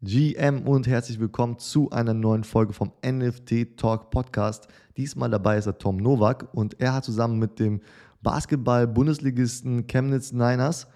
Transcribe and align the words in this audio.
GM 0.00 0.62
und 0.62 0.86
herzlich 0.86 1.18
willkommen 1.18 1.58
zu 1.58 1.90
einer 1.90 2.14
neuen 2.14 2.44
Folge 2.44 2.72
vom 2.72 2.92
NFT 3.04 3.76
Talk 3.76 4.10
Podcast. 4.10 4.68
Diesmal 4.96 5.28
dabei 5.28 5.58
ist 5.58 5.64
der 5.64 5.76
Tom 5.76 5.96
Nowak 5.96 6.46
und 6.52 6.80
er 6.80 6.94
hat 6.94 7.04
zusammen 7.04 7.40
mit 7.40 7.58
dem 7.58 7.80
Basketball-Bundesligisten 8.22 9.88
Chemnitz 9.88 10.30
Niners 10.30 10.86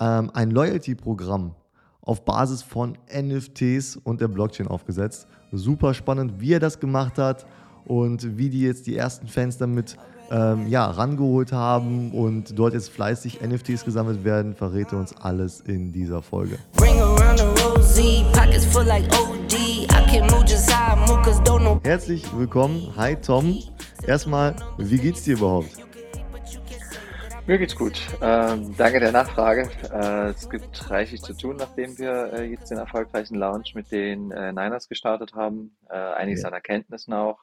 ähm, 0.00 0.32
ein 0.34 0.50
Loyalty-Programm 0.50 1.54
auf 2.00 2.24
Basis 2.24 2.62
von 2.62 2.98
NFTs 3.16 3.98
und 4.02 4.20
der 4.20 4.26
Blockchain 4.26 4.66
aufgesetzt. 4.66 5.28
Super 5.52 5.94
spannend, 5.94 6.40
wie 6.40 6.54
er 6.54 6.60
das 6.60 6.80
gemacht 6.80 7.18
hat 7.18 7.46
und 7.84 8.38
wie 8.38 8.50
die 8.50 8.62
jetzt 8.62 8.88
die 8.88 8.96
ersten 8.96 9.28
Fans 9.28 9.56
damit 9.56 9.96
ähm, 10.32 10.66
ja, 10.66 10.86
rangeholt 10.86 11.52
haben 11.52 12.10
und 12.10 12.58
dort 12.58 12.74
jetzt 12.74 12.90
fleißig 12.90 13.40
NFTs 13.40 13.84
gesammelt 13.84 14.24
werden, 14.24 14.56
verrät 14.56 14.90
er 14.90 14.98
uns 14.98 15.16
alles 15.16 15.60
in 15.60 15.92
dieser 15.92 16.22
Folge. 16.22 16.58
Herzlich 21.82 22.36
willkommen. 22.36 22.92
Hi 22.96 23.16
Tom. 23.16 23.58
Erstmal, 24.06 24.54
wie 24.76 24.98
geht's 24.98 25.22
dir 25.22 25.36
überhaupt? 25.38 25.70
Mir 27.46 27.56
geht's 27.56 27.74
gut. 27.74 27.98
Ähm, 28.20 28.74
danke 28.76 29.00
der 29.00 29.10
Nachfrage. 29.10 29.70
Äh, 29.90 30.30
es 30.30 30.50
gibt 30.50 30.90
reichlich 30.90 31.22
zu 31.22 31.32
tun, 31.32 31.56
nachdem 31.56 31.96
wir 31.96 32.32
äh, 32.34 32.44
jetzt 32.50 32.70
den 32.70 32.76
erfolgreichen 32.76 33.36
Launch 33.36 33.74
mit 33.74 33.90
den 33.90 34.30
äh, 34.32 34.52
Niners 34.52 34.86
gestartet 34.86 35.32
haben. 35.34 35.74
Äh, 35.88 35.94
einiges 35.94 36.42
ja. 36.42 36.48
an 36.48 36.54
Erkenntnissen 36.54 37.14
auch. 37.14 37.38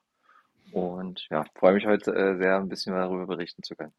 Und 0.72 1.28
ja, 1.32 1.44
freue 1.56 1.74
mich 1.74 1.88
heute 1.88 2.12
äh, 2.14 2.38
sehr, 2.38 2.58
ein 2.58 2.70
bisschen 2.70 2.94
darüber 2.94 3.26
berichten 3.26 3.64
zu 3.64 3.76
können. 3.76 3.94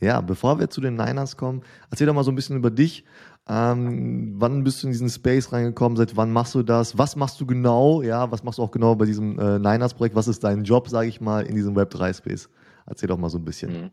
Ja, 0.00 0.20
bevor 0.20 0.60
wir 0.60 0.70
zu 0.70 0.80
den 0.80 0.94
Niners 0.94 1.36
kommen, 1.36 1.62
erzähl 1.90 2.06
doch 2.06 2.14
mal 2.14 2.24
so 2.24 2.30
ein 2.30 2.36
bisschen 2.36 2.56
über 2.56 2.70
dich. 2.70 3.04
Ähm, 3.48 4.34
wann 4.36 4.62
bist 4.64 4.82
du 4.82 4.88
in 4.88 4.92
diesen 4.92 5.08
Space 5.08 5.52
reingekommen? 5.52 5.96
Seit 5.96 6.16
wann 6.16 6.32
machst 6.32 6.54
du 6.54 6.62
das? 6.62 6.98
Was 6.98 7.16
machst 7.16 7.40
du 7.40 7.46
genau? 7.46 8.02
Ja, 8.02 8.30
was 8.30 8.42
machst 8.42 8.58
du 8.58 8.62
auch 8.62 8.70
genau 8.70 8.94
bei 8.94 9.06
diesem 9.06 9.38
äh, 9.38 9.58
Niners-Projekt? 9.58 10.14
Was 10.14 10.28
ist 10.28 10.44
dein 10.44 10.64
Job, 10.64 10.88
sage 10.88 11.08
ich 11.08 11.20
mal, 11.20 11.46
in 11.46 11.54
diesem 11.54 11.74
Web3-Space? 11.74 12.50
Erzähl 12.86 13.08
doch 13.08 13.18
mal 13.18 13.30
so 13.30 13.38
ein 13.38 13.44
bisschen. 13.44 13.82
Mhm. 13.82 13.90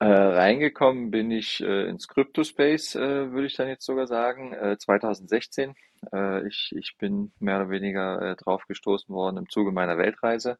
Äh, 0.00 0.06
reingekommen 0.06 1.10
bin 1.10 1.30
ich 1.30 1.60
äh, 1.60 1.88
ins 1.88 2.06
Crypto-Space, 2.06 2.94
äh, 2.94 3.32
würde 3.32 3.46
ich 3.46 3.56
dann 3.56 3.66
jetzt 3.66 3.84
sogar 3.84 4.06
sagen, 4.06 4.54
2016. 4.78 5.74
Äh, 6.12 6.46
ich, 6.46 6.72
ich 6.76 6.96
bin 6.98 7.32
mehr 7.40 7.56
oder 7.56 7.70
weniger 7.70 8.22
äh, 8.22 8.36
drauf 8.36 8.64
gestoßen 8.68 9.14
worden 9.14 9.38
im 9.38 9.48
Zuge 9.48 9.72
meiner 9.72 9.98
Weltreise 9.98 10.58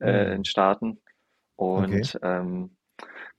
äh, 0.00 0.26
mhm. 0.26 0.32
in 0.32 0.44
Staaten 0.44 1.00
und 1.56 1.94
okay. 1.94 2.18
ähm, 2.22 2.76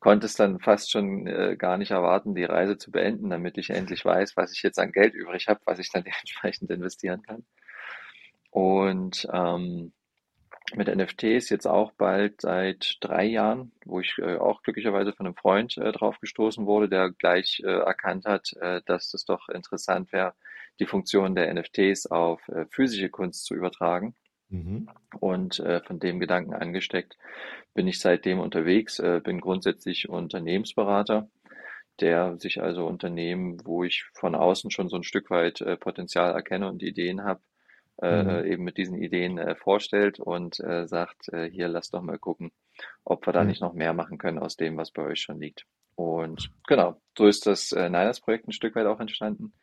konnte 0.04 0.26
es 0.26 0.36
dann 0.36 0.59
fast 0.59 0.92
schon 0.92 1.28
äh, 1.28 1.56
gar 1.58 1.78
nicht 1.78 1.92
erwarten, 1.92 2.36
die 2.36 2.44
Reise 2.44 2.78
zu 2.78 2.92
beenden, 2.92 3.30
damit 3.30 3.58
ich 3.58 3.70
endlich 3.70 4.04
weiß, 4.04 4.36
was 4.36 4.52
ich 4.52 4.62
jetzt 4.62 4.78
an 4.78 4.92
Geld 4.92 5.14
übrig 5.14 5.48
habe, 5.48 5.62
was 5.64 5.80
ich 5.80 5.90
dann 5.94 6.04
dementsprechend 6.04 6.70
investieren 6.70 7.22
kann. 7.22 7.46
Und 8.52 9.26
ähm, 9.31 9.94
mit 10.76 10.94
NFTs 10.94 11.50
jetzt 11.50 11.68
auch 11.68 11.94
bald 11.94 12.42
seit 12.42 12.98
drei 13.00 13.24
Jahren, 13.24 13.72
wo 13.86 14.02
ich 14.02 14.18
äh, 14.18 14.36
auch 14.36 14.62
glücklicherweise 14.62 15.14
von 15.14 15.26
einem 15.26 15.38
Freund 15.38 15.78
äh, 15.78 15.94
drauf 15.94 16.20
gestoßen 16.20 16.66
wurde, 16.66 16.90
der 16.90 17.09
gleich 17.12 17.62
äh, 17.64 17.70
erkannt 17.70 18.26
hat, 18.26 18.52
äh, 18.59 18.81
dass 18.86 19.09
das 19.09 19.24
doch 19.24 19.48
interessant 19.48 20.12
wäre, 20.12 20.34
die 20.81 20.86
Funktion 20.86 21.34
der 21.34 21.54
NFTs 21.54 22.08
auf 22.08 22.46
äh, 22.50 22.66
physische 22.70 23.09
Kunst 23.09 23.46
zu 23.46 23.56
übertragen. 23.56 24.16
Mhm. 24.54 24.88
Und 25.20 25.59
äh, 25.59 25.82
von 25.82 26.00
dem 26.00 26.20
Gedanken 26.20 26.54
angesteckt 26.54 27.18
bin 27.73 27.88
ich 27.88 28.00
seitdem 28.00 28.40
unterwegs, 28.40 29.00
äh, 29.00 29.20
bin 29.22 29.42
grundsätzlich 29.42 30.09
Unternehmensberater, 30.09 31.28
der 32.00 32.38
sich 32.38 32.62
also 32.62 32.86
Unternehmen, 32.86 33.58
wo 33.66 33.84
ich 33.84 34.06
von 34.14 34.36
außen 34.36 34.70
schon 34.70 34.90
so 34.90 34.96
ein 34.96 35.04
Stück 35.04 35.31
weit 35.31 35.62
äh, 35.62 35.76
Potenzial 35.76 36.34
erkenne 36.34 36.70
und 36.70 36.84
Ideen 36.84 37.24
habe, 37.24 37.42
äh, 38.00 38.24
mhm. 38.24 38.46
eben 38.46 38.64
mit 38.64 38.78
diesen 38.78 38.96
Ideen 38.96 39.40
äh, 39.40 39.56
vorstellt 39.56 40.20
und 40.20 40.59
äh, 40.59 40.88
sagt, 40.88 41.30
äh, 41.34 41.50
hier 41.50 41.68
lass 41.68 41.90
doch 41.90 42.04
mal 42.04 42.20
gucken, 42.20 42.52
ob 43.04 43.26
wir 43.26 43.34
da 43.34 43.42
mhm. 43.42 43.50
nicht 43.50 43.62
noch 43.62 43.74
mehr 43.74 43.94
machen 43.94 44.20
können 44.20 44.38
aus 44.38 44.56
dem, 44.56 44.78
was 44.78 44.92
bei 44.92 45.02
euch 45.02 45.22
schon 45.22 45.40
liegt. 45.40 45.66
Und 45.96 46.52
genau, 46.68 47.02
so 47.18 47.25
ist 47.25 47.47
das 47.47 47.72
äh, 47.72 47.90
Niners-Projekt 47.90 48.47
ein 48.47 48.52
Stück 48.52 48.75
weit 48.75 48.86
auch 48.86 49.00
entstanden 49.00 49.53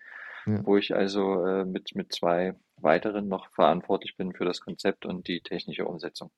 ja. 0.46 0.64
wo 0.64 0.76
ich 0.76 0.94
also 0.94 1.44
äh, 1.44 1.64
mit, 1.64 1.94
mit 1.94 2.12
zwei 2.12 2.54
weiteren 2.76 3.28
noch 3.28 3.50
verantwortlich 3.50 4.16
bin 4.16 4.32
für 4.32 4.44
das 4.44 4.60
Konzept 4.60 5.06
und 5.06 5.28
die 5.28 5.40
technische 5.40 5.84
Umsetzung. 5.84 6.30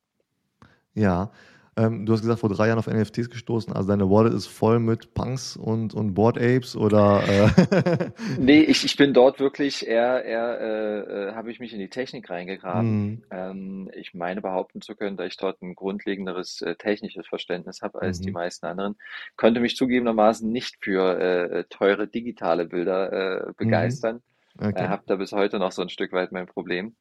Ja, 0.94 1.30
ähm, 1.74 2.04
du 2.04 2.12
hast 2.12 2.20
gesagt, 2.20 2.40
vor 2.40 2.50
drei 2.50 2.66
Jahren 2.68 2.78
auf 2.78 2.86
NFTs 2.86 3.30
gestoßen. 3.30 3.72
Also 3.72 3.88
deine 3.88 4.10
Wallet 4.10 4.34
ist 4.34 4.46
voll 4.46 4.78
mit 4.78 5.14
Punks 5.14 5.56
und, 5.56 5.94
und 5.94 6.12
Board 6.12 6.36
Apes 6.36 6.76
oder? 6.76 7.22
Äh 7.26 8.10
nee, 8.38 8.60
ich, 8.60 8.84
ich 8.84 8.96
bin 8.98 9.14
dort 9.14 9.40
wirklich 9.40 9.86
eher, 9.86 10.22
eher 10.22 10.60
äh, 10.60 10.98
äh, 10.98 11.34
habe 11.34 11.50
ich 11.50 11.60
mich 11.60 11.72
in 11.72 11.78
die 11.78 11.88
Technik 11.88 12.28
reingegraben. 12.28 13.06
Mhm. 13.06 13.22
Ähm, 13.30 13.90
ich 13.94 14.12
meine 14.12 14.42
behaupten 14.42 14.82
zu 14.82 14.94
können, 14.94 15.16
dass 15.16 15.28
ich 15.28 15.38
dort 15.38 15.62
ein 15.62 15.74
grundlegenderes 15.74 16.60
äh, 16.60 16.74
technisches 16.74 17.26
Verständnis 17.26 17.80
habe 17.80 18.02
als 18.02 18.20
mhm. 18.20 18.24
die 18.24 18.32
meisten 18.32 18.66
anderen. 18.66 18.96
Konnte 19.36 19.60
mich 19.60 19.74
zugegebenermaßen 19.76 20.50
nicht 20.50 20.76
für 20.82 21.18
äh, 21.18 21.64
teure 21.70 22.06
digitale 22.06 22.66
Bilder 22.66 23.12
äh, 23.12 23.46
mhm. 23.46 23.54
begeistern. 23.56 24.16
Mhm. 24.16 24.66
Okay. 24.66 24.88
habe 24.88 25.04
da 25.06 25.16
bis 25.16 25.32
heute 25.32 25.58
noch 25.58 25.72
so 25.72 25.80
ein 25.80 25.88
Stück 25.88 26.12
weit 26.12 26.32
mein 26.32 26.46
Problem. 26.46 26.94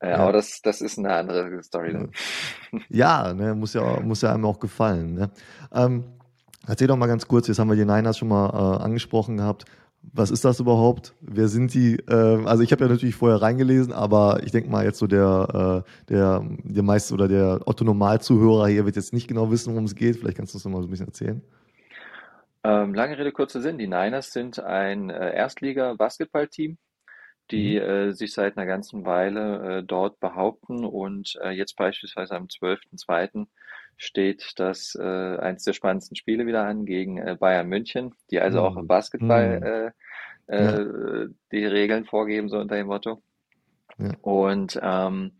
Äh, 0.00 0.10
ja. 0.10 0.16
Aber 0.18 0.32
das, 0.32 0.60
das 0.62 0.80
ist 0.80 0.98
eine 0.98 1.12
andere 1.12 1.62
Story 1.62 1.92
dann. 1.92 2.10
Ja, 2.88 3.32
ne, 3.34 3.54
muss 3.54 3.74
ja, 3.74 4.00
muss 4.00 4.22
ja 4.22 4.32
einem 4.32 4.44
auch 4.44 4.60
gefallen. 4.60 5.14
Ne? 5.14 5.30
Ähm, 5.72 6.04
erzähl 6.66 6.86
doch 6.86 6.96
mal 6.96 7.06
ganz 7.06 7.26
kurz, 7.26 7.48
jetzt 7.48 7.58
haben 7.58 7.68
wir 7.68 7.76
die 7.76 7.84
Niners 7.84 8.18
schon 8.18 8.28
mal 8.28 8.50
äh, 8.50 8.82
angesprochen 8.82 9.38
gehabt. 9.38 9.64
Was 10.12 10.30
ist 10.30 10.44
das 10.44 10.60
überhaupt? 10.60 11.14
Wer 11.20 11.48
sind 11.48 11.74
die? 11.74 11.96
Äh, 12.08 12.44
also 12.44 12.62
ich 12.62 12.72
habe 12.72 12.84
ja 12.84 12.90
natürlich 12.90 13.16
vorher 13.16 13.42
reingelesen, 13.42 13.92
aber 13.92 14.40
ich 14.44 14.52
denke 14.52 14.70
mal 14.70 14.84
jetzt 14.84 14.98
so 14.98 15.06
der, 15.06 15.84
äh, 15.84 16.12
der, 16.12 16.44
der 16.62 16.82
meiste 16.82 17.14
oder 17.14 17.26
der 17.26 17.60
Otto 17.66 17.84
Normalzuhörer 17.84 18.68
hier 18.68 18.84
wird 18.84 18.96
jetzt 18.96 19.12
nicht 19.12 19.28
genau 19.28 19.50
wissen, 19.50 19.72
worum 19.72 19.84
es 19.84 19.94
geht. 19.94 20.16
Vielleicht 20.16 20.36
kannst 20.36 20.54
du 20.54 20.58
uns 20.58 20.64
mal 20.64 20.80
so 20.80 20.88
ein 20.88 20.90
bisschen 20.90 21.08
erzählen. 21.08 21.42
Ähm, 22.64 22.94
lange 22.94 23.18
Rede, 23.18 23.32
kurzer 23.32 23.60
Sinn. 23.60 23.78
Die 23.78 23.86
Niners 23.86 24.32
sind 24.32 24.60
ein 24.60 25.10
äh, 25.10 25.34
Erstliga-Basketballteam 25.34 26.76
die 27.50 27.78
mhm. 27.78 27.82
äh, 27.82 28.12
sich 28.12 28.32
seit 28.32 28.56
einer 28.56 28.66
ganzen 28.66 29.04
Weile 29.04 29.78
äh, 29.78 29.82
dort 29.82 30.20
behaupten 30.20 30.84
und 30.84 31.38
äh, 31.42 31.50
jetzt 31.50 31.76
beispielsweise 31.76 32.34
am 32.36 32.46
12.02. 32.46 33.46
steht 33.96 34.52
das 34.56 34.96
äh, 35.00 35.36
eins 35.38 35.64
der 35.64 35.72
spannendsten 35.72 36.16
Spiele 36.16 36.46
wieder 36.46 36.64
an 36.64 36.84
gegen 36.84 37.18
äh, 37.18 37.36
Bayern 37.38 37.68
München, 37.68 38.14
die 38.30 38.40
also 38.40 38.60
mhm. 38.60 38.64
auch 38.66 38.76
im 38.76 38.82
mhm. 38.82 38.88
Basketball 38.88 39.60
mhm. 39.60 39.66
äh, 39.66 39.90
äh, 40.48 41.22
ja. 41.22 41.26
die 41.52 41.64
Regeln 41.64 42.04
vorgeben, 42.04 42.48
so 42.48 42.58
unter 42.58 42.76
dem 42.76 42.86
Motto. 42.86 43.22
Ja. 43.98 44.12
Und 44.22 44.78
ähm, 44.82 45.32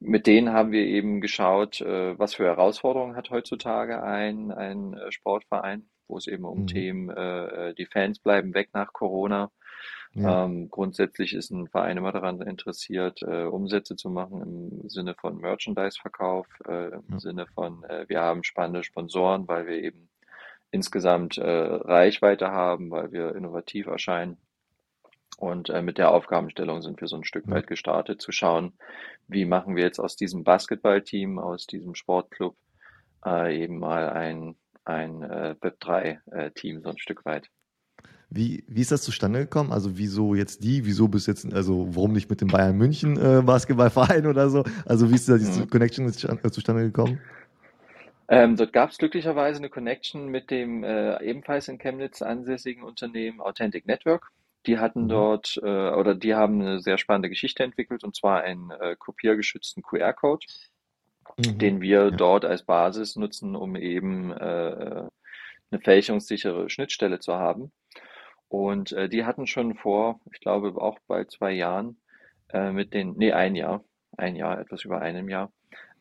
mit 0.00 0.26
denen 0.26 0.52
haben 0.52 0.72
wir 0.72 0.84
eben 0.84 1.20
geschaut, 1.20 1.80
äh, 1.82 2.18
was 2.18 2.34
für 2.34 2.44
Herausforderungen 2.44 3.16
hat 3.16 3.30
heutzutage 3.30 4.02
ein, 4.02 4.50
ein 4.50 4.94
äh, 4.94 5.12
Sportverein, 5.12 5.88
wo 6.08 6.16
es 6.16 6.26
eben 6.26 6.44
um 6.44 6.62
mhm. 6.62 6.66
Themen, 6.66 7.10
äh, 7.10 7.68
äh, 7.68 7.74
die 7.74 7.86
Fans 7.86 8.18
bleiben 8.18 8.54
weg 8.54 8.70
nach 8.72 8.92
Corona, 8.94 9.50
ja. 10.14 10.44
Ähm, 10.44 10.70
grundsätzlich 10.70 11.34
ist 11.34 11.50
ein 11.50 11.68
Verein 11.68 11.96
immer 11.96 12.12
daran 12.12 12.40
interessiert, 12.42 13.22
äh, 13.22 13.44
Umsätze 13.44 13.94
zu 13.94 14.10
machen 14.10 14.42
im 14.42 14.88
Sinne 14.88 15.14
von 15.14 15.38
Merchandise-Verkauf, 15.38 16.46
äh, 16.66 16.88
im 16.88 17.04
ja. 17.12 17.20
Sinne 17.20 17.46
von, 17.46 17.84
äh, 17.84 18.08
wir 18.08 18.20
haben 18.20 18.42
spannende 18.42 18.82
Sponsoren, 18.82 19.46
weil 19.46 19.66
wir 19.66 19.82
eben 19.82 20.08
insgesamt 20.72 21.38
äh, 21.38 21.48
Reichweite 21.48 22.50
haben, 22.50 22.90
weil 22.90 23.12
wir 23.12 23.34
innovativ 23.36 23.86
erscheinen. 23.86 24.36
Und 25.38 25.70
äh, 25.70 25.80
mit 25.80 25.96
der 25.96 26.10
Aufgabenstellung 26.10 26.82
sind 26.82 27.00
wir 27.00 27.08
so 27.08 27.16
ein 27.16 27.24
Stück 27.24 27.46
ja. 27.46 27.54
weit 27.54 27.66
gestartet, 27.66 28.20
zu 28.20 28.32
schauen, 28.32 28.72
wie 29.28 29.44
machen 29.44 29.76
wir 29.76 29.84
jetzt 29.84 30.00
aus 30.00 30.16
diesem 30.16 30.42
Basketballteam, 30.44 31.38
aus 31.38 31.66
diesem 31.66 31.94
Sportclub 31.94 32.56
äh, 33.24 33.62
eben 33.62 33.78
mal 33.78 34.10
ein, 34.10 34.56
ein 34.84 35.22
äh, 35.22 35.54
Web3-Team 35.60 36.82
so 36.82 36.90
ein 36.90 36.98
Stück 36.98 37.24
weit. 37.24 37.48
Wie, 38.32 38.62
wie 38.68 38.80
ist 38.80 38.92
das 38.92 39.02
zustande 39.02 39.40
gekommen? 39.40 39.72
Also 39.72 39.98
wieso 39.98 40.36
jetzt 40.36 40.62
die? 40.62 40.86
Wieso 40.86 41.08
bis 41.08 41.26
jetzt, 41.26 41.52
also 41.52 41.88
warum 41.90 42.12
nicht 42.12 42.30
mit 42.30 42.40
dem 42.40 42.48
Bayern 42.48 42.76
München 42.76 43.16
äh, 43.16 43.42
Basketballverein 43.42 44.26
oder 44.28 44.48
so? 44.50 44.62
Also 44.86 45.10
wie 45.10 45.16
ist 45.16 45.28
da 45.28 45.36
diese 45.36 45.62
mhm. 45.62 45.70
Connection 45.70 46.06
äh, 46.06 46.50
zustande 46.50 46.84
gekommen? 46.84 47.20
Ähm, 48.28 48.54
dort 48.54 48.72
gab 48.72 48.90
es 48.90 48.98
glücklicherweise 48.98 49.58
eine 49.58 49.68
Connection 49.68 50.28
mit 50.28 50.52
dem 50.52 50.84
äh, 50.84 51.20
ebenfalls 51.24 51.66
in 51.66 51.78
Chemnitz 51.78 52.22
ansässigen 52.22 52.84
Unternehmen 52.84 53.40
Authentic 53.40 53.86
Network. 53.86 54.30
Die 54.66 54.78
hatten 54.78 55.04
mhm. 55.04 55.08
dort 55.08 55.58
äh, 55.60 55.90
oder 55.90 56.14
die 56.14 56.36
haben 56.36 56.60
eine 56.60 56.78
sehr 56.78 56.98
spannende 56.98 57.30
Geschichte 57.30 57.64
entwickelt 57.64 58.04
und 58.04 58.14
zwar 58.14 58.42
einen 58.42 58.70
äh, 58.70 58.94
kopiergeschützten 58.96 59.82
QR-Code, 59.82 60.46
mhm. 61.36 61.58
den 61.58 61.80
wir 61.80 62.04
ja. 62.04 62.10
dort 62.12 62.44
als 62.44 62.62
Basis 62.62 63.16
nutzen, 63.16 63.56
um 63.56 63.74
eben 63.74 64.30
äh, 64.30 65.08
eine 65.72 65.80
fälschungssichere 65.82 66.70
Schnittstelle 66.70 67.18
zu 67.18 67.34
haben. 67.34 67.72
Und 68.50 68.90
äh, 68.90 69.08
die 69.08 69.24
hatten 69.24 69.46
schon 69.46 69.76
vor, 69.76 70.18
ich 70.32 70.40
glaube 70.40 70.74
auch 70.82 70.98
bei 71.06 71.24
zwei 71.24 71.52
Jahren, 71.52 72.00
äh, 72.48 72.72
mit 72.72 72.92
den, 72.92 73.14
nee, 73.16 73.32
ein 73.32 73.54
Jahr, 73.54 73.84
ein 74.16 74.34
Jahr, 74.34 74.58
etwas 74.58 74.84
über 74.84 75.00
einem 75.00 75.28
Jahr, 75.28 75.52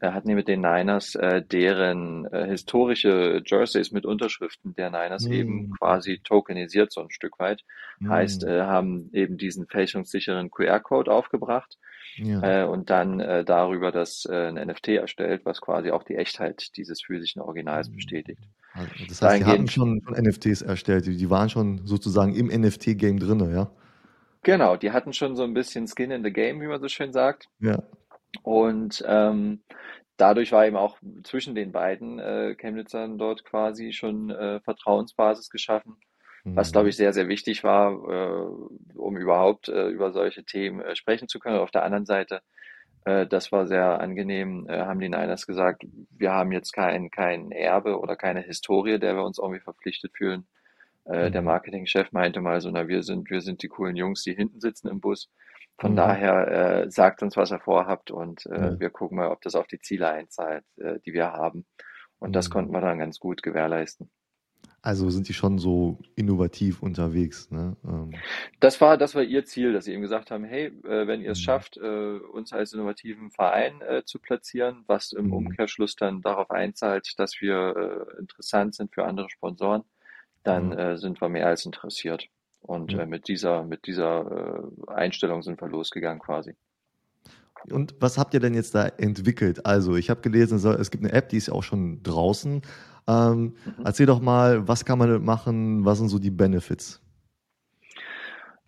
hatten 0.02 0.28
die 0.30 0.36
mit 0.36 0.48
den 0.48 0.62
Niners 0.62 1.16
äh, 1.16 1.42
deren 1.44 2.26
äh, 2.32 2.48
historische 2.48 3.42
Jerseys 3.46 3.92
mit 3.92 4.06
Unterschriften 4.06 4.74
der 4.76 4.90
Niners 4.90 5.26
Hm. 5.26 5.32
eben 5.34 5.72
quasi 5.78 6.20
tokenisiert, 6.24 6.92
so 6.92 7.02
ein 7.02 7.12
Stück 7.12 7.38
weit. 7.40 7.64
Heißt, 8.08 8.44
Hm. 8.44 8.50
äh, 8.50 8.62
haben 8.62 9.10
eben 9.14 9.38
diesen 9.38 9.68
fälschungssicheren 9.68 10.50
QR-Code 10.52 11.12
aufgebracht 11.12 11.78
Ja. 12.16 12.64
äh, 12.64 12.66
und 12.66 12.90
dann 12.90 13.20
äh, 13.20 13.44
darüber 13.44 13.92
das 13.92 14.26
äh, 14.30 14.48
ein 14.48 14.56
NFT 14.56 14.90
erstellt, 14.90 15.42
was 15.46 15.60
quasi 15.62 15.92
auch 15.92 16.04
die 16.04 16.16
Echtheit 16.16 16.76
dieses 16.78 17.02
physischen 17.02 17.42
Originals 17.42 17.90
bestätigt. 17.90 18.42
Also, 18.74 18.90
das 19.08 19.22
heißt, 19.22 19.40
die 19.42 19.46
hatten 19.46 19.68
Dahingehend, 19.68 19.72
schon, 19.72 20.02
schon 20.06 20.14
NFTs 20.26 20.62
erstellt, 20.62 21.06
die, 21.08 21.18
die 21.18 21.30
waren 21.30 21.50
schon 21.50 21.86
sozusagen 21.86 22.34
im 22.36 22.48
NFT-Game 22.48 23.20
drinne, 23.20 23.52
ja? 23.54 23.70
genau, 24.44 24.78
die 24.78 24.92
hatten 24.92 25.12
schon 25.12 25.36
so 25.36 25.44
ein 25.44 25.54
bisschen 25.54 25.88
Skin 25.88 26.12
in 26.12 26.24
the 26.24 26.32
Game, 26.32 26.62
wie 26.62 26.68
man 26.68 26.80
so 26.80 26.88
schön 26.88 27.12
sagt. 27.12 27.50
Ja. 27.60 27.84
Und 28.44 29.04
ähm, 29.08 29.64
dadurch 30.18 30.52
war 30.52 30.66
eben 30.66 30.78
auch 30.78 30.98
zwischen 31.24 31.56
den 31.56 31.72
beiden 31.72 32.20
äh, 32.20 32.56
Chemnitzern 32.56 33.18
dort 33.18 33.44
quasi 33.46 33.92
schon 33.94 34.30
äh, 34.30 34.60
Vertrauensbasis 34.62 35.50
geschaffen, 35.50 35.98
was, 36.56 36.72
glaube 36.72 36.90
Mhm. 36.90 36.90
ich, 36.90 36.98
sehr, 36.98 37.14
sehr 37.14 37.28
wichtig 37.28 37.64
war, 37.64 37.92
äh, 37.94 38.98
um 38.98 39.18
überhaupt 39.18 39.70
äh, 39.70 39.88
über 39.90 40.12
solche 40.12 40.44
Themen 40.46 40.82
äh, 40.82 40.96
sprechen 40.96 41.28
zu 41.28 41.40
können. 41.40 41.60
Auf 41.60 41.72
der 41.72 41.84
anderen 41.84 42.06
Seite, 42.06 42.42
äh, 43.06 43.28
das 43.28 43.52
war 43.52 43.68
sehr 43.68 44.00
angenehm, 44.00 44.68
haben 44.70 45.00
die 45.00 45.10
Niners 45.10 45.48
gesagt, 45.48 45.84
wir 46.12 46.32
haben 46.32 46.52
jetzt 46.52 46.74
kein, 46.74 47.10
kein 47.12 47.52
Erbe 47.52 48.00
oder 48.00 48.16
keine 48.16 48.42
Historie, 48.42 49.00
der 49.00 49.16
wir 49.16 49.24
uns 49.24 49.40
irgendwie 49.40 49.62
verpflichtet 49.62 50.14
fühlen. 50.18 50.48
Äh, 51.06 51.32
der 51.32 51.42
Mhm. 51.42 51.42
Marketingchef 51.42 52.12
meinte 52.12 52.42
mal 52.42 52.62
so, 52.62 52.70
na, 52.72 52.88
wir 52.88 53.04
sind, 53.04 53.30
wir 53.30 53.42
sind 53.42 53.64
die 53.64 53.68
coolen 53.70 53.96
Jungs, 53.96 54.24
die 54.24 54.34
hinten 54.36 54.60
sitzen 54.62 54.88
im 54.88 55.02
Bus. 55.02 55.30
Von 55.80 55.94
Mhm. 55.94 55.96
daher 55.96 56.84
äh, 56.86 56.92
sagt 56.92 57.24
uns, 57.24 57.38
was 57.38 57.52
ihr 57.52 57.60
vorhabt 57.60 58.12
und 58.12 58.46
äh, 58.48 58.74
Ja. 58.74 58.80
wir 58.80 58.90
gucken 58.92 59.18
mal, 59.18 59.30
ob 59.32 59.42
das 59.42 59.56
auf 59.56 59.68
die 59.68 59.80
Ziele 59.80 60.10
einzahlt, 60.10 60.66
äh, 60.78 61.00
die 61.06 61.14
wir 61.14 61.32
haben. 61.34 61.66
Und 62.20 62.34
das 62.36 62.50
konnten 62.50 62.72
Mhm. 62.72 62.74
wir 62.74 62.82
dann 62.82 63.00
ganz 63.00 63.20
gut 63.20 63.44
gewährleisten. 63.44 64.12
Also 64.82 65.10
sind 65.10 65.30
die 65.30 65.34
schon 65.34 65.58
so 65.58 66.00
innovativ 66.16 66.84
unterwegs, 66.84 67.50
ne? 67.50 67.78
Ähm, 67.86 68.24
Das 68.60 68.82
war, 68.82 68.98
das 68.98 69.16
war 69.16 69.24
ihr 69.24 69.46
Ziel, 69.46 69.74
dass 69.74 69.86
sie 69.86 69.94
eben 69.94 70.02
gesagt 70.02 70.32
haben, 70.32 70.44
hey, 70.44 70.68
äh, 70.84 71.08
wenn 71.08 71.22
ihr 71.22 71.32
es 71.32 71.40
mhm. 71.40 71.44
schafft, 71.44 71.78
äh, 71.78 71.82
uns 72.20 72.54
als 72.54 72.74
innovativen 72.74 73.32
Verein 73.32 73.82
äh, 73.82 74.04
zu 74.06 74.20
platzieren, 74.20 74.84
was 74.88 75.12
im 75.12 75.28
Mhm. 75.28 75.32
Umkehrschluss 75.32 75.96
dann 75.96 76.22
darauf 76.22 76.50
einzahlt, 76.52 77.14
dass 77.18 77.40
wir 77.42 78.08
äh, 78.16 78.20
interessant 78.20 78.76
sind 78.76 78.94
für 78.94 79.06
andere 79.06 79.30
Sponsoren, 79.30 79.84
dann 80.44 80.72
äh, 80.74 80.98
sind 80.98 81.22
wir 81.22 81.30
mehr 81.30 81.48
als 81.48 81.66
interessiert. 81.66 82.28
Und 82.62 82.92
Ja. 82.92 83.00
äh, 83.00 83.06
mit 83.06 83.28
dieser, 83.28 83.64
mit 83.64 83.88
dieser 83.88 84.62
äh, 84.88 84.92
Einstellung 84.92 85.42
sind 85.42 85.62
wir 85.62 85.68
losgegangen 85.68 86.20
quasi. 86.20 86.56
Und 87.72 87.96
was 88.00 88.18
habt 88.18 88.34
ihr 88.34 88.40
denn 88.40 88.54
jetzt 88.54 88.74
da 88.74 88.88
entwickelt? 88.88 89.66
Also, 89.66 89.96
ich 89.96 90.10
habe 90.10 90.22
gelesen, 90.22 90.58
es 90.58 90.92
gibt 90.92 91.04
eine 91.04 91.14
App, 91.14 91.30
die 91.30 91.38
ist 91.38 91.48
ja 91.48 91.54
auch 91.54 91.64
schon 91.64 92.02
draußen. 92.04 92.62
Ähm, 93.08 93.56
Mhm. 93.66 93.84
erzähl 93.84 94.06
doch 94.06 94.22
mal, 94.22 94.68
was 94.68 94.86
kann 94.86 94.98
man 94.98 95.10
damit 95.10 95.26
machen? 95.26 95.84
Was 95.84 95.98
sind 95.98 96.08
so 96.10 96.20
die 96.20 96.32
Benefits? 96.32 97.02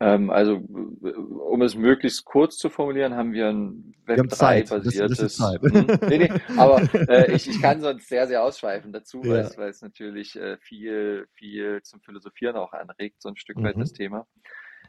Ähm, 0.01 0.31
also, 0.31 0.56
äh, 1.03 1.09
um 1.09 1.62
es 1.62 1.75
möglichst 1.75 2.25
kurz 2.25 2.57
zu 2.57 2.71
formulieren, 2.71 3.15
haben 3.15 3.33
wir 3.33 3.50
ein 3.50 3.94
Wir 4.07 4.18
haben 4.18 4.30
Zeit. 4.31 4.71
Das, 4.71 4.83
das 4.83 4.95
ist 4.95 5.00
Web3-basiertes. 5.00 5.38
Zeit. 5.38 5.62
Hm, 5.62 6.00
nee, 6.09 6.18
nee, 6.18 6.31
aber 6.57 6.81
äh, 7.07 7.31
ich, 7.31 7.48
ich 7.48 7.62
kann 7.62 7.81
sonst 7.81 8.09
sehr, 8.09 8.27
sehr 8.27 8.44
ausschweifen 8.44 8.92
dazu, 8.92 9.21
weil 9.21 9.42
Ja. 9.42 9.48
es, 9.48 9.57
weil 9.59 9.69
es 9.69 9.81
natürlich 9.83 10.36
äh, 10.36 10.57
viel, 10.57 11.27
viel 11.33 11.81
zum 11.83 12.01
Philosophieren 12.01 12.56
auch 12.56 12.74
anregt, 12.74 13.21
so 13.21 13.30
ein 13.30 13.38
Stück 13.38 13.57
weit 13.57 13.77
das 13.77 13.92
Mhm. 13.92 13.95
Thema. 13.95 14.27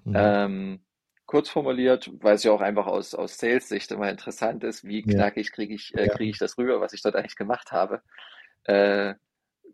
Mhm. 0.04 0.12
Ähm, 0.16 0.80
kurz 1.26 1.50
formuliert, 1.50 2.10
weil 2.20 2.36
es 2.36 2.42
ja 2.44 2.52
auch 2.52 2.62
einfach 2.62 2.86
aus, 2.86 3.14
aus 3.14 3.36
Sales-Sicht 3.36 3.92
immer 3.92 4.08
interessant 4.10 4.64
ist, 4.64 4.82
wie 4.84 5.02
knackig 5.02 5.52
kriege 5.52 5.74
ich, 5.74 5.94
äh, 5.94 6.08
kriege 6.08 6.30
ich 6.30 6.38
das 6.38 6.56
rüber, 6.56 6.80
was 6.80 6.94
ich 6.94 7.02
dort 7.02 7.16
eigentlich 7.16 7.36
gemacht 7.36 7.70
habe. 7.70 8.00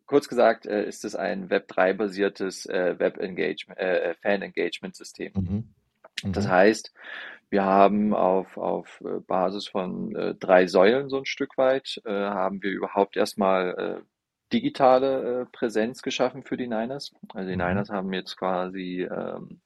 Kurz 0.08 0.28
gesagt, 0.28 0.66
äh, 0.66 0.84
ist 0.84 1.05
es 1.05 1.14
ein 1.14 1.50
Web3-basiertes 1.50 2.66
äh, 2.66 2.99
Web-Engagement, 2.99 3.78
äh, 3.78 4.14
Fan-Engagement-System. 4.22 5.32
Mhm. 5.34 5.75
Das 6.32 6.46
Mhm. 6.46 6.50
heißt, 6.50 6.93
wir 7.50 7.64
haben 7.64 8.14
auf, 8.14 8.56
auf 8.58 9.00
äh, 9.02 9.20
Basis 9.20 9.69
von 9.69 10.16
äh, 10.16 10.34
drei 10.34 10.66
Säulen 10.66 11.10
so 11.10 11.19
ein 11.19 11.26
Stück 11.26 11.56
weit, 11.58 12.00
äh, 12.05 12.10
haben 12.10 12.62
wir 12.62 12.72
überhaupt 12.72 13.16
erstmal 13.16 14.02
digitale 14.52 15.46
Präsenz 15.52 16.02
geschaffen 16.02 16.43
für 16.43 16.56
die 16.56 16.69
Niners. 16.69 17.12
Also 17.34 17.50
die 17.50 17.56
Mhm. 17.56 17.62
Niners 17.62 17.90
haben 17.90 18.12
jetzt 18.14 18.37
quasi 18.38 19.02
ähm, 19.02 19.61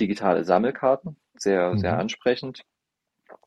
digitale 0.00 0.44
Sammelkarten, 0.44 1.16
sehr, 1.36 1.76
sehr 1.78 1.94
Mhm. 1.94 2.00
ansprechend 2.00 2.64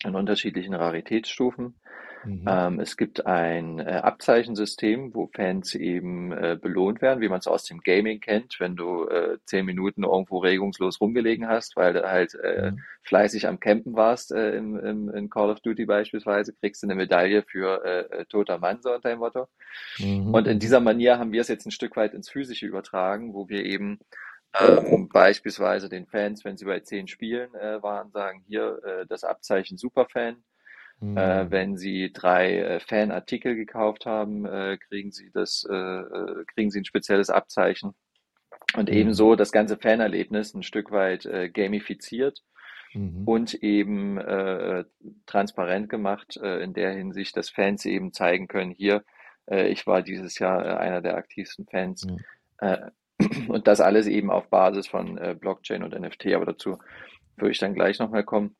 in 0.03 0.15
unterschiedlichen 0.15 0.73
Raritätsstufen. 0.73 1.79
Mhm. 2.23 2.45
Ähm, 2.47 2.79
es 2.81 2.97
gibt 2.97 3.25
ein 3.25 3.79
äh, 3.79 3.83
Abzeichensystem, 4.03 5.13
wo 5.15 5.27
Fans 5.27 5.73
eben 5.73 6.31
äh, 6.33 6.57
belohnt 6.61 7.01
werden, 7.01 7.21
wie 7.21 7.29
man 7.29 7.39
es 7.39 7.47
aus 7.47 7.63
dem 7.63 7.79
Gaming 7.79 8.19
kennt, 8.19 8.59
wenn 8.59 8.75
du 8.75 9.07
äh, 9.07 9.37
zehn 9.45 9.65
Minuten 9.65 10.03
irgendwo 10.03 10.39
regungslos 10.39 10.99
rumgelegen 10.99 11.47
hast, 11.47 11.75
weil 11.77 11.93
du 11.93 12.09
halt 12.09 12.35
äh, 12.35 12.71
Mhm. 12.71 12.79
fleißig 13.03 13.47
am 13.47 13.59
Campen 13.59 13.93
warst 13.95 14.31
äh, 14.31 14.55
im, 14.55 14.77
im, 14.79 15.09
in 15.09 15.29
Call 15.29 15.49
of 15.49 15.61
Duty 15.61 15.85
beispielsweise, 15.85 16.53
kriegst 16.53 16.83
du 16.83 16.87
eine 16.87 16.95
Medaille 16.95 17.43
für 17.43 17.83
äh, 17.85 18.25
toter 18.25 18.57
Mann, 18.59 18.81
so 18.81 18.93
unter 18.93 19.09
dem 19.09 19.19
Motto. 19.19 19.47
Mhm. 19.97 20.33
Und 20.33 20.47
in 20.47 20.59
dieser 20.59 20.79
Manier 20.81 21.17
haben 21.19 21.31
wir 21.31 21.41
es 21.41 21.47
jetzt 21.47 21.65
ein 21.65 21.71
Stück 21.71 21.95
weit 21.95 22.13
ins 22.13 22.29
Physische 22.29 22.65
übertragen, 22.65 23.33
wo 23.33 23.47
wir 23.49 23.65
eben 23.65 23.99
ähm, 24.59 25.09
beispielsweise 25.09 25.89
den 25.89 26.07
Fans, 26.07 26.43
wenn 26.43 26.57
sie 26.57 26.65
bei 26.65 26.79
zehn 26.81 27.07
Spielen 27.07 27.51
waren, 27.53 28.11
sagen, 28.11 28.43
hier 28.47 29.05
das 29.07 29.23
Abzeichen 29.23 29.77
Superfan. 29.77 30.43
Äh, 31.15 31.45
Mhm. 31.45 31.51
wenn 31.51 31.77
Sie 31.77 32.11
drei 32.13 32.57
äh, 32.59 32.79
Fanartikel 32.79 33.55
gekauft 33.55 34.05
haben, 34.05 34.45
äh, 34.45 34.77
kriegen 34.77 35.11
Sie 35.11 35.31
das, 35.33 35.65
äh, 35.69 35.73
äh, 35.75 36.45
kriegen 36.53 36.71
Sie 36.71 36.79
ein 36.81 36.85
spezielles 36.85 37.29
Abzeichen. 37.29 37.95
Und 38.75 38.89
Mhm. 38.89 38.95
ebenso 38.95 39.35
das 39.35 39.51
ganze 39.51 39.77
Fanerlebnis 39.77 40.53
ein 40.53 40.63
Stück 40.63 40.91
weit 40.91 41.25
äh, 41.25 41.49
gamifiziert 41.49 42.43
Mhm. 42.93 43.23
und 43.25 43.53
eben 43.55 44.17
äh, 44.17 44.85
transparent 45.25 45.89
gemacht, 45.89 46.37
äh, 46.37 46.61
in 46.63 46.73
der 46.73 46.91
Hinsicht, 46.93 47.37
dass 47.37 47.49
Fans 47.49 47.85
eben 47.85 48.13
zeigen 48.13 48.47
können, 48.47 48.71
hier, 48.71 49.03
äh, 49.49 49.67
ich 49.69 49.87
war 49.87 50.01
dieses 50.01 50.39
Jahr 50.39 50.65
äh, 50.65 50.77
einer 50.77 51.01
der 51.01 51.15
aktivsten 51.17 51.65
Fans. 51.67 52.07
Äh, 52.59 52.89
und 53.49 53.67
das 53.67 53.81
alles 53.81 54.07
eben 54.07 54.31
auf 54.31 54.49
Basis 54.49 54.87
von 54.87 55.17
äh, 55.17 55.35
Blockchain 55.39 55.83
und 55.83 55.99
NFT, 55.99 56.27
aber 56.33 56.45
dazu 56.45 56.79
würde 57.37 57.51
ich 57.51 57.57
dann 57.59 57.73
gleich 57.73 57.99
nochmal 57.99 58.23
kommen. 58.23 58.55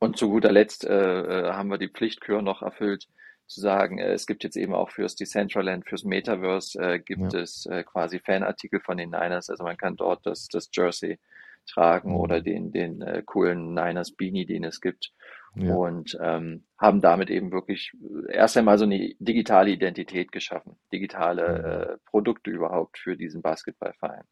Und 0.00 0.16
zu 0.16 0.30
guter 0.30 0.52
Letzt 0.52 0.84
äh, 0.84 1.20
äh, 1.48 1.52
haben 1.52 1.68
wir 1.70 1.78
die 1.78 1.88
Pflichtkür 1.88 2.42
noch 2.42 2.62
erfüllt, 2.62 3.06
zu 3.46 3.60
sagen, 3.60 3.98
äh, 3.98 4.12
es 4.12 4.26
gibt 4.26 4.42
jetzt 4.44 4.56
eben 4.56 4.74
auch 4.74 4.90
fürs 4.90 5.14
Decentraland, 5.14 5.86
fürs 5.86 6.04
Metaverse, 6.04 6.78
äh, 6.80 6.98
gibt 6.98 7.32
Ja. 7.32 7.40
es 7.40 7.66
äh, 7.66 7.84
quasi 7.84 8.18
Fanartikel 8.18 8.80
von 8.80 8.96
den 8.96 9.10
Niners. 9.10 9.50
Also 9.50 9.64
man 9.64 9.76
kann 9.76 9.96
dort 9.96 10.24
das, 10.26 10.48
das 10.48 10.70
Jersey 10.72 11.18
tragen 11.66 12.14
oder 12.16 12.40
Mhm. 12.40 12.44
den, 12.44 12.72
den 12.72 13.02
äh, 13.02 13.22
coolen 13.24 13.74
Niners 13.74 14.12
Beanie, 14.12 14.46
den 14.46 14.64
es 14.64 14.80
gibt. 14.80 15.12
Ja. 15.56 15.72
Und 15.74 16.18
ähm, 16.20 16.64
haben 16.78 17.00
damit 17.00 17.30
eben 17.30 17.52
wirklich 17.52 17.92
erst 18.28 18.56
einmal 18.56 18.76
so 18.76 18.84
eine 18.84 19.14
digitale 19.20 19.70
Identität 19.70 20.32
geschaffen, 20.32 20.72
Mhm. 20.72 20.88
digitale 20.92 21.96
äh, 22.02 22.10
Produkte 22.10 22.50
überhaupt 22.50 22.98
für 22.98 23.16
diesen 23.16 23.40
Basketballverein. 23.42 24.24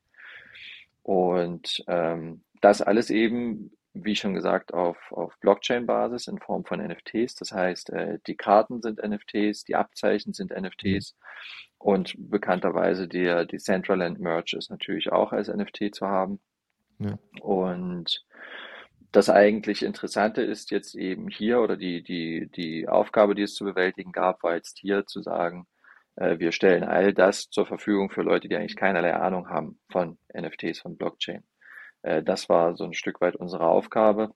Und 1.02 1.82
ähm, 1.88 2.42
das 2.60 2.80
alles 2.82 3.10
eben, 3.10 3.72
wie 3.94 4.16
schon 4.16 4.34
gesagt, 4.34 4.72
auf, 4.72 4.96
auf 5.12 5.38
Blockchain-Basis 5.40 6.28
in 6.28 6.38
Form 6.38 6.64
von 6.64 6.80
NFTs. 6.80 7.34
Das 7.34 7.52
heißt, 7.52 7.90
äh, 7.90 8.18
die 8.26 8.36
Karten 8.36 8.80
sind 8.80 9.02
NFTs, 9.02 9.64
die 9.64 9.76
Abzeichen 9.76 10.32
sind 10.32 10.50
Mhm. 10.50 10.64
NFTs 10.64 11.16
und 11.78 12.14
bekannterweise 12.18 13.08
der 13.08 13.44
Decentraland 13.44 14.20
Merch 14.20 14.54
ist 14.54 14.70
natürlich 14.70 15.12
auch 15.12 15.32
als 15.32 15.48
NFT 15.48 15.94
zu 15.94 16.06
haben. 16.06 16.40
Ja. 16.98 17.18
Und 17.40 18.24
das 19.10 19.28
eigentlich 19.28 19.82
Interessante 19.82 20.42
ist 20.42 20.70
jetzt 20.70 20.94
eben 20.94 21.28
hier 21.28 21.60
oder 21.60 21.76
die, 21.76 22.02
die, 22.02 22.48
die 22.54 22.88
Aufgabe, 22.88 23.34
die 23.34 23.42
es 23.42 23.54
zu 23.54 23.64
bewältigen 23.64 24.12
gab, 24.12 24.42
war 24.42 24.54
jetzt 24.54 24.78
hier 24.78 25.06
zu 25.06 25.20
sagen, 25.20 25.66
äh, 26.16 26.38
wir 26.38 26.52
stellen 26.52 26.84
all 26.84 27.12
das 27.12 27.50
zur 27.50 27.66
Verfügung 27.66 28.10
für 28.10 28.22
Leute, 28.22 28.48
die 28.48 28.56
eigentlich 28.56 28.76
keinerlei 28.76 29.14
Ahnung 29.14 29.48
haben 29.48 29.78
von 29.90 30.18
NFTs, 30.34 30.80
von 30.80 30.96
Blockchain. 30.96 31.42
Äh, 32.02 32.22
das 32.22 32.48
war 32.48 32.76
so 32.76 32.84
ein 32.84 32.94
Stück 32.94 33.20
weit 33.20 33.36
unsere 33.36 33.66
Aufgabe. 33.66 34.32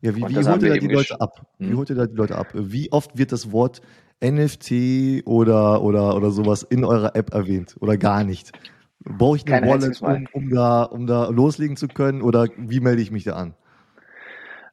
Ja, 0.00 0.14
wie, 0.14 0.28
wie 0.28 0.44
holt 0.44 0.62
ihr 0.62 0.68
da 0.68 0.76
die 0.76 0.86
Leute 0.88 1.20
ab? 1.20 1.46
Wie 1.64 1.74
Hm? 1.74 1.74
holt 1.74 1.90
ihr 1.90 1.96
da 1.96 2.06
die 2.06 2.14
Leute 2.16 2.36
ab? 2.36 2.52
Wie 2.54 2.92
oft 2.92 3.18
wird 3.18 3.32
das 3.32 3.50
Wort 3.52 3.80
NFT 4.20 5.22
oder, 5.26 5.82
oder, 5.82 6.14
oder 6.16 6.30
sowas 6.30 6.62
in 6.62 6.84
eurer 6.84 7.14
App 7.16 7.32
erwähnt? 7.34 7.76
Oder 7.80 7.96
gar 7.96 8.24
nicht? 8.24 8.52
Brauche 9.00 9.36
ich 9.36 9.44
eine 9.46 9.60
Kein 9.60 9.64
Wallet, 9.64 10.02
um, 10.02 10.26
um, 10.32 10.50
da, 10.50 10.82
um 10.84 11.06
da 11.06 11.28
loslegen 11.28 11.76
zu 11.76 11.88
können? 11.88 12.22
Oder 12.22 12.48
wie 12.56 12.80
melde 12.80 13.02
ich 13.02 13.10
mich 13.10 13.24
da 13.24 13.34
an? 13.34 13.54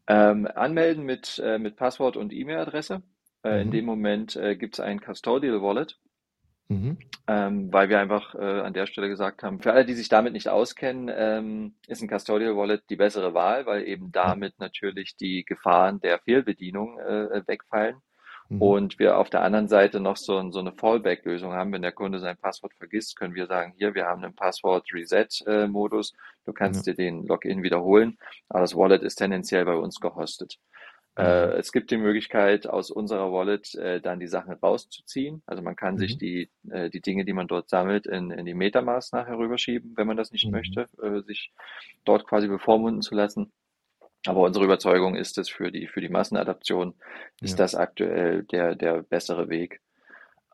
Ähm, 0.08 0.48
anmelden 0.54 1.04
mit, 1.04 1.40
äh, 1.44 1.58
mit 1.60 1.76
Passwort 1.78 2.18
und 2.18 2.32
E-Mail-Adresse. 2.34 3.02
Äh, 3.44 3.62
in 3.62 3.70
Mhm. 3.70 3.72
dem 3.72 3.86
Moment 3.86 4.36
äh, 4.36 4.56
gibt 4.56 4.76
es 4.76 4.80
ein 4.80 5.00
Custodial 5.00 5.62
Wallet. 5.62 6.00
Mhm. 6.68 6.98
Ähm, 7.28 7.72
weil 7.72 7.90
wir 7.90 8.00
einfach 8.00 8.36
äh, 8.36 8.62
an 8.62 8.74
der 8.74 8.88
Stelle 8.88 9.08
gesagt 9.08 9.44
haben, 9.44 9.60
für 9.60 9.74
alle, 9.74 9.86
die 9.86 9.94
sich 9.94 10.10
damit 10.10 10.34
nicht 10.34 10.50
auskennen, 10.50 11.14
ähm, 11.16 11.76
ist 11.88 12.02
ein 12.02 12.10
Custodial 12.10 12.56
Wallet 12.56 12.84
die 12.90 12.96
bessere 12.96 13.34
Wahl, 13.34 13.66
weil 13.66 13.88
eben 13.88 14.12
damit 14.12 14.60
natürlich 14.60 15.16
die 15.16 15.46
Gefahren 15.46 16.00
der 16.00 16.20
Fehlbedienung 16.20 17.00
äh, 17.00 17.42
wegfallen 17.48 18.02
Mhm. 18.50 18.62
Und 18.62 19.00
wir 19.00 19.18
auf 19.18 19.30
der 19.30 19.42
anderen 19.42 19.68
Seite 19.68 20.00
noch 20.00 20.18
so, 20.18 20.52
so 20.52 20.60
eine 20.60 20.72
Fallback-Lösung 20.72 21.54
haben. 21.54 21.72
Wenn 21.72 21.82
der 21.82 21.92
Kunde 21.92 22.20
sein 22.20 22.38
Passwort 22.38 22.74
vergisst, 22.76 23.18
können 23.18 23.34
wir 23.34 23.48
sagen, 23.48 23.74
hier, 23.78 23.96
wir 23.96 24.06
haben 24.06 24.24
einen 24.24 24.36
Passwort-Reset-Modus. 24.36 26.14
Du 26.46 26.54
kannst 26.54 26.86
ja. 26.86 26.94
dir 26.94 26.98
den 26.98 27.26
Login 27.26 27.64
wiederholen, 27.64 28.18
aber 28.50 28.62
das 28.62 28.76
Wallet 28.76 29.02
ist 29.02 29.16
tendenziell 29.16 29.66
bei 29.66 29.76
uns 29.76 30.00
gehostet. 30.00 30.60
Mhm. 31.18 31.24
Äh, 31.24 31.46
es 31.58 31.72
gibt 31.72 31.92
die 31.92 31.98
Möglichkeit, 31.98 32.68
aus 32.68 32.92
unserer 32.92 33.32
Wallet 33.32 33.74
äh, 33.76 34.02
dann 34.02 34.20
die 34.20 34.28
Sachen 34.28 34.54
rauszuziehen. 34.54 35.42
Also 35.46 35.64
man 35.64 35.76
kann 35.76 35.96
mhm. 35.96 36.00
sich 36.00 36.18
die, 36.18 36.50
äh, 36.70 36.90
die 36.90 37.02
Dinge, 37.02 37.26
die 37.26 37.34
man 37.34 37.48
dort 37.48 37.70
sammelt, 37.70 38.06
in, 38.06 38.32
in 38.32 38.46
die 38.46 38.54
Metamask 38.54 39.14
nachher 39.14 39.38
rüberschieben, 39.38 39.94
wenn 39.96 40.08
man 40.08 40.18
das 40.18 40.32
nicht 40.32 40.46
mhm. 40.46 40.52
möchte, 40.52 40.90
äh, 41.02 41.22
sich 41.22 41.54
dort 42.04 42.28
quasi 42.28 42.48
bevormunden 42.48 43.02
zu 43.02 43.16
lassen. 43.16 43.52
Aber 44.28 44.42
unsere 44.42 44.66
Überzeugung 44.66 45.16
ist 45.16 45.38
es, 45.38 45.50
für 45.50 45.72
die, 45.72 45.88
für 45.88 46.02
die 46.02 46.10
Massenadaption 46.10 46.96
ist 47.42 47.52
ja. 47.52 47.58
das 47.58 47.76
aktuell 47.76 48.44
der, 48.44 48.76
der 48.76 49.04
bessere 49.04 49.50
Weg. 49.50 49.82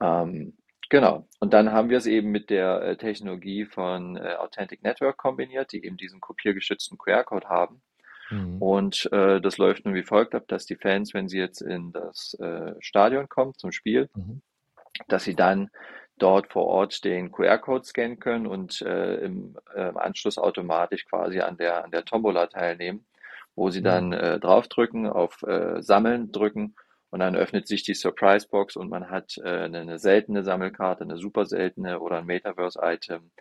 Ähm, 0.01 0.57
genau. 0.89 1.27
Und 1.39 1.53
dann 1.53 1.71
haben 1.71 1.89
wir 1.89 1.97
es 1.97 2.05
eben 2.05 2.31
mit 2.31 2.49
der 2.49 2.81
äh, 2.81 2.97
Technologie 2.97 3.65
von 3.65 4.17
äh, 4.17 4.35
Authentic 4.35 4.83
Network 4.83 5.17
kombiniert, 5.17 5.71
die 5.71 5.85
eben 5.85 5.95
diesen 5.95 6.19
kopiergeschützten 6.19 6.97
QR-Code 6.97 7.47
haben. 7.47 7.81
Mhm. 8.31 8.61
Und 8.61 9.11
äh, 9.11 9.39
das 9.39 9.57
läuft 9.57 9.85
nun 9.85 9.93
wie 9.93 10.03
folgt 10.03 10.33
ab, 10.33 10.45
dass 10.47 10.65
die 10.65 10.75
Fans, 10.75 11.13
wenn 11.13 11.29
sie 11.29 11.37
jetzt 11.37 11.61
in 11.61 11.91
das 11.91 12.33
äh, 12.39 12.73
Stadion 12.79 13.29
kommen 13.29 13.53
zum 13.55 13.71
Spiel, 13.71 14.09
mhm. 14.15 14.41
dass 15.07 15.23
sie 15.23 15.35
dann 15.35 15.69
dort 16.17 16.51
vor 16.51 16.65
Ort 16.65 17.03
den 17.03 17.31
QR-Code 17.31 17.83
scannen 17.85 18.19
können 18.19 18.47
und 18.47 18.81
äh, 18.81 19.15
im, 19.15 19.57
im 19.75 19.97
Anschluss 19.97 20.37
automatisch 20.37 21.05
quasi 21.05 21.39
an 21.39 21.57
der, 21.57 21.83
an 21.83 21.91
der 21.91 22.05
Tombola 22.05 22.47
teilnehmen 22.47 23.05
wo 23.55 23.69
sie 23.69 23.81
dann 23.81 24.13
äh, 24.13 24.39
draufdrücken, 24.39 25.07
auf 25.07 25.43
äh, 25.43 25.81
Sammeln 25.81 26.31
drücken 26.31 26.75
und 27.09 27.19
dann 27.19 27.35
öffnet 27.35 27.67
sich 27.67 27.83
die 27.83 27.93
Surprise 27.93 28.47
Box 28.49 28.75
und 28.75 28.89
man 28.89 29.09
hat 29.09 29.37
äh, 29.37 29.65
eine, 29.65 29.79
eine 29.79 29.99
seltene 29.99 30.43
Sammelkarte, 30.43 31.03
eine 31.03 31.17
super 31.17 31.45
seltene 31.45 31.99
oder 31.99 32.19
ein 32.19 32.25
Metaverse-Item 32.25 33.31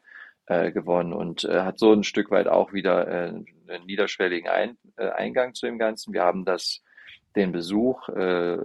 gewonnen 0.73 1.13
und 1.13 1.45
äh, 1.45 1.61
hat 1.61 1.79
so 1.79 1.93
ein 1.93 2.03
Stück 2.03 2.33
weit 2.33 2.49
auch 2.49 2.73
wieder 2.73 3.07
äh, 3.07 3.45
einen 3.71 3.87
niederschwelligen 3.87 4.49
ein, 4.49 4.79
äh, 4.97 5.09
Eingang 5.11 5.55
zu 5.55 5.67
dem 5.67 5.79
Ganzen. 5.79 6.13
Wir 6.13 6.23
haben 6.23 6.45
das 6.45 6.83
den 7.37 7.53
Besuch, 7.53 8.09
äh, 8.09 8.57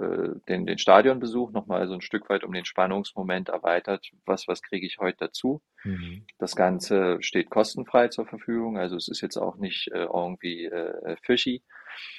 den, 0.50 0.66
den 0.66 0.78
Stadionbesuch 0.78 1.52
nochmal 1.52 1.88
so 1.88 1.94
ein 1.94 2.02
Stück 2.02 2.30
weit 2.30 2.44
um 2.44 2.52
den 2.52 2.66
Spannungsmoment 2.66 3.50
erweitert. 3.50 4.10
Was, 4.26 4.48
was 4.48 4.64
kriege 4.64 4.88
ich 4.88 4.98
heute 4.98 5.18
dazu? 5.20 5.62
Mhm. 5.84 6.26
Das 6.40 6.56
Ganze 6.56 7.22
steht 7.22 7.52
kostenfrei 7.52 8.08
zur 8.08 8.26
Verfügung. 8.26 8.78
Also 8.78 8.96
es 8.96 9.08
ist 9.08 9.22
jetzt 9.22 9.38
auch 9.38 9.58
nicht 9.58 9.90
äh, 9.90 10.06
irgendwie 10.06 10.66
äh, 10.66 11.16
fishy, 11.22 11.64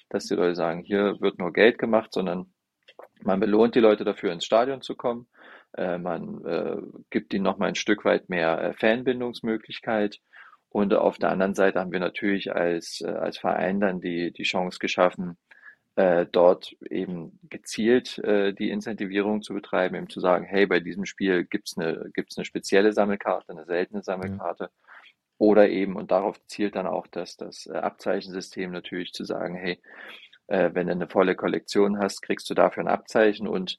dass 0.08 0.26
die 0.26 0.34
Leute 0.34 0.54
sagen, 0.54 0.82
hier 0.82 1.20
wird 1.20 1.38
nur 1.38 1.52
Geld 1.52 1.78
gemacht, 1.78 2.12
sondern 2.12 2.52
man 3.22 3.40
belohnt 3.40 3.74
die 3.74 3.80
Leute 3.80 4.04
dafür, 4.04 4.32
ins 4.32 4.44
Stadion 4.44 4.82
zu 4.82 4.94
kommen. 4.94 5.26
Äh, 5.76 5.98
man 5.98 6.44
äh, 6.44 6.76
gibt 7.10 7.34
ihnen 7.34 7.44
nochmal 7.44 7.70
ein 7.70 7.74
Stück 7.74 8.04
weit 8.04 8.28
mehr 8.28 8.60
äh, 8.60 8.72
Fanbindungsmöglichkeit. 8.74 10.20
Und 10.76 10.92
auf 10.92 11.16
der 11.16 11.30
anderen 11.30 11.54
Seite 11.54 11.80
haben 11.80 11.90
wir 11.90 12.00
natürlich 12.00 12.54
als, 12.54 13.00
äh, 13.00 13.09
als 13.09 13.38
Verein 13.38 13.80
dann 13.80 14.02
die, 14.02 14.30
die 14.30 14.42
Chance 14.42 14.78
geschaffen, 14.78 15.38
äh, 15.95 16.26
dort 16.30 16.76
eben 16.90 17.40
gezielt 17.49 18.18
äh, 18.18 18.52
die 18.52 18.68
Incentivierung 18.68 19.40
zu 19.40 19.54
betreiben, 19.54 19.95
eben 19.95 20.11
zu 20.11 20.21
sagen, 20.21 20.45
hey, 20.45 20.66
bei 20.66 20.80
diesem 20.80 21.06
Spiel 21.06 21.47
gibt's 21.47 21.78
eine, 21.78 22.11
gibt's 22.12 22.37
eine 22.37 22.45
spezielle 22.45 22.92
Sammelkarte, 22.92 23.52
eine 23.52 23.64
seltene 23.64 24.02
Sammelkarte. 24.02 24.64
Ja. 24.64 24.71
Oder 25.38 25.71
eben, 25.71 25.97
und 25.97 26.11
darauf 26.11 26.38
zielt 26.47 26.76
dann 26.76 26.87
auch 26.87 27.06
das, 27.06 27.38
das 27.38 27.64
äh, 27.64 27.78
Abzeichensystem 27.78 28.71
natürlich 28.71 29.14
zu 29.14 29.25
sagen, 29.25 29.54
hey, 29.54 29.80
äh, 30.49 30.73
wenn 30.75 30.88
du 30.88 30.92
eine 30.92 31.09
volle 31.09 31.37
Kollektion 31.37 31.99
hast, 31.99 32.21
kriegst 32.21 32.50
du 32.50 32.54
dafür 32.54 32.83
ein 32.83 32.88
Abzeichen 32.88 33.49
und 33.49 33.78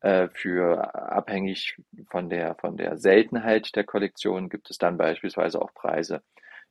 für 0.00 0.94
abhängig 0.94 1.76
von 2.08 2.30
der, 2.30 2.54
von 2.54 2.76
der 2.76 2.98
Seltenheit 2.98 3.74
der 3.74 3.82
Kollektion 3.82 4.48
gibt 4.48 4.70
es 4.70 4.78
dann 4.78 4.96
beispielsweise 4.96 5.60
auch 5.60 5.74
Preise. 5.74 6.22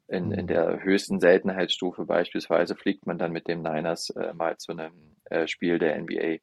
In, 0.08 0.32
in 0.32 0.46
mhm. 0.46 0.48
der 0.48 0.84
höchsten 0.84 1.20
Seltenheitsstufe 1.20 2.06
beispielsweise 2.06 2.76
fliegt 2.76 3.06
man 3.06 3.18
dann 3.18 3.34
mit 3.34 3.50
dem 3.50 3.62
Niners 3.62 4.10
äh, 4.12 4.34
mal 4.34 4.56
zu 4.56 4.72
einem 4.72 5.18
äh, 5.26 5.48
Spiel 5.48 5.80
der 5.80 6.02
NBA. 6.02 6.38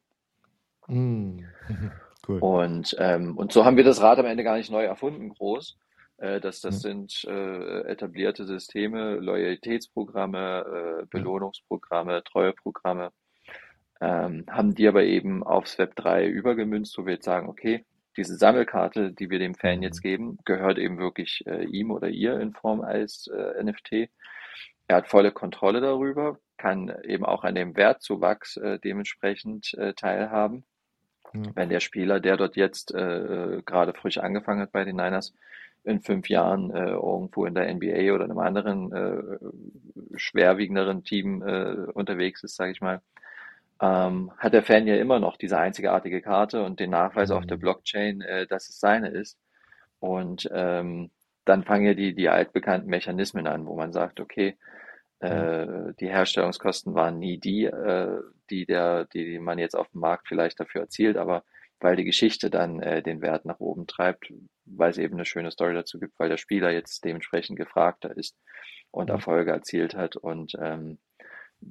Mm. 0.88 1.46
Cool. 2.26 2.38
Und, 2.38 2.96
ähm, 2.98 3.36
und 3.36 3.52
so 3.52 3.64
haben 3.64 3.76
wir 3.76 3.84
das 3.84 4.00
Rad 4.00 4.18
am 4.18 4.26
Ende 4.26 4.44
gar 4.44 4.56
nicht 4.56 4.70
neu 4.70 4.84
erfunden, 4.84 5.28
groß. 5.28 5.76
Äh, 6.18 6.40
das 6.40 6.60
das 6.60 6.76
mhm. 6.76 6.80
sind 6.80 7.24
äh, 7.26 7.80
etablierte 7.82 8.46
Systeme, 8.46 9.16
Loyalitätsprogramme, 9.16 11.02
äh, 11.02 11.06
Belohnungsprogramme, 11.10 12.22
Treueprogramme, 12.24 13.10
ähm, 14.00 14.44
haben 14.48 14.74
die 14.74 14.88
aber 14.88 15.04
eben 15.04 15.42
aufs 15.42 15.78
Web 15.78 15.96
3 15.96 16.26
übergemünzt, 16.26 16.96
wo 16.98 17.06
wir 17.06 17.14
jetzt 17.14 17.24
sagen, 17.24 17.48
okay, 17.48 17.84
diese 18.16 18.36
Sammelkarte, 18.36 19.12
die 19.12 19.30
wir 19.30 19.38
dem 19.38 19.54
Fan 19.54 19.82
jetzt 19.82 19.98
mhm. 19.98 20.08
geben, 20.08 20.38
gehört 20.44 20.78
eben 20.78 20.98
wirklich 20.98 21.44
äh, 21.46 21.64
ihm 21.64 21.90
oder 21.90 22.08
ihr 22.08 22.38
in 22.40 22.52
Form 22.52 22.80
als 22.80 23.28
äh, 23.28 23.62
NFT. 23.62 24.10
Er 24.86 24.96
hat 24.96 25.08
volle 25.08 25.32
Kontrolle 25.32 25.80
darüber, 25.80 26.38
kann 26.56 26.94
eben 27.04 27.24
auch 27.24 27.44
an 27.44 27.54
dem 27.54 27.76
Wertzuwachs 27.76 28.56
äh, 28.56 28.78
dementsprechend 28.78 29.74
äh, 29.74 29.94
teilhaben. 29.94 30.64
Mhm. 31.32 31.52
Wenn 31.54 31.68
der 31.68 31.80
Spieler, 31.80 32.20
der 32.20 32.36
dort 32.36 32.56
jetzt 32.56 32.94
äh, 32.94 33.62
gerade 33.64 33.94
frisch 33.94 34.18
angefangen 34.18 34.60
hat 34.60 34.72
bei 34.72 34.84
den 34.84 34.96
Niners, 34.96 35.34
in 35.84 36.00
fünf 36.00 36.28
Jahren 36.28 36.70
äh, 36.70 36.92
irgendwo 36.92 37.44
in 37.44 37.54
der 37.54 37.72
NBA 37.72 38.14
oder 38.14 38.24
einem 38.24 38.38
anderen 38.38 38.92
äh, 38.92 40.18
schwerwiegenderen 40.18 41.04
Team 41.04 41.42
äh, 41.42 41.90
unterwegs 41.92 42.42
ist, 42.42 42.56
sage 42.56 42.72
ich 42.72 42.80
mal, 42.80 43.02
ähm, 43.80 44.32
hat 44.38 44.52
der 44.52 44.62
Fan 44.62 44.86
ja 44.86 44.96
immer 44.96 45.18
noch 45.18 45.36
diese 45.36 45.58
einzigartige 45.58 46.22
Karte 46.22 46.62
und 46.62 46.80
den 46.80 46.90
Nachweis 46.90 47.30
mhm. 47.30 47.36
auf 47.36 47.46
der 47.46 47.56
mhm. 47.56 47.62
Blockchain, 47.62 48.20
äh, 48.20 48.46
dass 48.46 48.68
es 48.68 48.78
seine 48.78 49.08
ist. 49.08 49.38
Und 49.98 50.48
ähm, 50.52 51.10
dann 51.44 51.64
fangen 51.64 51.86
ja 51.86 51.94
die, 51.94 52.14
die 52.14 52.28
altbekannten 52.28 52.88
Mechanismen 52.88 53.46
an, 53.46 53.66
wo 53.66 53.76
man 53.76 53.92
sagt, 53.92 54.20
okay, 54.20 54.56
äh, 55.20 55.66
mhm. 55.66 55.96
die 56.00 56.08
Herstellungskosten 56.08 56.94
waren 56.94 57.18
nie 57.18 57.38
die, 57.38 57.64
äh, 57.64 58.20
die, 58.50 58.66
der, 58.66 59.06
die 59.06 59.38
man 59.38 59.58
jetzt 59.58 59.74
auf 59.74 59.88
dem 59.88 60.00
Markt 60.00 60.28
vielleicht 60.28 60.60
dafür 60.60 60.82
erzielt, 60.82 61.16
aber 61.16 61.44
weil 61.80 61.96
die 61.96 62.04
Geschichte 62.04 62.50
dann 62.50 62.80
äh, 62.80 63.02
den 63.02 63.20
Wert 63.20 63.44
nach 63.44 63.60
oben 63.60 63.86
treibt, 63.86 64.32
weil 64.64 64.90
es 64.90 64.98
eben 64.98 65.14
eine 65.14 65.24
schöne 65.24 65.50
Story 65.50 65.74
dazu 65.74 65.98
gibt, 65.98 66.18
weil 66.18 66.28
der 66.28 66.36
Spieler 66.36 66.70
jetzt 66.70 67.04
dementsprechend 67.04 67.58
gefragter 67.58 68.16
ist 68.16 68.36
und 68.90 69.08
mhm. 69.08 69.16
Erfolge 69.16 69.50
erzielt 69.50 69.94
hat 69.94 70.16
und 70.16 70.52
ähm, 70.60 70.98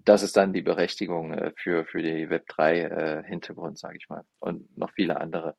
das 0.06 0.24
ist 0.24 0.38
dann 0.38 0.54
die 0.54 0.62
Berechtigung 0.62 1.34
äh, 1.34 1.52
für, 1.56 1.86
für 1.86 2.02
die 2.02 2.28
Web3-Hintergrund, 2.28 3.78
äh, 3.78 3.80
sage 3.80 3.98
ich 3.98 4.10
mal. 4.10 4.24
Und 4.40 4.78
noch 4.78 4.92
viele 4.92 5.20
andere 5.20 5.56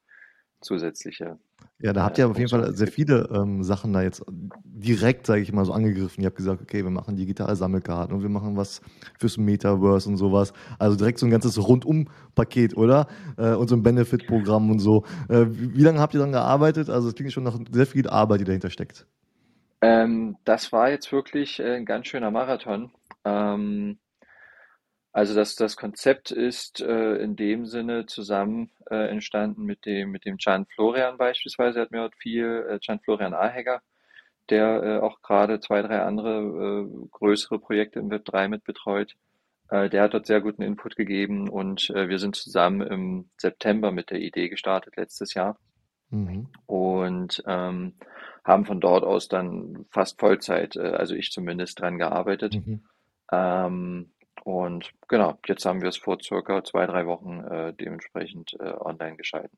zusätzliche. 0.64 1.38
Ja, 1.78 1.92
da 1.92 2.04
habt 2.04 2.18
ihr 2.18 2.28
auf 2.28 2.38
jeden 2.38 2.48
Fall 2.48 2.74
sehr 2.74 2.88
viele 2.88 3.28
ähm, 3.32 3.62
Sachen 3.62 3.92
da 3.92 4.02
jetzt 4.02 4.24
direkt, 4.64 5.26
sage 5.26 5.42
ich 5.42 5.52
mal, 5.52 5.64
so 5.64 5.72
angegriffen. 5.72 6.22
Ihr 6.22 6.26
habt 6.26 6.36
gesagt, 6.36 6.62
okay, 6.62 6.82
wir 6.82 6.90
machen 6.90 7.16
digitale 7.16 7.54
Sammelkarten 7.54 8.14
und 8.14 8.22
wir 8.22 8.28
machen 8.28 8.56
was 8.56 8.80
fürs 9.18 9.36
Metaverse 9.36 10.08
und 10.08 10.16
sowas. 10.16 10.52
Also 10.78 10.96
direkt 10.96 11.18
so 11.18 11.26
ein 11.26 11.30
ganzes 11.30 11.58
Rundum-Paket, 11.58 12.76
oder? 12.76 13.06
Äh, 13.36 13.54
und 13.54 13.68
so 13.68 13.76
ein 13.76 13.82
Benefit-Programm 13.82 14.70
und 14.70 14.78
so. 14.78 15.04
Äh, 15.28 15.46
wie, 15.48 15.76
wie, 15.76 15.82
lange 15.82 16.00
habt 16.00 16.14
ihr 16.14 16.20
dann 16.20 16.32
gearbeitet? 16.32 16.88
Also 16.88 17.08
es 17.08 17.14
klingt 17.14 17.32
schon 17.32 17.44
nach 17.44 17.58
sehr 17.70 17.86
viel 17.86 18.08
Arbeit, 18.08 18.40
die 18.40 18.44
dahinter 18.44 18.70
steckt. 18.70 19.06
Ähm, 19.82 20.36
das 20.44 20.72
war 20.72 20.90
jetzt 20.90 21.12
wirklich 21.12 21.60
äh, 21.60 21.76
ein 21.76 21.84
ganz 21.84 22.06
schöner 22.06 22.30
Marathon. 22.30 22.90
Ähm, 23.24 23.98
also 25.14 25.32
das, 25.32 25.54
das 25.54 25.76
Konzept 25.76 26.32
ist 26.32 26.80
äh, 26.80 27.14
in 27.18 27.36
dem 27.36 27.66
Sinne 27.66 28.06
zusammen 28.06 28.72
äh, 28.90 29.08
entstanden 29.08 29.62
mit 29.62 29.86
dem, 29.86 30.10
mit 30.10 30.24
dem 30.24 30.38
Can 30.38 30.66
Florian 30.66 31.18
beispielsweise, 31.18 31.78
er 31.78 31.82
hat 31.82 31.92
mir 31.92 32.00
dort 32.00 32.16
viel, 32.16 32.66
äh, 32.68 32.80
Can 32.84 32.98
Florian 32.98 33.32
Ahegger, 33.32 33.80
der 34.50 34.82
äh, 34.82 34.98
auch 34.98 35.22
gerade 35.22 35.60
zwei, 35.60 35.82
drei 35.82 36.02
andere 36.02 36.40
äh, 36.40 37.06
größere 37.12 37.60
Projekte 37.60 38.00
im 38.00 38.10
Web 38.10 38.24
3 38.24 38.48
mit 38.48 38.64
betreut. 38.64 39.14
Äh, 39.68 39.88
der 39.88 40.02
hat 40.02 40.14
dort 40.14 40.26
sehr 40.26 40.40
guten 40.40 40.62
Input 40.62 40.96
gegeben 40.96 41.48
und 41.48 41.90
äh, 41.90 42.08
wir 42.08 42.18
sind 42.18 42.34
zusammen 42.34 42.80
im 42.80 43.30
September 43.36 43.92
mit 43.92 44.10
der 44.10 44.18
Idee 44.18 44.48
gestartet 44.48 44.96
letztes 44.96 45.34
Jahr 45.34 45.56
mhm. 46.10 46.48
und 46.66 47.40
ähm, 47.46 47.94
haben 48.44 48.64
von 48.66 48.80
dort 48.80 49.04
aus 49.04 49.28
dann 49.28 49.86
fast 49.90 50.18
Vollzeit, 50.18 50.74
äh, 50.74 50.80
also 50.80 51.14
ich 51.14 51.30
zumindest, 51.30 51.78
dran 51.78 51.98
gearbeitet. 51.98 52.54
Mhm. 52.54 52.82
Ähm, 53.30 54.10
und 54.44 54.90
genau, 55.08 55.38
jetzt 55.46 55.64
haben 55.64 55.80
wir 55.80 55.88
es 55.88 55.96
vor 55.96 56.18
circa 56.22 56.62
zwei, 56.62 56.86
drei 56.86 57.06
Wochen 57.06 57.40
äh, 57.40 57.72
dementsprechend 57.72 58.54
äh, 58.60 58.72
online 58.78 59.16
geschalten. 59.16 59.56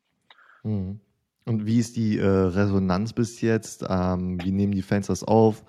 Mhm. 0.62 1.00
Und 1.44 1.66
wie 1.66 1.78
ist 1.78 1.96
die 1.96 2.18
äh, 2.18 2.24
Resonanz 2.26 3.12
bis 3.12 3.40
jetzt? 3.40 3.84
Ähm, 3.88 4.38
wie 4.42 4.52
nehmen 4.52 4.72
die 4.72 4.82
Fans 4.82 5.08
das 5.08 5.24
auf? 5.24 5.64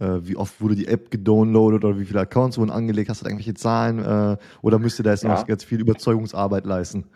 Äh, 0.00 0.18
wie 0.22 0.36
oft 0.36 0.60
wurde 0.60 0.74
die 0.74 0.88
App 0.88 1.10
gedownloadet 1.10 1.84
oder 1.84 1.98
wie 1.98 2.04
viele 2.04 2.20
Accounts 2.20 2.58
wurden 2.58 2.70
angelegt? 2.70 3.08
Hast 3.08 3.20
du 3.20 3.24
da 3.24 3.30
irgendwelche 3.30 3.54
Zahlen? 3.54 3.98
Äh, 4.00 4.36
oder 4.62 4.78
müsst 4.80 5.00
ihr 5.00 5.04
da 5.04 5.10
jetzt 5.10 5.22
ja. 5.22 5.30
noch 5.30 5.46
ganz 5.46 5.64
viel 5.64 5.80
Überzeugungsarbeit 5.80 6.66
leisten? 6.66 7.08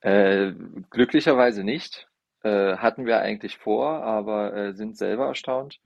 Äh, 0.00 0.52
glücklicherweise 0.90 1.64
nicht. 1.64 2.06
hatten 2.44 3.04
wir 3.04 3.18
eigentlich 3.18 3.58
vor, 3.58 4.04
aber 4.04 4.72
sind 4.72 4.96
selber 4.96 5.26
erstaunt. 5.26 5.80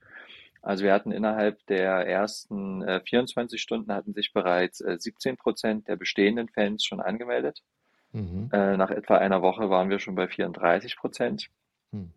Also 0.63 0.85
wir 0.85 0.93
hatten 0.93 1.11
innerhalb 1.11 1.65
der 1.67 2.07
ersten 2.07 2.81
äh, 2.83 3.01
24 3.01 3.61
Stunden 3.61 3.91
hatten 3.93 4.13
sich 4.13 4.31
bereits 4.31 4.79
äh, 4.79 4.95
17 4.97 5.35
Prozent 5.35 5.89
der 5.89 5.97
bestehenden 5.97 6.47
Fans 6.47 6.85
schon 6.85 7.01
angemeldet. 7.01 7.61
Mhm. 8.13 8.49
Äh, 8.53 8.77
nach 8.77 8.89
etwa 8.89 9.17
einer 9.17 9.41
Woche 9.41 9.69
waren 9.69 9.89
wir 9.89 9.99
schon 9.99 10.15
bei 10.15 10.29
34 10.29 10.95
Prozent. 10.95 11.49
Mhm. 11.91 12.13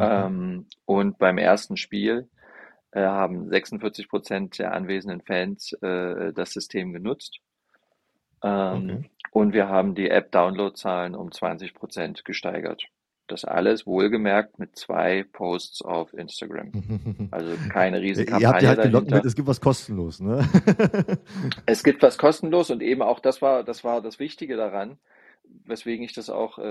Ähm, 0.00 0.66
und 0.86 1.18
beim 1.18 1.36
ersten 1.36 1.76
Spiel 1.76 2.30
äh, 2.92 3.02
haben 3.02 3.50
46 3.50 4.08
Prozent 4.08 4.58
der 4.58 4.72
anwesenden 4.72 5.20
Fans 5.20 5.72
äh, 5.82 6.32
das 6.32 6.52
System 6.52 6.94
genutzt. 6.94 7.40
Ähm, 8.42 8.90
okay. 8.90 9.10
Und 9.30 9.52
wir 9.52 9.68
haben 9.68 9.94
die 9.94 10.08
App-Download-Zahlen 10.08 11.14
um 11.14 11.32
20 11.32 11.74
Prozent 11.74 12.24
gesteigert. 12.24 12.86
Das 13.26 13.46
alles 13.46 13.86
wohlgemerkt 13.86 14.58
mit 14.58 14.76
zwei 14.76 15.24
Posts 15.32 15.80
auf 15.82 16.12
Instagram. 16.12 16.72
Also 17.30 17.56
keine 17.70 18.00
Riesenkampagne 18.02 18.42
Ihr 18.42 18.48
habt 18.48 18.62
ja 18.62 18.68
halt 18.68 18.82
gelockt 18.82 19.10
mit, 19.10 19.24
es 19.24 19.34
gibt 19.34 19.48
was 19.48 19.62
kostenlos, 19.62 20.20
ne? 20.20 20.46
es 21.66 21.82
gibt 21.82 22.02
was 22.02 22.18
kostenlos 22.18 22.70
und 22.70 22.82
eben 22.82 23.00
auch 23.00 23.20
das 23.20 23.40
war, 23.40 23.64
das 23.64 23.82
war 23.82 24.02
das 24.02 24.18
Wichtige 24.18 24.56
daran, 24.56 24.98
weswegen 25.64 26.04
ich 26.04 26.12
das 26.12 26.28
auch 26.28 26.58
äh, 26.58 26.62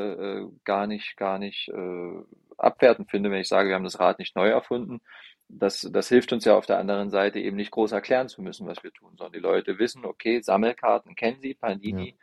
äh 0.41 0.47
gar 0.63 0.85
nicht, 0.85 1.17
gar 1.17 1.39
nicht 1.39 1.69
äh, 1.69 2.23
abwertend 2.57 3.09
finde, 3.09 3.31
wenn 3.31 3.41
ich 3.41 3.47
sage, 3.47 3.69
wir 3.69 3.75
haben 3.75 3.83
das 3.83 3.99
Rad 3.99 4.19
nicht 4.19 4.35
neu 4.35 4.49
erfunden. 4.49 5.01
Das, 5.49 5.89
das 5.91 6.07
hilft 6.07 6.33
uns 6.33 6.45
ja 6.45 6.55
auf 6.55 6.67
der 6.67 6.77
anderen 6.77 7.09
Seite 7.09 7.39
eben 7.39 7.57
nicht 7.57 7.71
groß 7.71 7.93
erklären 7.93 8.29
zu 8.29 8.43
müssen, 8.43 8.67
was 8.67 8.83
wir 8.83 8.93
tun, 8.93 9.13
sondern 9.17 9.33
die 9.33 9.39
Leute 9.39 9.79
wissen, 9.79 10.05
okay, 10.05 10.39
Sammelkarten 10.41 11.15
kennen 11.15 11.41
sie, 11.41 11.55
Pandini, 11.55 12.09
ja. 12.09 12.15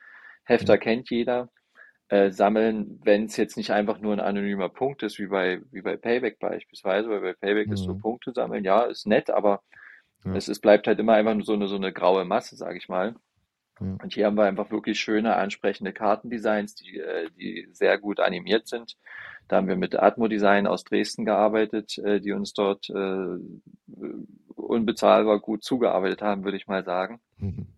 Hefter 0.44 0.74
ja. 0.74 0.78
kennt 0.78 1.10
jeder 1.10 1.48
äh, 2.10 2.32
sammeln, 2.32 3.00
wenn 3.04 3.26
es 3.26 3.36
jetzt 3.36 3.56
nicht 3.56 3.70
einfach 3.70 4.00
nur 4.00 4.12
ein 4.12 4.20
anonymer 4.20 4.68
Punkt 4.68 5.04
ist, 5.04 5.20
wie 5.20 5.28
bei, 5.28 5.60
wie 5.70 5.80
bei 5.80 5.96
Payback 5.96 6.40
beispielsweise, 6.40 7.08
weil 7.08 7.20
bei 7.20 7.32
Payback 7.34 7.68
mhm. 7.68 7.72
ist 7.72 7.84
so 7.84 7.94
mhm. 7.94 8.00
Punkte 8.00 8.32
sammeln, 8.32 8.64
ja, 8.64 8.82
ist 8.82 9.06
nett, 9.06 9.30
aber 9.30 9.62
ja. 10.24 10.34
es, 10.34 10.48
es 10.48 10.58
bleibt 10.58 10.88
halt 10.88 10.98
immer 10.98 11.12
einfach 11.14 11.34
nur 11.34 11.44
so 11.44 11.52
eine, 11.52 11.68
so 11.68 11.76
eine 11.76 11.92
graue 11.92 12.24
Masse, 12.24 12.56
sage 12.56 12.78
ich 12.78 12.88
mal. 12.88 13.14
Ja. 13.80 13.96
Und 14.02 14.12
hier 14.12 14.26
haben 14.26 14.36
wir 14.36 14.44
einfach 14.44 14.72
wirklich 14.72 14.98
schöne, 14.98 15.36
ansprechende 15.36 15.92
Kartendesigns, 15.92 16.74
die, 16.74 16.98
äh, 16.98 17.30
die 17.38 17.68
sehr 17.72 17.96
gut 17.96 18.18
animiert 18.18 18.66
sind. 18.66 18.96
Da 19.46 19.58
haben 19.58 19.68
wir 19.68 19.76
mit 19.76 19.94
Atmo 19.94 20.26
Design 20.26 20.66
aus 20.66 20.82
Dresden 20.82 21.24
gearbeitet, 21.24 21.96
äh, 21.98 22.20
die 22.20 22.32
uns 22.32 22.52
dort 22.54 22.90
äh, 22.90 23.36
unbezahlbar 24.56 25.38
gut 25.38 25.62
zugearbeitet 25.62 26.22
haben, 26.22 26.42
würde 26.42 26.56
ich 26.56 26.66
mal 26.66 26.84
sagen. 26.84 27.20
Mhm 27.38 27.68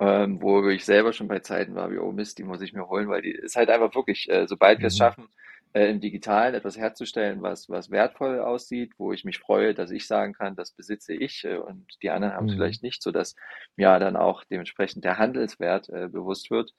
ähm, 0.00 0.42
wo 0.42 0.68
ich 0.68 0.84
selber 0.84 1.12
schon 1.12 1.28
bei 1.28 1.40
Zeiten 1.40 1.74
war, 1.74 1.90
wie, 1.90 1.98
oh 1.98 2.12
Mist, 2.12 2.38
die 2.38 2.44
muss 2.44 2.60
ich 2.60 2.72
mir 2.72 2.88
holen, 2.88 3.08
weil 3.08 3.22
die 3.22 3.32
ist 3.32 3.56
halt 3.56 3.70
einfach 3.70 3.94
wirklich, 3.94 4.28
äh, 4.28 4.46
sobald 4.46 4.80
wir 4.80 4.88
es 4.88 4.94
mhm. 4.94 4.98
schaffen, 4.98 5.28
äh, 5.72 5.90
im 5.90 6.00
Digitalen 6.00 6.54
etwas 6.54 6.76
herzustellen, 6.76 7.42
was, 7.42 7.68
was 7.68 7.90
wertvoll 7.90 8.40
aussieht, 8.40 8.92
wo 8.98 9.12
ich 9.12 9.24
mich 9.24 9.38
freue, 9.38 9.74
dass 9.74 9.90
ich 9.90 10.06
sagen 10.06 10.32
kann, 10.32 10.56
das 10.56 10.72
besitze 10.72 11.14
ich 11.14 11.44
äh, 11.44 11.56
und 11.56 11.86
die 12.02 12.10
anderen 12.10 12.34
haben 12.34 12.46
es 12.46 12.54
mhm. 12.54 12.58
vielleicht 12.58 12.82
nicht, 12.82 13.02
so 13.02 13.10
dass 13.10 13.34
mir 13.76 13.98
dann 13.98 14.16
auch 14.16 14.44
dementsprechend 14.44 15.04
der 15.04 15.18
Handelswert 15.18 15.88
äh, 15.90 16.08
bewusst 16.08 16.50
wird, 16.50 16.72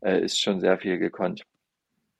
äh, 0.00 0.22
ist 0.22 0.40
schon 0.40 0.60
sehr 0.60 0.78
viel 0.78 0.98
gekonnt. 0.98 1.44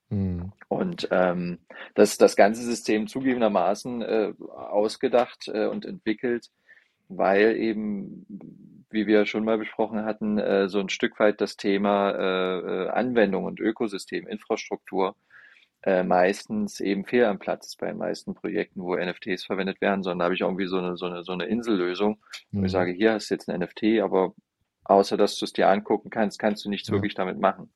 Mhm. 0.09 0.51
Und 0.67 1.07
ähm, 1.11 1.59
das, 1.95 2.17
das 2.17 2.35
ganze 2.35 2.63
System 2.63 3.07
zugegebenermaßen 3.07 4.01
äh, 4.01 4.33
ausgedacht 4.39 5.47
äh, 5.47 5.65
und 5.65 5.85
entwickelt, 5.85 6.49
weil 7.07 7.55
eben 7.57 8.78
wie 8.91 9.07
wir 9.07 9.25
schon 9.25 9.45
mal 9.45 9.57
besprochen 9.57 10.05
hatten, 10.05 10.37
äh, 10.37 10.69
so 10.69 10.79
ein 10.79 10.89
Stück 10.89 11.19
weit 11.19 11.41
das 11.41 11.57
Thema 11.57 12.11
äh, 12.11 12.59
äh 12.59 12.89
Anwendung 12.89 13.45
und 13.45 13.59
Ökosystem, 13.59 14.27
Infrastruktur 14.27 15.15
äh, 15.83 16.03
meistens 16.03 16.79
eben 16.81 17.05
fehl 17.05 17.25
am 17.25 17.39
Platz 17.39 17.67
ist 17.67 17.77
bei 17.77 17.87
den 17.87 17.97
meisten 17.97 18.33
Projekten, 18.33 18.81
wo 18.81 18.95
NFTs 18.95 19.45
verwendet 19.45 19.79
werden, 19.79 20.03
sondern 20.03 20.19
da 20.19 20.25
habe 20.25 20.35
ich 20.35 20.41
irgendwie 20.41 20.67
so 20.67 20.77
eine, 20.77 20.97
so 20.97 21.05
eine, 21.05 21.23
so 21.23 21.31
eine 21.31 21.45
Insellösung, 21.45 22.19
wo 22.51 22.59
mhm. 22.59 22.65
ich 22.65 22.71
sage, 22.71 22.91
hier 22.91 23.13
hast 23.13 23.29
du 23.29 23.35
jetzt 23.35 23.49
ein 23.49 23.61
NFT, 23.61 24.01
aber 24.01 24.33
außer 24.83 25.15
dass 25.15 25.37
du 25.37 25.45
es 25.45 25.53
dir 25.53 25.69
angucken 25.69 26.09
kannst, 26.09 26.39
kannst 26.39 26.65
du 26.65 26.69
nichts 26.69 26.89
ja. 26.89 26.93
wirklich 26.93 27.15
damit 27.15 27.39
machen. 27.39 27.71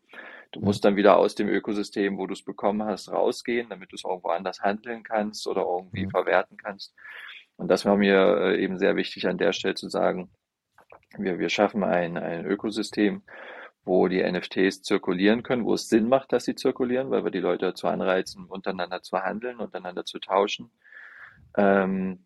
Du 0.51 0.59
ja. 0.59 0.65
musst 0.65 0.83
dann 0.83 0.97
wieder 0.97 1.17
aus 1.17 1.35
dem 1.35 1.47
Ökosystem, 1.47 2.17
wo 2.17 2.27
du 2.27 2.33
es 2.33 2.43
bekommen 2.43 2.83
hast, 2.83 3.09
rausgehen, 3.09 3.69
damit 3.69 3.91
du 3.91 3.95
es 3.95 4.03
irgendwo 4.03 4.29
anders 4.29 4.61
handeln 4.61 5.03
kannst 5.03 5.47
oder 5.47 5.61
irgendwie 5.61 6.03
ja. 6.03 6.09
verwerten 6.09 6.57
kannst. 6.57 6.93
Und 7.55 7.69
das 7.69 7.85
war 7.85 7.95
mir 7.95 8.37
äh, 8.37 8.61
eben 8.61 8.77
sehr 8.79 8.97
wichtig 8.97 9.27
an 9.27 9.37
der 9.37 9.53
Stelle 9.53 9.75
zu 9.75 9.87
sagen, 9.87 10.29
wir, 11.17 11.39
wir 11.39 11.49
schaffen 11.49 11.83
ein, 11.83 12.17
ein 12.17 12.45
Ökosystem, 12.45 13.23
wo 13.85 14.07
die 14.07 14.23
NFTs 14.23 14.81
zirkulieren 14.81 15.43
können, 15.43 15.65
wo 15.65 15.73
es 15.73 15.89
Sinn 15.89 16.07
macht, 16.07 16.31
dass 16.31 16.45
sie 16.45 16.55
zirkulieren, 16.55 17.11
weil 17.11 17.23
wir 17.23 17.31
die 17.31 17.39
Leute 17.39 17.65
dazu 17.65 17.87
anreizen, 17.87 18.45
untereinander 18.45 19.01
zu 19.01 19.21
handeln, 19.21 19.59
untereinander 19.59 20.05
zu 20.05 20.19
tauschen. 20.19 20.71
Ähm, 21.57 22.23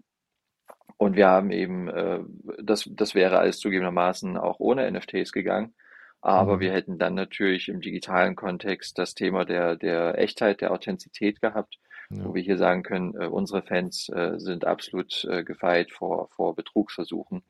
und 0.97 1.15
wir 1.15 1.28
haben 1.28 1.52
eben, 1.52 1.88
äh, 1.88 2.19
das, 2.62 2.89
das 2.91 3.15
wäre 3.15 3.39
alles 3.39 3.60
zugegebenermaßen 3.60 4.38
auch 4.38 4.60
ohne 4.60 4.89
NFTs 4.91 5.32
gegangen. 5.32 5.73
Aber 6.21 6.58
mhm. 6.58 6.60
wir 6.60 6.73
hätten 6.73 6.97
dann 6.97 7.13
natürlich 7.13 7.69
im 7.69 7.82
digitalen 7.82 8.36
Kontext 8.36 8.97
das 8.97 9.13
Thema 9.13 9.45
der, 9.45 9.76
der 9.76 10.17
Echtheit, 10.17 10.62
der 10.62 10.71
Authentizität 10.71 11.41
gehabt, 11.41 11.80
ja. 12.10 12.26
wo 12.26 12.34
wir 12.34 12.41
hier 12.41 12.58
sagen 12.58 12.84
können, 12.84 13.13
äh, 13.19 13.28
unsere 13.28 13.62
Fans 13.62 14.10
äh, 14.10 14.39
sind 14.39 14.65
absolut 14.65 15.26
äh, 15.26 15.43
gefeit 15.43 15.91
vor, 15.91 16.30
vor 16.30 16.56
Betrugsversuchen. 16.56 17.43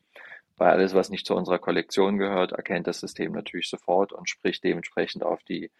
Weil 0.58 0.72
alles, 0.72 0.96
was 0.96 1.10
nicht 1.10 1.26
zu 1.26 1.36
unserer 1.36 1.60
Kollektion 1.60 2.17
gehört, 2.17 2.52
erkennt 2.52 2.88
das 2.88 3.00
System 3.00 3.32
natürlich 3.32 3.70
sofort 3.70 4.12
und 4.12 4.30
spricht 4.30 4.63
dementsprechend 4.63 5.24
auf 5.24 5.43
die, 5.43 5.72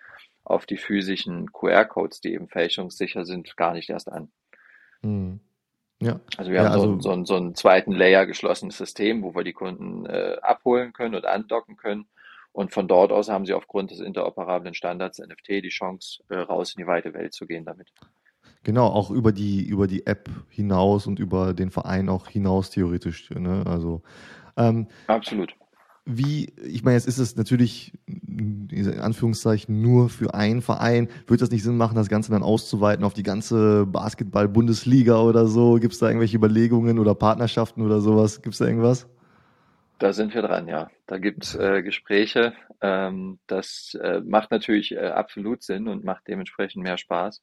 auf 0.44 0.66
die 0.66 0.78
physischen 0.78 1.52
QR-Codes, 1.52 2.22
die 2.22 2.34
eben 2.34 2.48
fälschungssicher 2.48 3.26
sind, 3.26 3.58
gar 3.58 3.74
nicht 3.74 3.90
erst 3.90 4.12
an. 4.12 4.32
Mhm. 5.02 5.40
Ja. 6.00 6.20
Also 6.38 6.52
wir 6.52 6.62
ja, 6.62 6.70
haben 6.70 6.74
so, 6.74 6.92
also, 6.92 7.02
so, 7.02 7.26
so 7.26 7.36
einen 7.36 7.56
zweiten 7.56 7.92
Layer 7.92 8.28
geschlossenes 8.28 8.78
System, 8.78 9.24
wo 9.24 9.34
wir 9.34 9.44
die 9.44 9.54
Kunden 9.54 10.06
äh, 10.06 10.38
abholen 10.42 10.94
können 10.94 11.16
und 11.16 11.26
andocken 11.26 11.76
können. 11.76 12.06
Und 12.52 12.72
von 12.72 12.88
dort 12.88 13.12
aus 13.12 13.30
haben 13.30 13.46
sie 13.46 13.54
aufgrund 13.54 13.92
des 13.92 14.00
interoperablen 14.00 14.74
Standards 14.74 15.20
NFT 15.20 15.64
die 15.64 15.70
Chance, 15.70 16.24
äh, 16.30 16.38
raus 16.38 16.74
in 16.76 16.82
die 16.82 16.88
weite 16.88 17.14
Welt 17.14 17.34
zu 17.34 17.48
gehen 17.48 17.66
damit. 17.66 17.92
Genau, 18.64 18.88
auch 18.88 19.12
über 19.12 19.32
die, 19.32 19.66
über 19.66 19.88
die 19.88 20.06
App 20.06 20.30
hinaus 20.50 21.08
und 21.08 21.20
über 21.20 21.54
den 21.54 21.72
Verein 21.72 22.10
auch 22.10 22.28
hinaus 22.28 22.70
theoretisch. 22.70 23.30
Ne? 23.32 23.64
Also 23.66 24.02
ähm, 24.58 24.88
Absolut. 25.08 25.56
Wie, 26.10 26.54
ich 26.64 26.84
meine, 26.84 26.96
jetzt 26.96 27.08
ist 27.08 27.18
es 27.18 27.36
natürlich 27.36 27.92
in 28.08 29.00
Anführungszeichen 29.00 29.82
nur 29.82 30.10
für 30.10 30.34
einen 30.34 30.62
Verein. 30.62 31.10
Würde 31.26 31.42
das 31.42 31.52
nicht 31.52 31.64
Sinn 31.64 31.76
machen, 31.76 31.96
das 31.96 32.08
Ganze 32.08 32.32
dann 32.32 32.44
auszuweiten 32.44 33.04
auf 33.04 33.14
die 33.14 33.24
ganze 33.24 33.86
Basketball-Bundesliga 33.86 35.20
oder 35.20 35.48
so? 35.48 35.76
Gibt 35.76 35.94
es 35.94 36.00
da 36.00 36.08
irgendwelche 36.08 36.38
Überlegungen 36.38 36.98
oder 37.00 37.14
Partnerschaften 37.14 37.82
oder 37.82 38.00
sowas? 38.00 38.42
Gibt 38.42 38.54
es 38.54 38.60
da 38.60 38.66
irgendwas? 38.66 39.06
Da 40.00 40.14
sind 40.14 40.34
wir 40.34 40.44
dran, 40.44 40.68
ja. 40.68 40.90
Da 41.08 41.18
gibt 41.18 41.44
es 41.44 41.56
äh, 41.56 41.82
Gespräche. 41.82 42.54
Ähm, 42.82 43.40
das 43.48 43.98
äh, 44.02 44.22
macht 44.22 44.52
natürlich 44.52 44.94
äh, 44.94 45.08
absolut 45.08 45.64
Sinn 45.64 45.88
und 45.88 46.04
macht 46.04 46.28
dementsprechend 46.28 46.84
mehr 46.84 46.98
Spaß, 46.98 47.42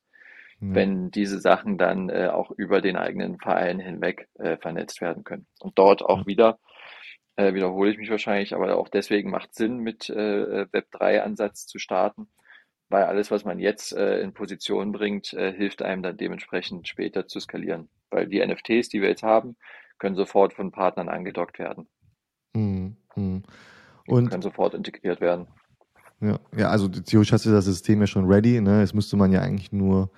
ja. 0.61 0.74
wenn 0.74 1.11
diese 1.11 1.40
Sachen 1.40 1.77
dann 1.79 2.09
äh, 2.09 2.29
auch 2.29 2.50
über 2.53 2.81
den 2.81 2.96
eigenen 2.96 3.38
Verein 3.38 3.81
hinweg 3.81 4.29
äh, 4.38 4.57
vernetzt 4.57 5.00
werden 5.00 5.24
können. 5.24 5.46
Und 5.61 5.79
dort 5.79 6.03
auch 6.03 6.20
ja. 6.20 6.27
wieder 6.27 6.59
äh, 7.37 7.55
wiederhole 7.55 7.90
ich 7.90 7.99
mich 7.99 8.11
wahrscheinlich, 8.11 8.55
aber 8.55 8.77
auch 8.77 8.88
deswegen 8.88 9.31
macht 9.31 9.51
es 9.51 9.57
Sinn, 9.57 9.79
mit 9.79 10.09
äh, 10.09 10.62
äh 10.62 10.66
Web3-Ansatz 10.73 11.66
zu 11.66 11.79
starten, 11.79 12.29
weil 12.88 13.05
alles, 13.05 13.31
was 13.31 13.44
man 13.44 13.59
jetzt 13.59 13.92
äh, 13.92 14.20
in 14.20 14.35
Position 14.35 14.92
bringt, 14.92 15.33
äh, 15.33 15.53
hilft 15.53 15.83
einem 15.83 16.03
dann 16.03 16.16
dementsprechend 16.16 16.87
später 16.88 17.27
zu 17.27 17.40
skalieren. 17.40 17.88
Weil 18.11 18.29
die 18.29 18.44
NFTs, 18.44 18.88
die 18.88 19.01
wir 19.01 19.09
jetzt 19.09 19.23
haben, 19.23 19.57
können 19.99 20.16
sofort 20.16 20.53
von 20.53 20.70
Partnern 20.70 21.09
angedockt 21.09 21.59
werden. 21.59 21.88
Mhm. 22.55 22.97
mhm. 23.16 23.42
Und 24.07 24.29
können 24.29 24.42
sofort 24.42 24.75
integriert 24.75 25.20
werden. 25.20 25.47
Ja, 26.20 26.38
ja 26.57 26.68
also 26.68 26.88
theoretisch 26.88 27.33
hast 27.33 27.47
du 27.47 27.51
das 27.51 27.64
System 27.64 28.01
ja 28.01 28.07
schon 28.07 28.27
ready. 28.27 28.61
Ne? 28.61 28.81
Jetzt 28.81 28.94
müsste 28.94 29.16
man 29.16 29.33
ja 29.33 29.40
eigentlich 29.40 29.73
nur 29.73 30.11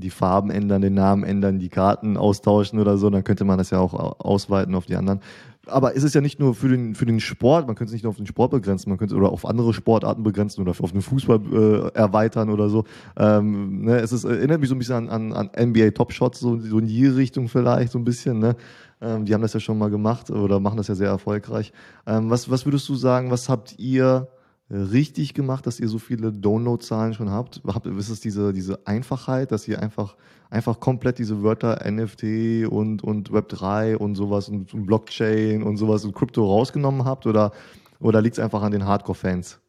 die 0.00 0.10
Farben 0.10 0.50
ändern, 0.50 0.82
den 0.82 0.94
Namen 0.94 1.24
ändern, 1.24 1.58
die 1.58 1.68
Karten 1.68 2.16
austauschen 2.16 2.78
oder 2.78 2.98
so, 2.98 3.10
dann 3.10 3.24
könnte 3.24 3.44
man 3.44 3.58
das 3.58 3.70
ja 3.70 3.78
auch 3.78 3.94
ausweiten 4.20 4.74
auf 4.74 4.86
die 4.86 4.96
anderen 4.96 5.20
aber 5.68 5.92
ist 5.92 6.02
es 6.02 6.14
ja 6.14 6.20
nicht 6.20 6.40
nur 6.40 6.54
für 6.54 6.68
den, 6.68 6.94
für 6.94 7.06
den 7.06 7.20
Sport, 7.20 7.66
man 7.66 7.76
könnte 7.76 7.90
es 7.90 7.92
nicht 7.92 8.02
nur 8.02 8.10
auf 8.10 8.16
den 8.16 8.26
Sport 8.26 8.50
begrenzen, 8.50 8.88
man 8.88 8.98
könnte 8.98 9.14
oder 9.14 9.30
auf 9.30 9.46
andere 9.46 9.72
Sportarten 9.74 10.22
begrenzen 10.22 10.60
oder 10.60 10.70
auf 10.70 10.92
den 10.92 11.02
Fußball 11.02 11.40
äh, 11.52 11.98
erweitern 11.98 12.50
oder 12.50 12.68
so. 12.68 12.84
Ähm, 13.16 13.82
ne, 13.84 13.98
es 13.98 14.12
ist, 14.12 14.24
erinnert 14.24 14.60
mich 14.60 14.68
so 14.68 14.74
ein 14.74 14.78
bisschen 14.78 15.08
an, 15.08 15.32
an, 15.32 15.50
an 15.56 15.68
NBA 15.68 15.90
Top 15.90 16.12
Shots, 16.12 16.40
so, 16.40 16.58
so 16.58 16.78
in 16.78 16.86
die 16.86 17.06
Richtung 17.06 17.48
vielleicht, 17.48 17.92
so 17.92 17.98
ein 17.98 18.04
bisschen. 18.04 18.38
Ne? 18.38 18.56
Ähm, 19.00 19.24
die 19.24 19.34
haben 19.34 19.42
das 19.42 19.52
ja 19.52 19.60
schon 19.60 19.78
mal 19.78 19.90
gemacht 19.90 20.30
oder 20.30 20.60
machen 20.60 20.76
das 20.76 20.88
ja 20.88 20.94
sehr 20.94 21.08
erfolgreich. 21.08 21.72
Ähm, 22.06 22.30
was, 22.30 22.50
was 22.50 22.64
würdest 22.64 22.88
du 22.88 22.94
sagen, 22.94 23.30
was 23.30 23.48
habt 23.48 23.78
ihr 23.78 24.28
richtig 24.70 25.34
gemacht, 25.34 25.66
dass 25.66 25.80
ihr 25.80 25.88
so 25.88 25.98
viele 25.98 26.32
Download-Zahlen 26.32 27.14
schon 27.14 27.30
habt? 27.30 27.62
habt 27.66 27.86
ist 27.86 28.10
es 28.10 28.20
diese, 28.20 28.52
diese 28.52 28.86
Einfachheit, 28.86 29.50
dass 29.50 29.66
ihr 29.66 29.80
einfach, 29.80 30.16
einfach 30.50 30.78
komplett 30.80 31.18
diese 31.18 31.42
Wörter 31.42 31.90
NFT 31.90 32.70
und, 32.70 33.02
und 33.02 33.30
Web3 33.30 33.96
und 33.96 34.14
sowas 34.14 34.48
und, 34.48 34.86
Blockchain 34.86 35.62
und 35.62 35.76
sowas 35.78 36.04
und 36.04 36.14
Krypto 36.14 36.44
rausgenommen 36.44 37.04
habt 37.04 37.26
oder, 37.26 37.52
oder 38.00 38.20
liegt 38.20 38.36
es 38.36 38.44
einfach 38.44 38.62
an 38.62 38.72
den 38.72 38.84
Hardcore-Fans? 38.84 39.60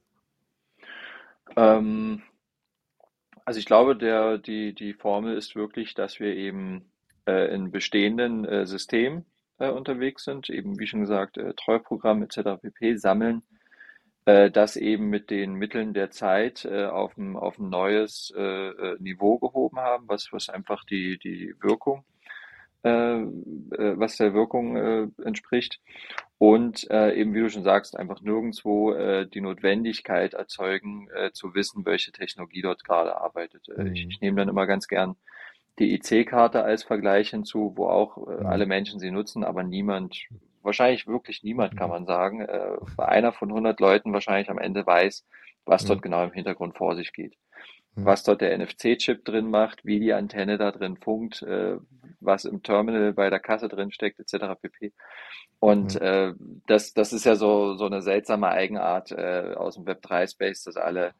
Ähm, 1.55 2.21
also 3.45 3.59
ich 3.59 3.65
glaube, 3.65 3.95
der, 3.95 4.37
die, 4.37 4.75
die 4.75 4.93
Formel 4.93 5.37
ist 5.37 5.55
wirklich, 5.55 5.93
dass 5.93 6.19
wir 6.19 6.35
eben 6.35 6.91
äh, 7.25 7.53
in 7.53 7.71
bestehenden 7.71 8.43
äh, 8.43 8.65
Systemen 8.65 9.25
äh, 9.59 9.69
unterwegs 9.69 10.25
sind, 10.25 10.49
eben 10.49 10.77
wie 10.77 10.87
schon 10.87 11.01
gesagt, 11.01 11.37
äh, 11.37 11.53
Treuprogramm 11.53 12.21
etc. 12.21 12.61
pp. 12.61 12.97
sammeln 12.97 13.43
das 14.51 14.75
eben 14.75 15.09
mit 15.09 15.29
den 15.29 15.53
Mitteln 15.53 15.93
der 15.93 16.11
Zeit 16.11 16.65
äh, 16.65 16.85
auf 16.85 17.17
ein, 17.17 17.35
auf 17.35 17.57
ein 17.57 17.69
neues 17.69 18.33
äh, 18.35 18.41
äh 18.41 18.97
Niveau 18.99 19.39
gehoben 19.39 19.79
haben, 19.79 20.07
was, 20.07 20.31
was 20.31 20.49
einfach 20.49 20.83
die, 20.85 21.17
die 21.17 21.55
Wirkung, 21.61 22.03
äh, 22.83 22.89
äh, 22.89 23.25
was 23.97 24.17
der 24.17 24.33
Wirkung 24.33 24.75
äh, 24.77 25.07
entspricht. 25.23 25.79
Und 26.37 26.89
äh, 26.89 27.19
eben, 27.19 27.33
wie 27.33 27.41
du 27.41 27.49
schon 27.49 27.63
sagst, 27.63 27.97
einfach 27.97 28.21
nirgendwo 28.21 28.93
äh, 28.93 29.27
die 29.27 29.41
Notwendigkeit 29.41 30.33
erzeugen, 30.33 31.09
äh, 31.13 31.31
zu 31.31 31.53
wissen, 31.53 31.85
welche 31.85 32.11
Technologie 32.13 32.61
dort 32.61 32.83
gerade 32.85 33.17
arbeitet. 33.19 33.67
Äh, 33.69 33.89
ich, 33.89 34.05
Mhm. 34.05 34.11
ich 34.11 34.21
nehme 34.21 34.37
dann 34.37 34.49
immer 34.49 34.65
ganz 34.65 34.87
gern 34.87 35.15
die 35.79 35.93
IC-Karte 35.93 36.63
als 36.63 36.83
Vergleich 36.83 37.29
hinzu, 37.31 37.73
wo 37.75 37.87
auch 37.87 38.17
äh, 38.27 38.41
Mhm. 38.41 38.45
alle 38.45 38.65
Menschen 38.65 38.99
sie 38.99 39.11
nutzen, 39.11 39.43
aber 39.43 39.63
niemand, 39.63 40.17
wahrscheinlich 40.63 41.07
wirklich 41.07 41.43
niemand, 41.43 41.75
kann 41.77 41.87
Mhm. 41.87 41.93
man 41.93 42.05
sagen, 42.05 42.41
äh, 42.41 42.77
einer 42.97 43.33
von 43.33 43.49
100 43.51 43.79
Leuten 43.79 44.13
wahrscheinlich 44.13 44.49
am 44.49 44.57
Ende 44.59 44.85
weiß, 44.85 45.25
was 45.65 45.85
dort 45.85 46.01
genau 46.01 46.23
im 46.23 46.31
Hintergrund 46.33 46.77
vor 46.77 46.95
sich 46.95 47.13
geht. 47.13 47.33
ja. 47.95 48.05
Was 48.05 48.23
dort 48.23 48.41
der 48.41 48.53
NFC-Chip 48.57 49.25
drin 49.25 49.49
macht, 49.49 49.83
wie 49.85 49.99
die 49.99 50.13
Antenne 50.13 50.57
da 50.57 50.71
drin 50.71 50.95
funkt, 50.97 51.41
äh, 51.41 51.77
was 52.21 52.45
im 52.45 52.63
Terminal 52.63 53.13
bei 53.13 53.29
der 53.29 53.39
Kasse 53.39 53.67
drin 53.67 53.91
steckt, 53.91 54.19
etc. 54.19 54.55
pp. 54.61 54.93
Und 55.59 55.95
Ja. 55.95 56.29
äh, 56.29 56.33
das, 56.67 56.93
das 56.93 57.11
ist 57.13 57.25
ja 57.25 57.35
so, 57.35 57.75
so 57.75 57.85
eine 57.85 58.01
seltsame 58.01 58.47
Eigenart 58.49 59.11
äh, 59.11 59.53
aus 59.55 59.75
dem 59.75 59.85
Web3-Space, 59.85 60.63
dass 60.63 60.77
alle 60.77 61.13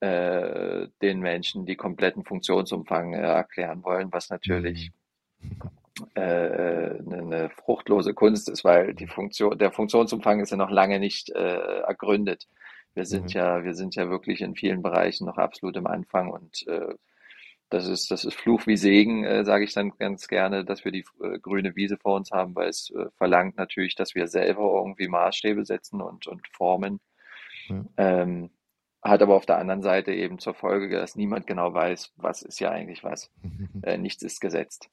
äh, 0.00 0.88
den 1.02 1.20
Menschen 1.20 1.66
die 1.66 1.76
kompletten 1.76 2.24
Funktionsumfang 2.24 3.14
äh, 3.14 3.20
erklären 3.20 3.82
wollen, 3.82 4.12
was 4.12 4.30
natürlich 4.30 4.92
Mhm. 5.40 5.60
Äh, 6.14 6.20
eine, 6.20 7.18
eine 7.18 7.50
fruchtlose 7.50 8.14
Kunst 8.14 8.48
ist, 8.48 8.64
weil 8.64 8.94
die 8.94 9.06
Funktion, 9.06 9.58
der 9.58 9.72
Funktionsumfang 9.72 10.40
ist 10.40 10.50
ja 10.50 10.56
noch 10.56 10.70
lange 10.70 10.98
nicht 10.98 11.30
äh, 11.30 11.80
ergründet. 11.80 12.48
Wir 12.94 13.04
sind 13.04 13.32
Ja. 13.32 13.58
ja, 13.58 13.64
wir 13.64 13.74
sind 13.74 13.94
ja 13.96 14.08
wirklich 14.08 14.40
in 14.40 14.54
vielen 14.54 14.82
Bereichen 14.82 15.26
noch 15.26 15.38
absolut 15.38 15.76
im 15.76 15.86
Anfang 15.86 16.30
und 16.30 16.66
äh, 16.68 16.94
das 17.70 17.88
ist, 17.88 18.10
das 18.10 18.24
ist 18.24 18.34
Fluch 18.34 18.66
wie 18.66 18.76
Segen, 18.76 19.24
äh, 19.24 19.44
sage 19.44 19.64
ich 19.64 19.72
dann 19.72 19.90
ganz 19.98 20.28
gerne, 20.28 20.64
dass 20.64 20.84
wir 20.84 20.92
die 20.92 21.04
äh, 21.22 21.38
grüne 21.40 21.74
Wiese 21.74 21.96
vor 21.96 22.14
uns 22.14 22.30
haben, 22.30 22.54
weil 22.54 22.68
es 22.68 22.90
äh, 22.90 23.06
verlangt 23.16 23.56
natürlich, 23.56 23.96
dass 23.96 24.14
wir 24.14 24.28
selber 24.28 24.62
irgendwie 24.76 25.08
Maßstäbe 25.08 25.64
setzen 25.64 26.00
und, 26.00 26.26
und 26.26 26.46
formen. 26.48 27.00
Ja. 27.68 27.84
Ähm, 27.96 28.50
hat 29.02 29.22
aber 29.22 29.34
auf 29.34 29.46
der 29.46 29.58
anderen 29.58 29.82
Seite 29.82 30.12
eben 30.12 30.38
zur 30.38 30.54
Folge, 30.54 30.88
dass 30.88 31.16
niemand 31.16 31.46
genau 31.46 31.74
weiß, 31.74 32.12
was 32.16 32.42
ist 32.42 32.60
ja 32.60 32.70
eigentlich 32.70 33.04
was. 33.04 33.30
Äh, 33.82 33.98
nichts 33.98 34.22
ist 34.22 34.40
gesetzt. 34.40 34.88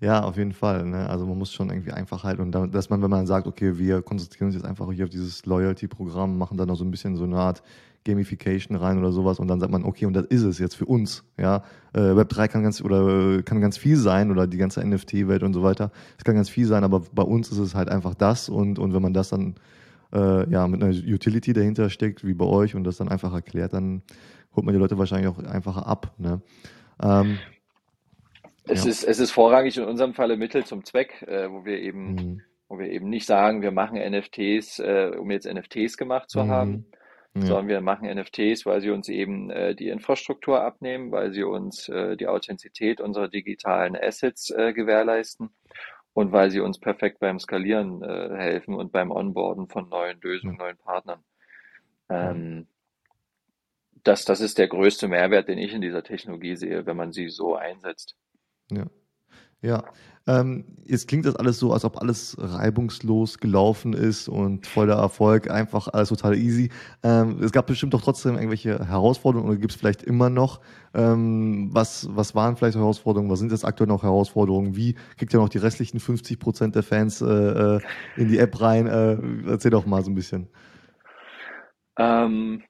Ja. 0.00 0.22
Auf 0.22 0.36
jeden 0.36 0.52
Fall. 0.52 0.84
Ne? 0.84 1.08
Also 1.08 1.26
man 1.26 1.38
muss 1.38 1.52
schon 1.52 1.70
irgendwie 1.70 1.92
einfach 1.92 2.24
halten 2.24 2.42
und 2.42 2.52
dann, 2.52 2.70
dass 2.70 2.90
man, 2.90 3.02
wenn 3.02 3.10
man 3.10 3.26
sagt, 3.26 3.46
okay, 3.46 3.78
wir 3.78 4.02
konzentrieren 4.02 4.46
uns 4.46 4.54
jetzt 4.54 4.66
einfach 4.66 4.90
hier 4.92 5.04
auf 5.04 5.10
dieses 5.10 5.46
Loyalty-Programm, 5.46 6.36
machen 6.36 6.56
dann 6.56 6.68
noch 6.68 6.76
so 6.76 6.84
ein 6.84 6.90
bisschen 6.90 7.16
so 7.16 7.24
eine 7.24 7.36
Art 7.36 7.62
Gamification 8.04 8.76
rein 8.76 8.98
oder 8.98 9.12
sowas 9.12 9.38
und 9.38 9.48
dann 9.48 9.60
sagt 9.60 9.72
man, 9.72 9.84
okay, 9.84 10.04
und 10.06 10.12
das 10.12 10.26
ist 10.26 10.42
es 10.42 10.58
jetzt 10.58 10.76
für 10.76 10.84
uns. 10.84 11.24
Ja, 11.38 11.62
äh, 11.94 12.14
Web 12.14 12.28
3 12.28 12.48
kann 12.48 12.62
ganz 12.62 12.82
oder 12.82 13.42
kann 13.42 13.60
ganz 13.60 13.78
viel 13.78 13.96
sein 13.96 14.30
oder 14.30 14.46
die 14.46 14.58
ganze 14.58 14.86
NFT-Welt 14.86 15.42
und 15.42 15.54
so 15.54 15.62
weiter. 15.62 15.90
Es 16.18 16.24
kann 16.24 16.34
ganz 16.34 16.50
viel 16.50 16.66
sein, 16.66 16.84
aber 16.84 17.00
bei 17.00 17.22
uns 17.22 17.50
ist 17.50 17.58
es 17.58 17.74
halt 17.74 17.88
einfach 17.88 18.14
das 18.14 18.48
und, 18.48 18.78
und 18.78 18.92
wenn 18.92 19.02
man 19.02 19.14
das 19.14 19.30
dann 19.30 19.54
äh, 20.12 20.48
ja 20.50 20.68
mit 20.68 20.82
einer 20.82 20.94
Utility 20.94 21.54
dahinter 21.54 21.88
steckt, 21.88 22.26
wie 22.26 22.34
bei 22.34 22.44
euch 22.44 22.74
und 22.74 22.84
das 22.84 22.98
dann 22.98 23.08
einfach 23.08 23.32
erklärt, 23.32 23.72
dann 23.72 24.02
holt 24.54 24.66
man 24.66 24.74
die 24.74 24.80
Leute 24.80 24.98
wahrscheinlich 24.98 25.28
auch 25.28 25.38
einfacher 25.38 25.86
ab. 25.86 26.14
Ne? 26.18 26.42
Ähm, 27.02 27.38
Es 28.66 28.84
ja. 28.84 28.90
ist, 28.90 29.04
es 29.04 29.20
ist 29.20 29.30
vorrangig 29.30 29.76
in 29.76 29.84
unserem 29.84 30.14
Falle 30.14 30.36
Mittel 30.36 30.64
zum 30.64 30.84
Zweck, 30.84 31.22
äh, 31.22 31.50
wo 31.50 31.64
wir 31.64 31.78
eben, 31.80 32.14
Mhm. 32.14 32.42
wo 32.68 32.78
wir 32.78 32.88
eben 32.90 33.08
nicht 33.10 33.26
sagen, 33.26 33.62
wir 33.62 33.72
machen 33.72 33.96
NFTs, 33.98 34.78
äh, 34.78 35.12
um 35.18 35.30
jetzt 35.30 35.46
NFTs 35.46 35.96
gemacht 35.96 36.30
zu 36.30 36.46
haben, 36.48 36.86
Mhm. 37.34 37.42
Ja. 37.42 37.46
sondern 37.48 37.68
wir 37.68 37.80
machen 37.80 38.08
NFTs, 38.08 38.64
weil 38.64 38.80
sie 38.80 38.90
uns 38.90 39.08
eben 39.08 39.50
äh, 39.50 39.74
die 39.74 39.88
Infrastruktur 39.88 40.62
abnehmen, 40.62 41.10
weil 41.12 41.32
sie 41.32 41.42
uns 41.42 41.88
äh, 41.88 42.16
die 42.16 42.26
Authentizität 42.28 43.00
unserer 43.00 43.28
digitalen 43.28 43.96
Assets 43.96 44.50
äh, 44.50 44.72
gewährleisten 44.72 45.50
und 46.14 46.32
weil 46.32 46.50
sie 46.50 46.60
uns 46.60 46.78
perfekt 46.78 47.18
beim 47.18 47.38
Skalieren 47.40 48.02
äh, 48.02 48.36
helfen 48.36 48.74
und 48.74 48.92
beim 48.92 49.10
Onboarden 49.10 49.68
von 49.68 49.88
neuen 49.88 50.20
Lösungen, 50.20 50.56
Ja. 50.58 50.64
neuen 50.66 50.76
Partnern. 50.78 51.24
Ähm, 52.08 52.66
das, 54.04 54.24
das 54.24 54.40
ist 54.40 54.58
der 54.58 54.68
größte 54.68 55.08
Mehrwert, 55.08 55.48
den 55.48 55.58
ich 55.58 55.72
in 55.74 55.80
dieser 55.80 56.02
Technologie 56.02 56.56
sehe, 56.56 56.86
wenn 56.86 56.96
man 56.96 57.12
sie 57.12 57.28
so 57.30 57.56
einsetzt. 57.56 58.16
Ja. 58.70 58.86
Ja. 59.62 59.82
Ähm, 60.26 60.64
jetzt 60.84 61.08
klingt 61.08 61.26
das 61.26 61.36
alles 61.36 61.58
so, 61.58 61.72
als 61.72 61.84
ob 61.84 62.00
alles 62.00 62.36
reibungslos 62.38 63.38
gelaufen 63.38 63.92
ist 63.92 64.28
und 64.28 64.66
voller 64.66 64.96
Erfolg, 64.96 65.50
einfach 65.50 65.88
alles 65.88 66.08
total 66.10 66.34
easy. 66.34 66.70
Ähm, 67.02 67.42
es 67.42 67.52
gab 67.52 67.66
bestimmt 67.66 67.92
doch 67.92 68.00
trotzdem 68.00 68.34
irgendwelche 68.34 68.86
Herausforderungen 68.86 69.50
oder 69.50 69.58
gibt 69.58 69.72
es 69.72 69.78
vielleicht 69.78 70.02
immer 70.02 70.30
noch. 70.30 70.60
Ähm, 70.94 71.68
was, 71.72 72.08
was 72.10 72.34
waren 72.34 72.56
vielleicht 72.56 72.76
Herausforderungen? 72.76 73.30
Was 73.30 73.38
sind 73.38 73.52
jetzt 73.52 73.64
aktuell 73.64 73.88
noch 73.88 74.02
Herausforderungen? 74.02 74.76
Wie 74.76 74.94
kriegt 75.18 75.34
ihr 75.34 75.40
noch 75.40 75.50
die 75.50 75.58
restlichen 75.58 76.00
50 76.00 76.38
Prozent 76.38 76.74
der 76.74 76.82
Fans 76.82 77.20
äh, 77.20 77.26
äh, 77.26 77.80
in 78.16 78.28
die 78.28 78.38
App 78.38 78.60
rein? 78.60 78.86
Äh, 78.86 79.18
erzähl 79.46 79.70
doch 79.70 79.84
mal 79.84 80.02
so 80.04 80.10
ein 80.10 80.14
bisschen. 80.14 80.48
Ähm, 81.98 82.62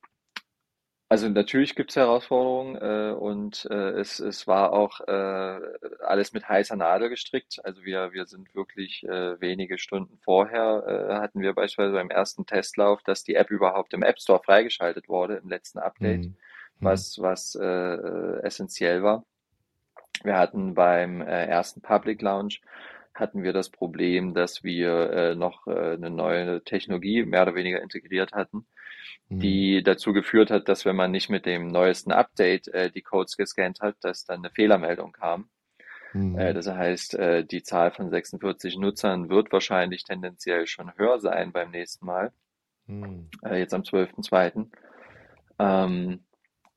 also 1.14 1.28
natürlich 1.28 1.76
gibt 1.76 1.90
es 1.90 1.96
Herausforderungen 1.96 2.74
äh, 2.74 3.14
und 3.14 3.68
äh, 3.70 3.90
es, 4.00 4.18
es 4.18 4.48
war 4.48 4.72
auch 4.72 4.98
äh, 5.06 5.60
alles 6.04 6.32
mit 6.32 6.48
heißer 6.48 6.74
Nadel 6.74 7.08
gestrickt. 7.08 7.60
Also 7.62 7.84
wir, 7.84 8.12
wir 8.12 8.26
sind 8.26 8.52
wirklich 8.56 9.04
äh, 9.04 9.40
wenige 9.40 9.78
Stunden 9.78 10.18
vorher 10.18 10.82
äh, 10.88 11.14
hatten 11.14 11.40
wir 11.40 11.52
beispielsweise 11.54 11.92
beim 11.92 12.10
ersten 12.10 12.46
Testlauf, 12.46 13.00
dass 13.04 13.22
die 13.22 13.36
App 13.36 13.52
überhaupt 13.52 13.94
im 13.94 14.02
App 14.02 14.18
Store 14.18 14.42
freigeschaltet 14.44 15.08
wurde 15.08 15.36
im 15.36 15.48
letzten 15.48 15.78
Update, 15.78 16.24
Hm. 16.24 16.34
Hm. 16.34 16.34
was, 16.80 17.20
was 17.20 17.54
äh, 17.54 17.64
äh, 17.64 18.42
essentiell 18.42 19.04
war. 19.04 19.24
Wir 20.24 20.36
hatten 20.36 20.74
beim 20.74 21.20
äh, 21.20 21.46
ersten 21.46 21.80
Public 21.80 22.22
Launch 22.22 22.60
hatten 23.14 23.44
wir 23.44 23.52
das 23.52 23.70
Problem, 23.70 24.34
dass 24.34 24.64
wir 24.64 25.10
äh, 25.12 25.34
noch 25.36 25.68
äh, 25.68 25.92
eine 25.92 26.10
neue 26.10 26.64
Technologie 26.64 27.24
mehr 27.24 27.42
oder 27.42 27.54
weniger 27.54 27.80
integriert 27.80 28.32
hatten. 28.32 28.66
Die 29.28 29.82
dazu 29.82 30.12
geführt 30.12 30.50
hat, 30.50 30.68
dass 30.68 30.84
wenn 30.84 30.96
man 30.96 31.10
nicht 31.10 31.30
mit 31.30 31.46
dem 31.46 31.68
neuesten 31.68 32.12
Update 32.12 32.68
äh, 32.68 32.90
die 32.90 33.02
Codes 33.02 33.36
gescannt 33.36 33.80
hat, 33.80 33.96
dass 34.02 34.24
dann 34.24 34.38
eine 34.40 34.50
Fehlermeldung 34.50 35.12
kam. 35.12 35.48
Äh, 36.32 36.52
Hm. 36.52 36.54
das 36.54 36.68
heißt, 36.68 37.14
äh, 37.14 37.44
die 37.44 37.62
Zahl 37.62 37.90
von 37.90 38.10
46 38.10 38.78
Nutzern 38.78 39.28
wird 39.30 39.52
wahrscheinlich 39.52 40.04
tendenziell 40.04 40.66
schon 40.66 40.92
höher 40.96 41.18
sein 41.20 41.52
beim 41.52 41.70
nächsten 41.70 42.06
Mal, 42.06 42.32
Hm. 42.86 43.30
äh, 43.44 43.58
jetzt 43.58 43.74
am 43.74 43.82
12.02., 43.84 44.70
ähm, 45.58 46.24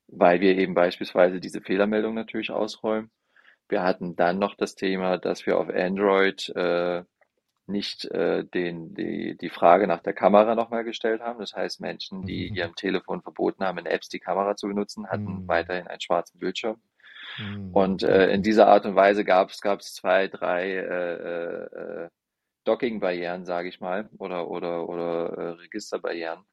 weil 0.08 0.40
wir 0.42 0.58
eben 0.58 0.74
beispielsweise 0.74 1.40
diese 1.40 1.62
Fehlermeldung 1.62 2.14
natürlich 2.16 2.52
ausräumen. 2.52 3.12
Wir 3.70 3.84
hatten 3.84 4.16
dann 4.16 4.40
noch 4.40 4.56
das 4.56 4.76
Thema, 4.76 5.18
dass 5.18 5.46
wir 5.46 5.58
auf 5.60 5.70
Android 5.70 6.50
äh, 6.56 7.04
nicht 7.70 8.06
äh, 8.06 8.44
den, 8.46 8.94
die, 8.96 9.38
die 9.38 9.50
Frage 9.50 9.88
nach 9.88 10.02
der 10.02 10.14
Kamera 10.14 10.56
nochmal 10.56 10.84
gestellt 10.84 11.22
haben. 11.22 11.40
Das 11.40 11.54
heißt, 11.54 11.82
Menschen, 11.82 12.26
die 12.26 12.50
ihrem 12.50 12.76
Telefon 12.76 13.22
verboten 13.22 13.64
haben, 13.66 13.78
in 13.80 13.86
Apps 13.86 14.10
die 14.10 14.20
Kamera 14.20 14.56
zu 14.56 14.68
benutzen, 14.68 15.08
hatten 15.10 15.44
Hm. 15.44 15.48
weiterhin 15.48 15.88
einen 15.88 16.02
schwarzen 16.02 16.40
Bildschirm. 16.40 16.82
Hm. 17.38 17.72
Und 17.72 18.04
äh, 18.04 18.30
in 18.32 18.44
dieser 18.44 18.68
Art 18.68 18.86
und 18.86 18.96
Weise 18.96 19.24
gab 19.26 19.52
es 19.52 19.94
zwei, 19.94 20.28
drei 20.28 20.72
äh, 20.72 21.16
äh, 21.16 22.06
äh, 22.06 22.10
Docking-Barrieren, 22.66 23.46
sage 23.46 23.70
ich 23.70 23.80
mal, 23.82 24.10
oder 24.18 24.50
oder 24.50 24.90
oder 24.90 25.30
äh, 25.38 25.50
Registerbarrieren, 25.62 26.44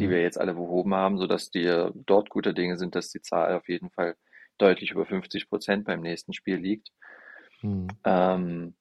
die 0.00 0.08
Ja. 0.08 0.10
wir 0.10 0.20
jetzt 0.22 0.38
alle 0.40 0.54
behoben 0.54 0.94
haben, 0.94 1.16
sodass 1.18 1.50
die 1.50 1.90
dort 1.94 2.28
gute 2.30 2.54
Dinge 2.54 2.76
sind, 2.76 2.94
dass 2.96 3.10
die 3.10 3.20
Zahl 3.22 3.54
auf 3.54 3.68
jeden 3.68 3.90
Fall 3.90 4.16
deutlich 4.58 4.90
über 4.90 5.06
50 5.06 5.48
Prozent 5.48 5.84
beim 5.84 6.00
nächsten 6.00 6.32
Spiel 6.32 6.56
liegt. 6.56 6.90
Hm. 7.62 7.96
Ähm, 8.04 8.74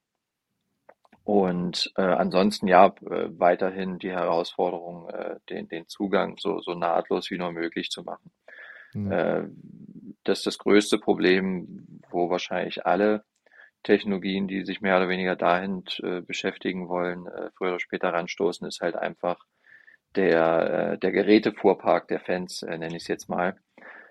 und 1.30 1.92
äh, 1.96 2.02
ansonsten 2.02 2.68
ja, 2.68 2.88
äh, 2.88 3.30
weiterhin 3.38 4.00
die 4.00 4.10
Herausforderung, 4.10 5.10
äh, 5.10 5.36
den, 5.48 5.68
den 5.68 5.88
Zugang 5.88 6.38
so, 6.40 6.60
so 6.60 6.74
nahtlos 6.74 7.30
wie 7.30 7.38
nur 7.38 7.52
möglich 7.52 7.92
zu 7.92 8.02
machen. 8.02 8.32
Ja. 8.96 9.42
Äh, 9.42 9.50
das 10.24 10.40
ist 10.40 10.48
das 10.48 10.58
größte 10.58 10.98
Problem, 10.98 12.02
wo 12.10 12.32
wahrscheinlich 12.32 12.88
alle 12.88 13.26
Technologien, 13.84 14.48
die 14.48 14.66
sich 14.66 14.82
mehr 14.82 14.98
oder 14.98 15.08
weniger 15.08 15.36
dahin 15.36 15.84
äh, 16.02 16.22
beschäftigen 16.22 16.90
wollen, 16.90 17.28
äh, 17.28 17.52
früher 17.56 17.74
oder 17.74 17.80
später 17.80 18.12
ranstoßen, 18.12 18.68
ist 18.68 18.82
halt 18.82 18.96
einfach 18.96 19.46
der, 20.16 20.94
äh, 20.94 20.98
der 20.98 21.12
Gerätefuhrpark 21.12 22.08
der 22.08 22.22
Fans, 22.22 22.64
äh, 22.64 22.76
nenne 22.76 22.98
ich 22.98 23.04
es 23.04 23.08
jetzt 23.08 23.30
mal, 23.30 23.56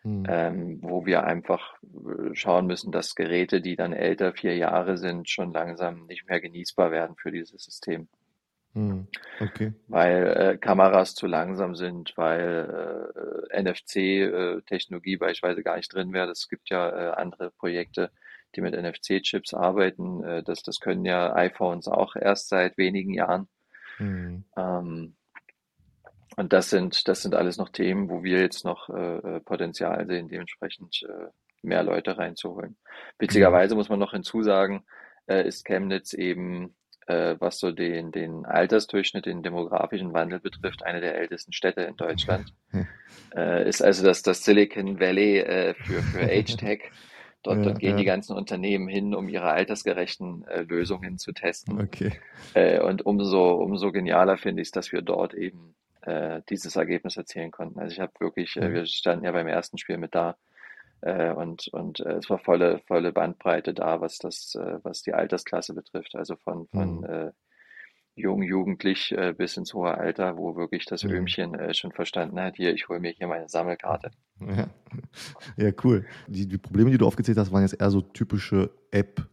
Hm. 0.02 0.24
ähm, 0.28 0.78
wo 0.82 1.06
wir 1.06 1.24
einfach 1.24 1.74
äh, 1.82 2.34
schauen 2.34 2.66
müssen, 2.66 2.92
dass 2.92 3.16
Geräte, 3.16 3.60
die 3.60 3.74
dann 3.74 3.92
älter, 3.92 4.32
vier 4.32 4.56
Jahre 4.56 4.96
sind, 4.96 5.28
schon 5.28 5.52
langsam 5.52 6.06
nicht 6.06 6.28
mehr 6.28 6.40
genießbar 6.40 6.92
werden 6.92 7.16
für 7.16 7.32
dieses 7.32 7.64
System. 7.64 8.08
Hm. 8.74 9.08
Okay. 9.40 9.72
Weil 9.88 10.26
äh, 10.36 10.56
Kameras 10.58 11.14
zu 11.14 11.26
langsam 11.26 11.74
sind, 11.74 12.12
weil 12.16 13.10
äh, 13.50 13.62
NFC-Technologie 13.62 15.16
beispielsweise 15.16 15.62
gar 15.62 15.76
nicht 15.76 15.92
drin 15.92 16.12
wäre. 16.12 16.30
Es 16.30 16.48
gibt 16.48 16.70
ja 16.70 16.88
äh, 16.88 17.14
andere 17.14 17.50
Projekte, 17.50 18.12
die 18.54 18.60
mit 18.60 18.74
NFC-Chips 18.74 19.52
arbeiten. 19.52 20.22
Äh, 20.22 20.42
das, 20.44 20.62
das 20.62 20.78
können 20.80 21.04
ja 21.04 21.34
iPhones 21.34 21.88
auch 21.88 22.14
erst 22.14 22.50
seit 22.50 22.78
wenigen 22.78 23.14
Jahren. 23.14 23.48
Hm. 23.96 24.44
Ähm, 24.56 25.16
und 26.38 26.52
das 26.52 26.70
sind, 26.70 27.08
das 27.08 27.22
sind 27.22 27.34
alles 27.34 27.56
noch 27.58 27.68
Themen, 27.68 28.08
wo 28.08 28.22
wir 28.22 28.40
jetzt 28.40 28.64
noch 28.64 28.88
äh, 28.90 29.40
Potenzial 29.40 30.06
sehen, 30.06 30.28
dementsprechend 30.28 31.02
äh, 31.02 31.26
mehr 31.62 31.82
Leute 31.82 32.16
reinzuholen. 32.16 32.76
Witzigerweise 33.18 33.74
muss 33.74 33.88
man 33.88 33.98
noch 33.98 34.12
hinzusagen, 34.12 34.84
äh, 35.26 35.48
ist 35.48 35.64
Chemnitz 35.64 36.12
eben, 36.12 36.76
äh, 37.08 37.34
was 37.40 37.58
so 37.58 37.72
den, 37.72 38.12
den 38.12 38.46
Altersdurchschnitt, 38.46 39.26
den 39.26 39.42
demografischen 39.42 40.12
Wandel 40.12 40.38
betrifft, 40.38 40.84
eine 40.84 41.00
der 41.00 41.16
ältesten 41.16 41.52
Städte 41.52 41.82
in 41.82 41.96
Deutschland. 41.96 42.54
Äh, 43.34 43.68
ist 43.68 43.82
also 43.82 44.04
das, 44.04 44.22
das 44.22 44.44
Silicon 44.44 45.00
Valley 45.00 45.38
äh, 45.38 45.74
für, 45.74 46.02
für 46.02 46.22
Age 46.30 46.56
Tech. 46.56 46.92
Dort, 47.42 47.66
dort 47.66 47.80
gehen 47.80 47.92
ja. 47.92 47.96
die 47.96 48.04
ganzen 48.04 48.36
Unternehmen 48.36 48.86
hin, 48.86 49.12
um 49.12 49.28
ihre 49.28 49.50
altersgerechten 49.50 50.46
äh, 50.46 50.62
Lösungen 50.62 51.18
zu 51.18 51.32
testen. 51.32 51.80
Okay. 51.80 52.12
Äh, 52.54 52.80
und 52.80 53.04
umso, 53.06 53.54
umso 53.54 53.90
genialer 53.90 54.36
finde 54.38 54.62
ich 54.62 54.68
es, 54.68 54.72
dass 54.72 54.92
wir 54.92 55.02
dort 55.02 55.34
eben 55.34 55.74
äh, 56.02 56.42
dieses 56.48 56.76
Ergebnis 56.76 57.16
erzielen 57.16 57.50
konnten. 57.50 57.78
Also 57.78 57.92
ich 57.92 58.00
habe 58.00 58.12
wirklich, 58.20 58.56
äh, 58.56 58.72
wir 58.72 58.86
standen 58.86 59.24
ja 59.24 59.32
beim 59.32 59.46
ersten 59.46 59.78
Spiel 59.78 59.98
mit 59.98 60.14
da 60.14 60.36
äh, 61.00 61.32
und, 61.32 61.68
und 61.68 62.00
äh, 62.00 62.14
es 62.14 62.28
war 62.30 62.38
volle, 62.38 62.80
volle 62.86 63.12
Bandbreite 63.12 63.74
da, 63.74 64.00
was 64.00 64.18
das, 64.18 64.54
äh, 64.54 64.78
was 64.82 65.02
die 65.02 65.14
Altersklasse 65.14 65.74
betrifft. 65.74 66.14
Also 66.14 66.36
von, 66.36 66.66
von 66.68 67.00
mhm. 67.00 67.32
jung, 68.14 68.42
jugendlich 68.42 69.14
bis 69.36 69.56
ins 69.56 69.74
hohe 69.74 69.96
Alter, 69.96 70.36
wo 70.36 70.56
wirklich 70.56 70.84
das 70.86 71.04
mhm. 71.04 71.10
Öhmchen 71.10 71.74
schon 71.74 71.92
verstanden 71.92 72.40
hat, 72.40 72.56
hier, 72.56 72.74
ich 72.74 72.88
hole 72.88 73.00
mir 73.00 73.12
hier 73.12 73.28
meine 73.28 73.48
Sammelkarte. 73.48 74.10
Ja, 74.40 74.68
ja 75.56 75.72
cool. 75.84 76.04
Die, 76.26 76.48
die 76.48 76.58
Probleme, 76.58 76.90
die 76.90 76.98
du 76.98 77.06
aufgezählt 77.06 77.38
hast, 77.38 77.52
waren 77.52 77.62
jetzt 77.62 77.80
eher 77.80 77.90
so 77.90 78.00
typische 78.00 78.70
App- 78.90 79.28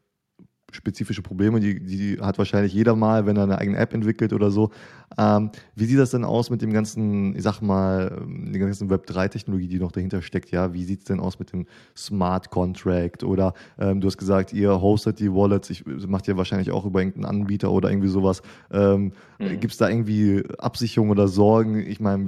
spezifische 0.75 1.21
Probleme, 1.21 1.59
die, 1.59 1.83
die 1.83 2.19
hat 2.19 2.38
wahrscheinlich 2.38 2.73
jeder 2.73 2.95
mal, 2.95 3.25
wenn 3.25 3.38
er 3.38 3.43
eine 3.43 3.57
eigene 3.57 3.77
App 3.77 3.93
entwickelt 3.93 4.33
oder 4.33 4.51
so. 4.51 4.69
Ähm, 5.17 5.49
wie 5.75 5.85
sieht 5.85 5.97
das 5.97 6.11
denn 6.11 6.23
aus 6.23 6.49
mit 6.49 6.61
dem 6.61 6.73
ganzen, 6.73 7.35
ich 7.35 7.43
sag 7.43 7.61
mal, 7.61 8.21
die 8.27 8.59
ganzen 8.59 8.89
Web3-Technologie, 8.89 9.67
die 9.67 9.79
noch 9.79 9.91
dahinter 9.91 10.21
steckt? 10.21 10.51
Ja, 10.51 10.73
wie 10.73 10.83
sieht 10.83 10.99
es 10.99 11.05
denn 11.05 11.19
aus 11.19 11.39
mit 11.39 11.53
dem 11.53 11.65
Smart 11.95 12.49
Contract? 12.49 13.23
Oder 13.23 13.53
ähm, 13.79 14.01
du 14.01 14.07
hast 14.07 14.17
gesagt, 14.17 14.53
ihr 14.53 14.81
hostet 14.81 15.19
die 15.19 15.31
Wallets, 15.31 15.69
ich, 15.69 15.85
macht 15.85 16.27
ihr 16.27 16.38
wahrscheinlich 16.38 16.71
auch 16.71 16.85
über 16.85 16.99
irgendeinen 16.99 17.41
Anbieter 17.41 17.71
oder 17.71 17.89
irgendwie 17.89 18.09
sowas. 18.09 18.41
Ähm, 18.71 19.13
mhm. 19.39 19.59
Gibt 19.59 19.73
es 19.73 19.77
da 19.77 19.89
irgendwie 19.89 20.43
Absicherung 20.57 21.09
oder 21.09 21.27
Sorgen? 21.27 21.79
Ich 21.79 21.99
meine, 21.99 22.25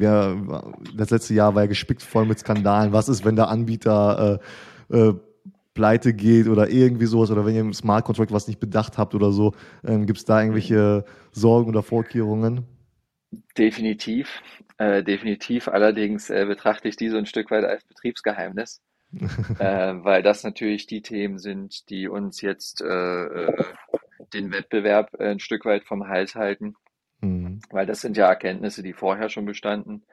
das 0.96 1.10
letzte 1.10 1.34
Jahr 1.34 1.56
war 1.56 1.64
ja 1.64 1.68
gespickt 1.68 2.02
voll 2.02 2.26
mit 2.26 2.40
Skandalen. 2.40 2.94
Was 2.94 3.10
ist, 3.10 3.26
wenn 3.26 3.36
der 3.36 3.50
Anbieter 3.50 4.40
äh, 4.90 4.98
äh, 4.98 5.14
pleite 5.78 6.16
geht 6.16 6.48
oder 6.48 6.70
irgendwie 6.70 7.06
sowas 7.06 7.30
oder 7.30 7.46
wenn 7.46 7.54
ihr 7.54 7.62
im 7.62 7.72
Smart 7.72 8.04
Contract 8.04 8.32
was 8.32 8.48
nicht 8.48 8.60
bedacht 8.60 8.98
habt 8.98 9.14
oder 9.14 9.32
so, 9.32 9.54
ähm, 9.86 10.08
gibt 10.08 10.18
es 10.18 10.26
da 10.26 10.42
irgendwelche 10.42 11.06
Sorgen 11.32 11.70
oder 11.70 11.84
Vorkehrungen? 11.84 12.66
Definitiv, 13.56 14.42
äh, 14.80 15.04
definitiv. 15.04 15.68
Allerdings 15.68 16.32
äh, 16.32 16.46
betrachte 16.48 16.88
ich 16.88 16.96
die 16.96 17.10
so 17.10 17.18
ein 17.18 17.28
Stück 17.28 17.52
weit 17.52 17.64
als 17.64 17.84
Betriebsgeheimnis, 17.84 18.82
äh, 19.60 19.94
weil 20.04 20.24
das 20.24 20.44
natürlich 20.44 20.88
die 20.88 21.04
Themen 21.04 21.38
sind, 21.38 21.92
die 21.92 22.08
uns 22.08 22.42
jetzt 22.42 22.82
äh, 22.82 23.26
äh, 23.26 23.64
den 24.34 24.52
Wettbewerb 24.52 25.14
ein 25.20 25.40
Stück 25.40 25.64
weit 25.66 25.84
vom 25.84 26.08
Hals 26.08 26.34
halten, 26.34 26.74
mhm. 27.22 27.60
weil 27.70 27.86
das 27.86 28.02
sind 28.02 28.18
ja 28.18 28.28
Erkenntnisse, 28.28 28.82
die 28.82 28.94
vorher 28.94 29.30
schon 29.30 29.46
bestanden, 29.46 30.06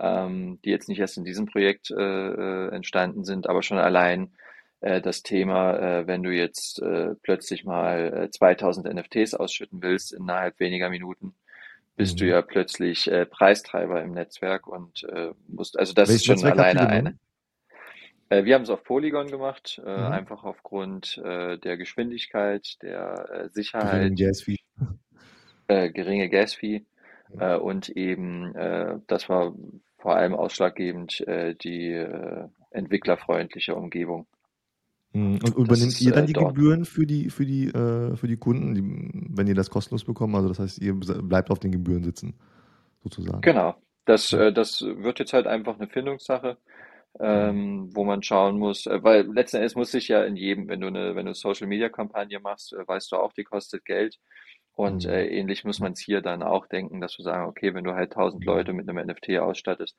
ähm, 0.00 0.58
die 0.64 0.70
jetzt 0.70 0.88
nicht 0.88 0.98
erst 0.98 1.16
in 1.16 1.24
diesem 1.24 1.46
Projekt 1.46 1.92
äh, 1.92 2.68
entstanden 2.70 3.22
sind, 3.22 3.48
aber 3.48 3.62
schon 3.62 3.78
allein 3.78 4.32
äh, 4.86 5.00
das 5.00 5.24
Thema, 5.24 5.76
äh, 5.78 6.06
wenn 6.06 6.22
du 6.22 6.30
jetzt 6.30 6.80
äh, 6.80 7.16
plötzlich 7.20 7.64
mal 7.64 8.28
2000 8.30 8.86
NFTs 8.94 9.34
ausschütten 9.34 9.82
willst 9.82 10.12
innerhalb 10.12 10.60
weniger 10.60 10.90
Minuten, 10.90 11.34
bist 11.96 12.14
mhm. 12.14 12.18
du 12.18 12.26
ja 12.28 12.42
plötzlich 12.42 13.10
Preistreiber 13.30 14.02
im 14.02 14.12
Netzwerk 14.12 14.66
und 14.66 15.06
musst, 15.48 15.78
also 15.78 15.94
das 15.94 16.10
Welches 16.10 16.20
ist 16.20 16.26
schon 16.26 16.34
Netzwerk 16.34 16.58
alleine 16.58 17.18
eine. 18.28 18.44
Wir 18.44 18.54
haben 18.54 18.62
es 18.62 18.70
auf 18.70 18.84
Polygon 18.84 19.28
gemacht, 19.28 19.80
mhm. 19.82 19.88
einfach 19.88 20.44
aufgrund 20.44 21.16
der 21.16 21.76
Geschwindigkeit, 21.78 22.76
der 22.82 23.48
Sicherheit. 23.50 24.14
Geringe 24.14 24.14
Gas-Fee. 24.14 24.58
Äh, 25.68 25.90
geringe 25.90 26.28
Gas-Fee. 26.28 26.84
Mhm. 27.32 27.40
Äh, 27.40 27.56
und 27.56 27.88
eben, 27.88 28.54
äh, 28.54 28.98
das 29.08 29.28
war 29.28 29.52
vor 29.98 30.14
allem 30.14 30.34
ausschlaggebend, 30.34 31.24
die 31.64 32.06
entwicklerfreundliche 32.70 33.74
Umgebung. 33.74 34.28
Mhm. 35.16 35.38
Und 35.42 35.56
übernimmt 35.56 35.92
ist, 35.92 36.00
ihr 36.02 36.12
dann 36.12 36.24
äh, 36.24 36.26
die 36.26 36.32
dort. 36.34 36.54
Gebühren 36.54 36.84
für 36.84 37.06
die, 37.06 37.30
für 37.30 37.46
die, 37.46 37.68
äh, 37.68 38.16
für 38.16 38.28
die 38.28 38.36
Kunden, 38.36 38.74
die, 38.74 38.82
wenn 39.34 39.46
ihr 39.46 39.54
das 39.54 39.70
kostenlos 39.70 40.04
bekommt? 40.04 40.34
Also 40.34 40.48
das 40.48 40.58
heißt, 40.58 40.78
ihr 40.78 40.94
bleibt 40.94 41.50
auf 41.50 41.58
den 41.58 41.72
Gebühren 41.72 42.04
sitzen, 42.04 42.34
sozusagen. 43.02 43.40
Genau. 43.40 43.74
Das, 44.04 44.32
äh, 44.32 44.52
das 44.52 44.82
wird 44.82 45.18
jetzt 45.18 45.32
halt 45.32 45.46
einfach 45.46 45.78
eine 45.78 45.88
Findungssache, 45.88 46.58
ähm, 47.18 47.90
wo 47.94 48.04
man 48.04 48.22
schauen 48.22 48.58
muss, 48.58 48.86
äh, 48.86 49.02
weil 49.02 49.22
letzten 49.32 49.56
Endes 49.56 49.74
muss 49.74 49.90
sich 49.90 50.08
ja 50.08 50.22
in 50.22 50.36
jedem, 50.36 50.68
wenn 50.68 50.80
du 50.80 50.88
eine, 50.88 51.16
wenn 51.16 51.26
du 51.26 51.34
Social 51.34 51.66
Media 51.66 51.88
Kampagne 51.88 52.38
machst, 52.38 52.74
äh, 52.74 52.86
weißt 52.86 53.10
du 53.10 53.16
auch, 53.16 53.32
die 53.32 53.44
kostet 53.44 53.84
Geld. 53.84 54.18
Und 54.74 55.04
mhm. 55.06 55.10
äh, 55.10 55.26
ähnlich 55.26 55.64
muss 55.64 55.80
man 55.80 55.92
es 55.92 56.00
hier 56.00 56.20
dann 56.20 56.42
auch 56.42 56.66
denken, 56.66 57.00
dass 57.00 57.16
du 57.16 57.22
sagen, 57.22 57.48
okay, 57.48 57.74
wenn 57.74 57.84
du 57.84 57.94
halt 57.94 58.12
1000 58.12 58.44
Leute 58.44 58.74
mit 58.74 58.88
einem 58.88 59.06
NFT 59.06 59.38
ausstattest, 59.38 59.96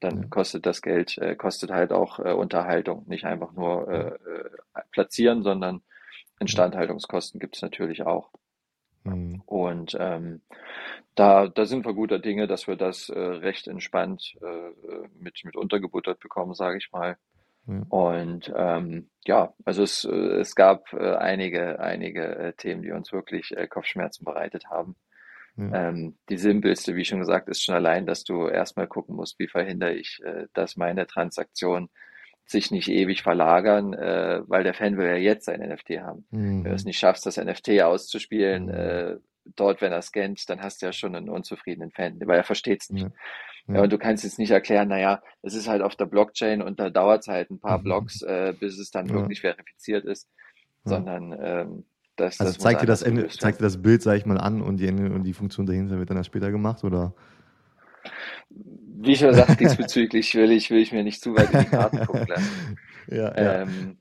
dann 0.00 0.22
ja. 0.22 0.28
kostet 0.28 0.66
das 0.66 0.82
Geld, 0.82 1.18
äh, 1.18 1.34
kostet 1.36 1.70
halt 1.70 1.92
auch 1.92 2.18
äh, 2.18 2.32
Unterhaltung, 2.32 3.04
nicht 3.06 3.24
einfach 3.24 3.52
nur 3.52 3.88
äh, 3.88 4.08
äh 4.08 4.50
platzieren, 4.90 5.42
sondern 5.42 5.82
Instandhaltungskosten 6.40 7.40
gibt 7.40 7.56
es 7.56 7.62
natürlich 7.62 8.02
auch. 8.02 8.30
Mhm. 9.04 9.42
Und 9.46 9.96
ähm, 9.98 10.42
da, 11.14 11.48
da 11.48 11.66
sind 11.66 11.84
wir 11.84 11.94
guter 11.94 12.18
Dinge, 12.18 12.46
dass 12.46 12.66
wir 12.66 12.76
das 12.76 13.08
äh, 13.08 13.18
recht 13.18 13.68
entspannt 13.68 14.36
äh, 14.42 15.08
mit, 15.18 15.44
mit 15.44 15.56
untergebuttert 15.56 16.20
bekommen, 16.20 16.54
sage 16.54 16.78
ich 16.78 16.90
mal. 16.92 17.16
Ja. 17.66 17.82
Und 17.88 18.52
ähm, 18.54 19.10
ja, 19.24 19.54
also 19.64 19.82
es, 19.82 20.04
es 20.04 20.54
gab 20.54 20.92
einige, 20.92 21.80
einige 21.80 22.52
Themen, 22.58 22.82
die 22.82 22.92
uns 22.92 23.10
wirklich 23.10 23.54
Kopfschmerzen 23.70 24.24
bereitet 24.24 24.66
haben. 24.68 24.96
Ja. 25.56 25.88
Ähm, 25.88 26.16
die 26.28 26.36
simpelste, 26.36 26.96
wie 26.96 27.04
schon 27.04 27.20
gesagt, 27.20 27.48
ist 27.48 27.62
schon 27.62 27.74
allein, 27.74 28.06
dass 28.06 28.24
du 28.24 28.48
erstmal 28.48 28.88
gucken 28.88 29.14
musst, 29.14 29.38
wie 29.38 29.48
verhindere 29.48 29.94
ich, 29.94 30.20
äh, 30.24 30.46
dass 30.52 30.76
meine 30.76 31.06
Transaktionen 31.06 31.90
sich 32.46 32.70
nicht 32.70 32.88
ewig 32.88 33.22
verlagern, 33.22 33.94
äh, 33.94 34.42
weil 34.46 34.64
der 34.64 34.74
Fan 34.74 34.96
will 34.96 35.06
ja 35.06 35.16
jetzt 35.16 35.46
sein 35.46 35.60
NFT 35.60 36.00
haben. 36.00 36.26
Mhm. 36.30 36.64
Wenn 36.64 36.70
du 36.70 36.76
es 36.76 36.84
nicht 36.84 36.98
schaffst, 36.98 37.24
das 37.24 37.36
NFT 37.36 37.80
auszuspielen, 37.82 38.64
mhm. 38.64 38.70
äh, 38.70 39.16
dort, 39.56 39.80
wenn 39.80 39.92
er 39.92 40.02
scannt, 40.02 40.48
dann 40.50 40.60
hast 40.62 40.82
du 40.82 40.86
ja 40.86 40.92
schon 40.92 41.14
einen 41.14 41.28
unzufriedenen 41.28 41.90
Fan, 41.90 42.18
weil 42.24 42.38
er 42.38 42.44
versteht 42.44 42.82
es 42.82 42.90
nicht. 42.90 43.04
Ja. 43.04 43.10
Ja. 43.66 43.80
und 43.80 43.90
du 43.90 43.96
kannst 43.96 44.24
jetzt 44.24 44.38
nicht 44.38 44.50
erklären, 44.50 44.88
naja, 44.88 45.22
es 45.40 45.54
ist 45.54 45.68
halt 45.68 45.80
auf 45.80 45.96
der 45.96 46.04
Blockchain 46.04 46.60
und 46.60 46.78
da 46.78 46.90
dauert 46.90 47.22
es 47.22 47.28
halt 47.28 47.50
ein 47.50 47.60
paar 47.60 47.78
mhm. 47.78 47.84
Blocks, 47.84 48.20
äh, 48.20 48.52
bis 48.58 48.78
es 48.78 48.90
dann 48.90 49.06
ja. 49.06 49.14
wirklich 49.14 49.40
verifiziert 49.40 50.04
ist, 50.04 50.28
sondern 50.84 51.34
ähm, 51.40 51.84
das, 52.16 52.40
also 52.40 52.52
das 52.52 52.62
zeigt 52.62 52.82
dir 52.82 52.86
das, 52.86 53.02
Ende, 53.02 53.28
zeigt 53.28 53.60
dir 53.60 53.64
das 53.64 53.82
Bild, 53.82 54.02
sag 54.02 54.16
ich 54.16 54.26
mal, 54.26 54.38
an 54.38 54.62
und 54.62 54.78
die, 54.78 54.88
und 54.88 55.24
die 55.24 55.32
Funktion 55.32 55.66
dahinter 55.66 55.98
wird 55.98 56.10
dann 56.10 56.16
erst 56.16 56.28
später 56.28 56.50
gemacht, 56.50 56.84
oder? 56.84 57.14
Wie 58.50 59.12
ich 59.12 59.18
schon 59.18 59.34
sagte, 59.34 59.56
diesbezüglich 59.58 60.34
will 60.34 60.52
ich, 60.52 60.70
will 60.70 60.80
ich 60.80 60.92
mir 60.92 61.02
nicht 61.02 61.20
zu 61.20 61.34
weit 61.34 61.52
in 61.52 61.60
die 61.60 61.66
Karten 61.66 62.06
gucken 62.06 62.26
lassen. 62.28 62.78
ja, 63.08 63.34
ja. 63.36 63.62
Ähm, 63.62 63.98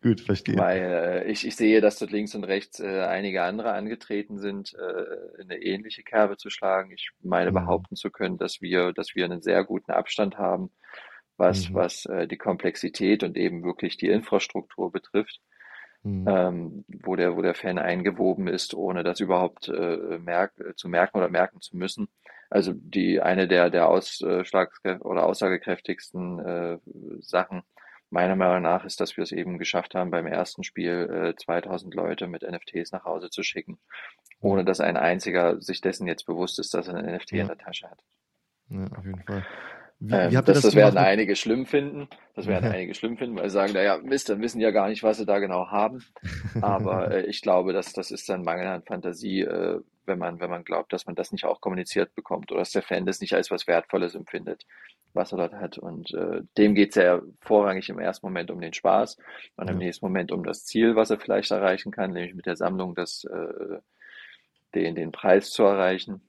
Gut, 0.00 0.20
verstehe. 0.20 0.56
Weil 0.56 0.82
äh, 0.82 1.30
ich, 1.30 1.44
ich 1.44 1.56
sehe, 1.56 1.80
dass 1.80 1.98
dort 1.98 2.12
links 2.12 2.36
und 2.36 2.44
rechts 2.44 2.78
äh, 2.78 3.00
einige 3.00 3.42
andere 3.42 3.72
angetreten 3.72 4.38
sind, 4.38 4.74
äh, 4.74 5.42
eine 5.42 5.60
ähnliche 5.60 6.04
Kerbe 6.04 6.36
zu 6.36 6.50
schlagen. 6.50 6.92
Ich 6.92 7.10
meine 7.20 7.50
mhm. 7.50 7.54
behaupten 7.54 7.96
zu 7.96 8.10
können, 8.10 8.38
dass 8.38 8.60
wir, 8.60 8.92
dass 8.92 9.16
wir 9.16 9.24
einen 9.24 9.42
sehr 9.42 9.64
guten 9.64 9.90
Abstand 9.90 10.38
haben, 10.38 10.70
was, 11.36 11.68
mhm. 11.68 11.74
was 11.74 12.06
äh, 12.06 12.28
die 12.28 12.38
Komplexität 12.38 13.24
und 13.24 13.36
eben 13.36 13.64
wirklich 13.64 13.96
die 13.96 14.06
Infrastruktur 14.08 14.92
betrifft 14.92 15.40
mhm. 16.02 16.26
ähm, 16.28 16.84
wo 17.02 17.16
der, 17.16 17.36
wo 17.36 17.42
der 17.42 17.54
Fan 17.54 17.78
eingewoben 17.78 18.48
ist, 18.48 18.74
ohne 18.74 19.02
das 19.02 19.20
überhaupt 19.20 19.68
äh, 19.68 20.18
merk, 20.18 20.52
zu 20.76 20.88
merken 20.88 21.18
oder 21.18 21.28
merken 21.28 21.60
zu 21.60 21.76
müssen. 21.76 22.08
Also 22.50 22.72
die 22.74 23.20
eine 23.20 23.46
der, 23.46 23.70
der 23.70 23.88
Ausschlags- 23.88 24.80
oder 25.00 25.26
aussagekräftigsten 25.26 26.38
äh, 26.38 26.78
Sachen 27.20 27.62
meiner 28.10 28.36
Meinung 28.36 28.62
nach 28.62 28.84
ist, 28.84 29.00
dass 29.00 29.16
wir 29.16 29.22
es 29.24 29.32
eben 29.32 29.58
geschafft 29.58 29.94
haben, 29.94 30.10
beim 30.10 30.26
ersten 30.26 30.64
Spiel 30.64 31.34
äh, 31.34 31.36
2000 31.36 31.94
Leute 31.94 32.26
mit 32.26 32.42
NFTs 32.42 32.92
nach 32.92 33.04
Hause 33.04 33.28
zu 33.30 33.42
schicken, 33.42 33.78
ohne 34.40 34.64
dass 34.64 34.80
ein 34.80 34.96
einziger 34.96 35.60
sich 35.60 35.80
dessen 35.80 36.06
jetzt 36.06 36.24
bewusst 36.24 36.58
ist, 36.58 36.72
dass 36.74 36.88
er 36.88 36.94
ein 36.94 37.14
NFT 37.14 37.32
ja. 37.32 37.42
in 37.42 37.48
der 37.48 37.58
Tasche 37.58 37.90
hat. 37.90 38.00
Ja, 38.70 38.84
auf 38.96 39.04
jeden 39.04 39.22
Fall. 39.24 39.44
Wie, 40.00 40.14
ähm, 40.14 40.30
wie 40.30 40.34
das, 40.34 40.44
das, 40.44 40.62
das 40.62 40.74
werden 40.76 40.96
einige 40.96 41.34
schlimm 41.34 41.66
finden. 41.66 42.08
Das 42.34 42.46
werden 42.46 42.66
ja. 42.66 42.70
einige 42.70 42.94
schlimm 42.94 43.16
finden, 43.16 43.36
weil 43.36 43.50
sie 43.50 43.54
sagen, 43.54 43.72
naja, 43.72 43.98
Mist, 43.98 44.28
dann 44.28 44.40
wissen 44.40 44.60
ja 44.60 44.70
gar 44.70 44.88
nicht, 44.88 45.02
was 45.02 45.18
sie 45.18 45.26
da 45.26 45.38
genau 45.40 45.68
haben. 45.68 46.04
Aber 46.60 47.10
äh, 47.12 47.26
ich 47.26 47.42
glaube, 47.42 47.72
dass 47.72 47.92
das 47.92 48.10
ist 48.10 48.28
dann 48.28 48.44
Mangel 48.44 48.66
an 48.66 48.82
Fantasie, 48.82 49.40
äh, 49.40 49.80
wenn 50.06 50.18
man, 50.18 50.38
wenn 50.40 50.50
man 50.50 50.64
glaubt, 50.64 50.92
dass 50.92 51.06
man 51.06 51.16
das 51.16 51.32
nicht 51.32 51.44
auch 51.44 51.60
kommuniziert 51.60 52.14
bekommt 52.14 52.52
oder 52.52 52.60
dass 52.60 52.70
der 52.70 52.82
Fan 52.82 53.06
das 53.06 53.20
nicht 53.20 53.34
als 53.34 53.50
was 53.50 53.66
Wertvolles 53.66 54.14
empfindet, 54.14 54.66
was 55.14 55.32
er 55.32 55.38
dort 55.38 55.54
hat. 55.54 55.78
Und 55.78 56.14
äh, 56.14 56.42
dem 56.56 56.76
geht 56.76 56.90
es 56.90 56.94
ja 56.94 57.20
vorrangig 57.40 57.88
im 57.88 57.98
ersten 57.98 58.24
Moment 58.26 58.52
um 58.52 58.60
den 58.60 58.72
Spaß 58.72 59.18
und 59.56 59.66
ja. 59.66 59.72
im 59.72 59.78
nächsten 59.78 60.06
Moment 60.06 60.30
um 60.30 60.44
das 60.44 60.64
Ziel, 60.64 60.94
was 60.94 61.10
er 61.10 61.18
vielleicht 61.18 61.50
erreichen 61.50 61.90
kann, 61.90 62.12
nämlich 62.12 62.34
mit 62.34 62.46
der 62.46 62.56
Sammlung 62.56 62.94
das, 62.94 63.24
äh, 63.24 63.78
den, 64.76 64.94
den 64.94 65.10
Preis 65.10 65.50
zu 65.50 65.64
erreichen. 65.64 66.22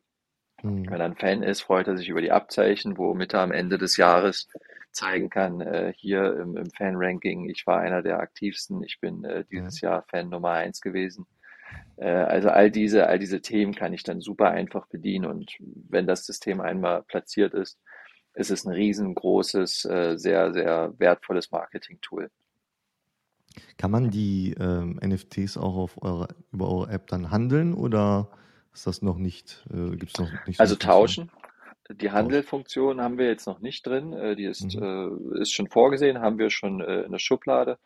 Wenn 0.64 1.00
er 1.00 1.06
ein 1.06 1.16
Fan 1.16 1.44
ist, 1.44 1.62
freut 1.62 1.88
er 1.88 1.98
sich 1.98 2.10
über 2.10 2.22
die 2.22 2.32
Abzeichen, 2.32 2.98
womit 2.98 3.34
er 3.34 3.42
am 3.42 3.52
Ende 3.52 3.78
des 3.78 3.98
Jahres 3.98 4.48
zeigen 4.92 5.30
kann, 5.30 5.62
äh, 5.62 5.94
hier 5.96 6.36
im, 6.38 6.58
im 6.58 6.70
Fan-Ranking, 6.72 7.50
ich 7.50 7.66
war 7.68 7.80
einer 7.80 8.02
der 8.02 8.20
aktivsten, 8.20 8.84
ich 8.84 9.00
bin 9.00 9.24
äh, 9.24 9.46
dieses 9.50 9.82
Jahr 9.82 10.04
Fan 10.10 10.30
Nummer 10.30 10.52
eins 10.52 10.82
gewesen. 10.82 11.28
Äh, 11.98 12.10
also 12.10 12.50
all 12.50 12.72
diese, 12.72 13.08
all 13.08 13.20
diese 13.20 13.42
Themen 13.42 13.76
kann 13.76 13.94
ich 13.94 14.04
dann 14.04 14.22
super 14.22 14.50
einfach 14.50 14.88
bedienen 14.88 15.26
und 15.26 15.52
wenn 15.60 16.08
das 16.08 16.26
System 16.26 16.60
einmal 16.60 17.04
platziert 17.04 17.54
ist, 17.54 17.80
ist 18.34 18.52
es 18.52 18.66
ein 18.66 18.74
riesengroßes, 18.74 19.86
äh, 19.86 20.18
sehr, 20.18 20.54
sehr 20.54 20.94
wertvolles 20.98 21.52
Marketing-Tool. 21.52 22.30
Kann 23.78 23.92
man 23.92 24.10
die 24.10 24.56
ähm, 24.60 25.00
NFTs 25.04 25.58
auch 25.58 25.76
auf 25.76 26.02
eure, 26.02 26.30
über 26.52 26.70
eure 26.70 26.92
App 26.92 27.08
dann 27.08 27.32
handeln 27.32 27.74
oder 27.74 28.30
ist 28.74 28.88
das 28.88 29.02
noch 29.02 29.18
nicht, 29.18 29.66
äh, 29.72 29.96
gibt 29.96 30.14
es 30.14 30.20
noch 30.20 30.30
nicht? 30.46 30.60
Also 30.60 30.76
tauschen. 30.76 31.32
Die 31.92 32.12
Handelfunktion 32.12 33.02
haben 33.02 33.18
wir 33.18 33.28
jetzt 33.28 33.48
noch 33.48 33.62
nicht 33.62 33.86
drin. 33.86 34.14
Äh, 34.14 34.36
die 34.36 34.46
ist, 34.46 34.76
mhm. 34.76 35.34
äh, 35.36 35.42
ist 35.42 35.52
schon 35.52 35.68
vorgesehen, 35.68 36.20
haben 36.20 36.38
wir 36.38 36.52
schon 36.52 36.82
äh, 36.82 37.02
in 37.02 37.12
der 37.12 37.20
Schublade. 37.20 37.80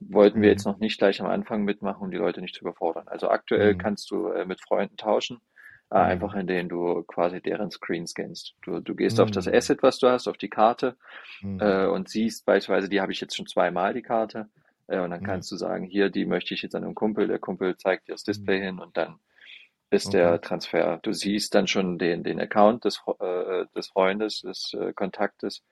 Wollten 0.00 0.42
wir 0.42 0.48
mhm. 0.48 0.52
jetzt 0.52 0.66
noch 0.66 0.78
nicht 0.78 0.98
gleich 0.98 1.20
am 1.20 1.26
Anfang 1.26 1.64
mitmachen, 1.64 2.02
um 2.02 2.10
die 2.10 2.18
Leute 2.18 2.40
nicht 2.40 2.54
zu 2.54 2.60
überfordern. 2.60 3.08
Also 3.08 3.30
aktuell 3.30 3.74
mhm. 3.74 3.78
kannst 3.78 4.10
du 4.10 4.28
äh, 4.28 4.44
mit 4.44 4.60
Freunden 4.60 4.98
tauschen, 4.98 5.40
mhm. 5.90 5.96
einfach 5.96 6.34
indem 6.34 6.68
du 6.68 7.02
quasi 7.04 7.40
deren 7.40 7.70
Screen 7.70 8.06
scannst. 8.06 8.54
Du, 8.62 8.80
du 8.80 8.94
gehst 8.94 9.18
auf 9.18 9.30
das 9.30 9.46
mhm. 9.46 9.54
Asset, 9.54 9.82
was 9.82 9.98
du 9.98 10.08
hast, 10.08 10.28
auf 10.28 10.36
die 10.36 10.50
Karte 10.50 10.96
mhm. 11.40 11.60
und 11.92 12.10
siehst 12.10 12.44
beispielsweise, 12.44 12.90
die 12.90 13.00
habe 13.00 13.12
ich 13.12 13.20
jetzt 13.20 13.34
schon 13.34 13.46
zweimal, 13.46 13.94
die 13.94 14.02
Karte. 14.02 14.48
Und 14.86 15.10
dann 15.10 15.22
kannst 15.22 15.52
du 15.52 15.56
sagen, 15.56 15.84
hier, 15.84 16.08
die 16.08 16.24
möchte 16.24 16.54
ich 16.54 16.62
jetzt 16.62 16.74
an 16.74 16.82
einem 16.82 16.94
Kumpel. 16.94 17.28
Der 17.28 17.38
Kumpel 17.38 17.76
zeigt 17.76 18.08
dir 18.08 18.12
das 18.12 18.24
Display 18.24 18.58
hin 18.58 18.78
und 18.78 18.96
dann 18.96 19.18
ist 19.90 20.08
okay. 20.08 20.18
der 20.18 20.40
Transfer. 20.40 20.98
Du 21.02 21.12
siehst 21.12 21.54
dann 21.54 21.66
schon 21.66 21.98
den, 21.98 22.22
den 22.22 22.40
Account 22.40 22.84
des, 22.84 23.02
äh, 23.20 23.64
des 23.74 23.88
Freundes, 23.88 24.42
des 24.42 24.74
äh, 24.74 24.92
Kontaktes 24.92 25.62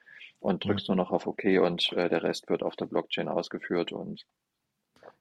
und 0.41 0.65
drückst 0.65 0.89
ja. 0.89 0.95
nur 0.95 1.05
noch 1.05 1.13
auf 1.13 1.27
OK 1.27 1.45
und 1.63 1.93
äh, 1.93 2.09
der 2.09 2.23
Rest 2.23 2.49
wird 2.49 2.63
auf 2.63 2.77
der 2.77 2.87
Blockchain 2.87 3.29
ausgeführt 3.29 3.93
und 3.93 4.25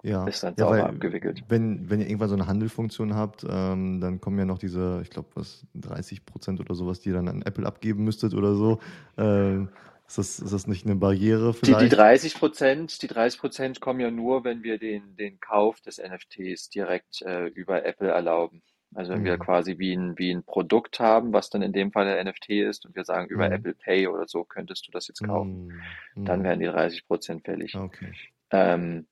ja. 0.03 0.25
ist 0.27 0.43
dann 0.43 0.55
ja, 0.57 0.65
sauber 0.65 0.85
abgewickelt. 0.85 1.43
Wenn, 1.47 1.89
wenn 1.89 1.99
ihr 1.99 2.07
irgendwann 2.07 2.29
so 2.29 2.35
eine 2.35 2.47
Handelfunktion 2.47 3.15
habt, 3.15 3.45
ähm, 3.49 3.99
dann 3.99 4.21
kommen 4.21 4.37
ja 4.37 4.45
noch 4.45 4.59
diese, 4.59 4.99
ich 5.01 5.09
glaube, 5.09 5.29
was 5.35 5.65
30 5.75 6.25
Prozent 6.25 6.59
oder 6.59 6.75
sowas, 6.75 6.99
die 6.99 7.09
ihr 7.09 7.15
dann 7.15 7.27
an 7.27 7.41
Apple 7.41 7.65
abgeben 7.65 8.03
müsstet 8.03 8.33
oder 8.33 8.55
so. 8.55 8.79
Ähm, 9.17 9.69
ist 10.07 10.19
das, 10.19 10.39
ist 10.39 10.53
das 10.53 10.67
nicht 10.67 10.85
eine 10.85 10.95
Barriere 10.95 11.53
vielleicht? 11.53 11.81
Die, 11.81 11.89
die 11.89 11.95
30 11.95 12.35
Prozent, 12.35 13.01
die 13.01 13.07
30 13.07 13.39
Prozent 13.39 13.81
kommen 13.81 13.99
ja 13.99 14.11
nur, 14.11 14.43
wenn 14.43 14.61
wir 14.61 14.77
den, 14.77 15.15
den 15.15 15.39
Kauf 15.39 15.81
des 15.81 15.97
NFTs 15.97 16.69
direkt 16.69 17.23
äh, 17.23 17.47
über 17.47 17.83
Apple 17.85 18.09
erlauben. 18.09 18.61
Also 18.95 19.11
wenn 19.11 19.21
mhm. 19.21 19.25
wir 19.25 19.37
quasi 19.37 19.77
wie 19.77 19.93
ein, 19.93 20.17
wie 20.17 20.31
ein 20.31 20.43
Produkt 20.43 21.01
haben, 21.01 21.33
was 21.33 21.49
dann 21.49 21.61
in 21.61 21.73
dem 21.73 21.91
Fall 21.91 22.05
der 22.05 22.23
NFT 22.23 22.49
ist 22.51 22.85
und 22.85 22.95
wir 22.95 23.03
sagen, 23.03 23.27
über 23.27 23.47
mhm. 23.47 23.55
Apple 23.55 23.73
Pay 23.73 24.07
oder 24.07 24.25
so 24.25 24.45
könntest 24.45 24.87
du 24.87 24.91
das 24.91 25.09
jetzt 25.09 25.21
kaufen, 25.21 25.73
mhm. 26.15 26.25
dann 26.25 26.43
werden 26.43 26.61
die 26.61 26.67
30 26.67 27.05
Prozent 27.05 27.43
fällig. 27.43 27.75
Okay. 27.75 28.13
Ähm, 28.51 29.05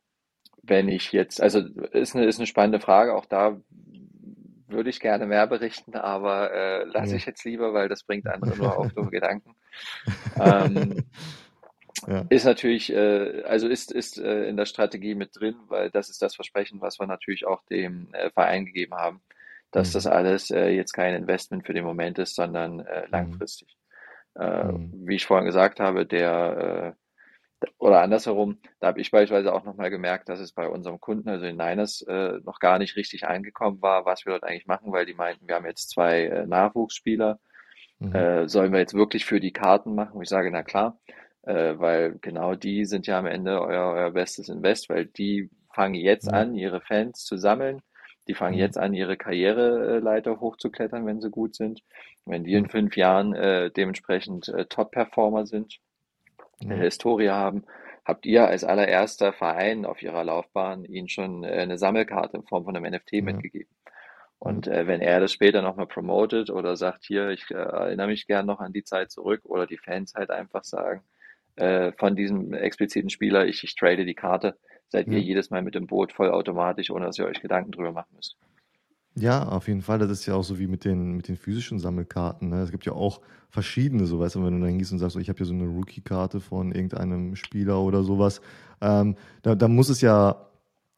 wenn 0.62 0.88
ich 0.88 1.12
jetzt, 1.12 1.41
also 1.41 1.60
ist 1.60 2.15
eine, 2.15 2.26
ist 2.26 2.39
eine 2.39 2.48
spannende 2.48 2.80
Frage, 2.80 3.13
auch 3.13 3.26
da 3.26 3.60
würde 4.67 4.89
ich 4.89 5.02
gerne 5.02 5.26
mehr 5.26 5.46
berichten, 5.48 5.96
aber 5.96 6.54
äh, 6.54 6.84
lasse 6.86 7.17
ich 7.17 7.26
jetzt 7.26 7.43
lieber, 7.43 7.74
weil 7.74 7.89
das 7.89 8.04
bringt 8.04 8.28
andere 8.28 8.58
nur 8.58 8.78
auf 8.78 8.93
dumme 8.93 9.12
Gedanken. 9.12 9.54
Ähm, 10.39 11.04
ja. 12.08 12.26
Ist 12.30 12.46
natürlich, 12.46 12.91
äh, 12.91 13.43
also 13.43 13.67
ist, 13.67 13.91
ist 13.91 14.17
äh, 14.17 14.48
in 14.48 14.56
der 14.56 14.65
Strategie 14.65 15.13
mit 15.13 15.38
drin, 15.38 15.56
weil 15.67 15.91
das 15.91 16.10
ist 16.10 16.22
das 16.22 16.36
Versprechen, 16.36 16.80
was 16.80 17.00
wir 17.00 17.06
natürlich 17.06 17.46
auch 17.46 17.62
dem 17.65 18.08
äh, 18.13 18.30
Verein 18.32 18.65
gegeben 18.65 18.96
haben 18.96 19.22
dass 19.73 19.89
mhm. 19.89 19.93
das 19.93 20.07
alles 20.07 20.51
äh, 20.51 20.69
jetzt 20.69 20.93
kein 20.93 21.15
Investment 21.15 21.65
für 21.65 21.73
den 21.73 21.83
Moment 21.83 22.17
ist, 22.19 22.36
sondern 22.36 22.79
äh, 22.79 23.01
mhm. 23.01 23.12
langfristig. 23.12 23.75
Äh, 24.39 24.71
mhm. 24.71 24.93
Wie 25.05 25.15
ich 25.15 25.25
vorhin 25.25 25.45
gesagt 25.45 25.79
habe, 25.79 26.05
der 26.05 26.95
äh, 26.95 27.03
oder 27.77 28.01
andersherum, 28.01 28.59
da 28.79 28.88
habe 28.88 28.99
ich 28.99 29.12
beispielsweise 29.12 29.53
auch 29.53 29.63
nochmal 29.63 29.89
gemerkt, 29.89 30.27
dass 30.29 30.39
es 30.39 30.51
bei 30.51 30.67
unserem 30.67 30.99
Kunden, 30.99 31.29
also 31.29 31.45
in 31.45 31.55
Niners, 31.55 32.01
äh, 32.01 32.39
noch 32.43 32.59
gar 32.59 32.77
nicht 32.77 32.95
richtig 32.97 33.25
angekommen 33.25 33.81
war, 33.81 34.05
was 34.05 34.25
wir 34.25 34.33
dort 34.33 34.43
eigentlich 34.43 34.67
machen, 34.67 34.91
weil 34.91 35.05
die 35.05 35.13
meinten, 35.13 35.47
wir 35.47 35.55
haben 35.55 35.65
jetzt 35.65 35.89
zwei 35.89 36.25
äh, 36.25 36.45
Nachwuchsspieler, 36.45 37.39
mhm. 37.99 38.15
äh, 38.15 38.49
sollen 38.49 38.73
wir 38.73 38.79
jetzt 38.79 38.93
wirklich 38.93 39.25
für 39.25 39.39
die 39.39 39.53
Karten 39.53 39.95
machen? 39.95 40.17
Und 40.17 40.23
ich 40.23 40.29
sage, 40.29 40.51
na 40.51 40.63
klar, 40.63 40.99
äh, 41.43 41.75
weil 41.77 42.17
genau 42.19 42.55
die 42.55 42.86
sind 42.86 43.07
ja 43.07 43.17
am 43.17 43.27
Ende 43.27 43.62
euer, 43.62 43.93
euer 43.93 44.12
bestes 44.12 44.49
Invest, 44.49 44.89
weil 44.89 45.05
die 45.05 45.49
fangen 45.73 45.95
jetzt 45.95 46.27
mhm. 46.27 46.33
an, 46.33 46.55
ihre 46.55 46.81
Fans 46.81 47.23
zu 47.23 47.38
sammeln 47.38 47.81
die 48.27 48.33
fangen 48.33 48.55
mhm. 48.55 48.62
jetzt 48.62 48.77
an, 48.77 48.93
ihre 48.93 49.17
Karriereleiter 49.17 50.39
hochzuklettern, 50.39 51.05
wenn 51.05 51.21
sie 51.21 51.29
gut 51.29 51.55
sind. 51.55 51.81
Wenn 52.25 52.43
die 52.43 52.53
in 52.53 52.63
mhm. 52.63 52.69
fünf 52.69 52.97
Jahren 52.97 53.33
äh, 53.33 53.71
dementsprechend 53.71 54.47
äh, 54.49 54.65
Top-Performer 54.65 55.45
sind, 55.45 55.79
eine 56.62 56.75
Historie 56.75 57.29
haben, 57.29 57.63
habt 58.05 58.25
ihr 58.25 58.47
als 58.47 58.63
allererster 58.63 59.33
Verein 59.33 59.86
auf 59.86 60.01
ihrer 60.01 60.23
Laufbahn 60.23 60.86
ihnen 60.86 61.09
schon 61.09 61.43
äh, 61.43 61.47
eine 61.47 61.77
Sammelkarte 61.77 62.38
in 62.38 62.43
Form 62.43 62.65
von 62.65 62.75
einem 62.75 62.91
NFT 62.91 63.13
ja. 63.13 63.21
mitgegeben. 63.21 63.73
Und 64.39 64.67
äh, 64.67 64.88
wenn 64.88 64.99
er 64.99 65.21
das 65.21 65.31
später 65.31 65.62
nochmal 65.62 65.88
promotet 65.88 66.49
oder 66.49 66.75
sagt, 66.75 67.05
hier, 67.05 67.29
ich 67.29 67.49
äh, 67.49 67.53
erinnere 67.53 68.07
mich 68.07 68.27
gern 68.27 68.45
noch 68.45 68.59
an 68.59 68.73
die 68.73 68.83
Zeit 68.83 69.09
zurück 69.09 69.41
oder 69.45 69.67
die 69.67 69.77
Fans 69.77 70.15
halt 70.15 70.31
einfach 70.31 70.65
sagen, 70.65 71.01
äh, 71.55 71.93
von 71.93 72.15
diesem 72.15 72.53
expliziten 72.53 73.09
Spieler, 73.09 73.45
ich, 73.45 73.63
ich 73.63 73.75
trade 73.75 74.03
die 74.03 74.15
Karte, 74.15 74.57
seid 74.93 75.08
ihr 75.08 75.19
jedes 75.19 75.49
Mal 75.49 75.62
mit 75.63 75.75
dem 75.75 75.88
Boot 75.88 76.13
vollautomatisch, 76.13 76.91
ohne 76.91 77.06
dass 77.06 77.17
ihr 77.17 77.25
euch 77.25 77.41
Gedanken 77.41 77.71
drüber 77.71 77.91
machen 77.91 78.15
müsst. 78.15 78.38
Ja, 79.15 79.47
auf 79.47 79.67
jeden 79.67 79.82
Fall. 79.82 79.99
Das 79.99 80.10
ist 80.10 80.25
ja 80.25 80.36
auch 80.36 80.43
so 80.43 80.58
wie 80.60 80.67
mit 80.67 80.86
den, 80.86 81.13
mit 81.17 81.27
den 81.27 81.36
physischen 81.36 81.79
Sammelkarten. 81.79 82.49
Ne? 82.49 82.62
Es 82.62 82.71
gibt 82.71 82.86
ja 82.86 82.93
auch 82.93 83.19
verschiedene, 83.49 84.06
so 84.06 84.19
weißt 84.19 84.36
du, 84.36 84.45
wenn 84.45 84.60
du 84.60 84.65
dann 84.65 84.77
gehst 84.77 84.91
und 84.91 84.99
sagst, 84.99 85.13
so, 85.13 85.19
ich 85.19 85.29
habe 85.29 85.38
hier 85.38 85.45
so 85.45 85.53
eine 85.53 85.65
Rookie-Karte 85.65 86.39
von 86.39 86.71
irgendeinem 86.71 87.36
Spieler 87.36 87.79
oder 87.79 88.03
sowas, 88.03 88.41
ähm, 88.82 89.15
da, 89.41 89.56
da 89.56 89.67
muss 89.67 89.89
es 89.89 90.01
ja 90.01 90.47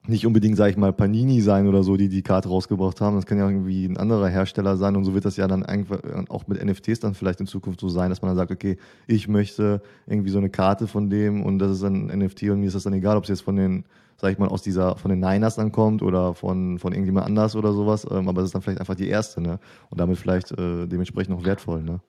nicht 0.07 0.25
unbedingt, 0.25 0.57
sage 0.57 0.71
ich 0.71 0.77
mal, 0.77 0.93
Panini 0.93 1.41
sein 1.41 1.67
oder 1.67 1.83
so, 1.83 1.97
die 1.97 2.09
die 2.09 2.21
Karte 2.21 2.49
rausgebracht 2.49 3.01
haben. 3.01 3.15
Das 3.15 3.25
kann 3.25 3.37
ja 3.37 3.49
irgendwie 3.49 3.85
ein 3.85 3.97
anderer 3.97 4.27
Hersteller 4.27 4.77
sein 4.77 4.95
und 4.95 5.03
so 5.03 5.13
wird 5.13 5.25
das 5.25 5.37
ja 5.37 5.47
dann 5.47 5.63
einfach 5.63 5.99
auch 6.29 6.47
mit 6.47 6.63
NFTs 6.63 6.99
dann 6.99 7.13
vielleicht 7.13 7.39
in 7.39 7.47
Zukunft 7.47 7.79
so 7.79 7.89
sein, 7.89 8.09
dass 8.09 8.21
man 8.21 8.29
dann 8.29 8.37
sagt, 8.37 8.51
okay, 8.51 8.77
ich 9.07 9.27
möchte 9.27 9.81
irgendwie 10.07 10.29
so 10.29 10.37
eine 10.37 10.49
Karte 10.49 10.87
von 10.87 11.09
dem 11.09 11.43
und 11.43 11.59
das 11.59 11.71
ist 11.71 11.83
ein 11.83 12.07
NFT 12.07 12.43
und 12.43 12.59
mir 12.59 12.67
ist 12.67 12.75
das 12.75 12.83
dann 12.83 12.93
egal, 12.93 13.17
ob 13.17 13.23
es 13.23 13.29
jetzt 13.29 13.41
von 13.41 13.55
den, 13.55 13.85
sag 14.17 14.31
ich 14.31 14.37
mal, 14.37 14.49
aus 14.49 14.61
dieser, 14.61 14.95
von 14.97 15.09
den 15.09 15.19
Niners 15.19 15.55
dann 15.55 15.71
kommt 15.71 16.01
oder 16.01 16.33
von, 16.33 16.79
von 16.79 16.93
irgendjemand 16.93 17.25
anders 17.25 17.55
oder 17.55 17.73
sowas, 17.73 18.05
ähm, 18.09 18.27
aber 18.27 18.41
es 18.41 18.47
ist 18.47 18.55
dann 18.55 18.61
vielleicht 18.61 18.79
einfach 18.79 18.95
die 18.95 19.07
erste, 19.07 19.41
ne? 19.41 19.59
Und 19.89 19.99
damit 19.99 20.17
vielleicht 20.17 20.51
äh, 20.51 20.87
dementsprechend 20.87 21.35
auch 21.35 21.45
wertvoll, 21.45 21.81
ne? 21.83 21.99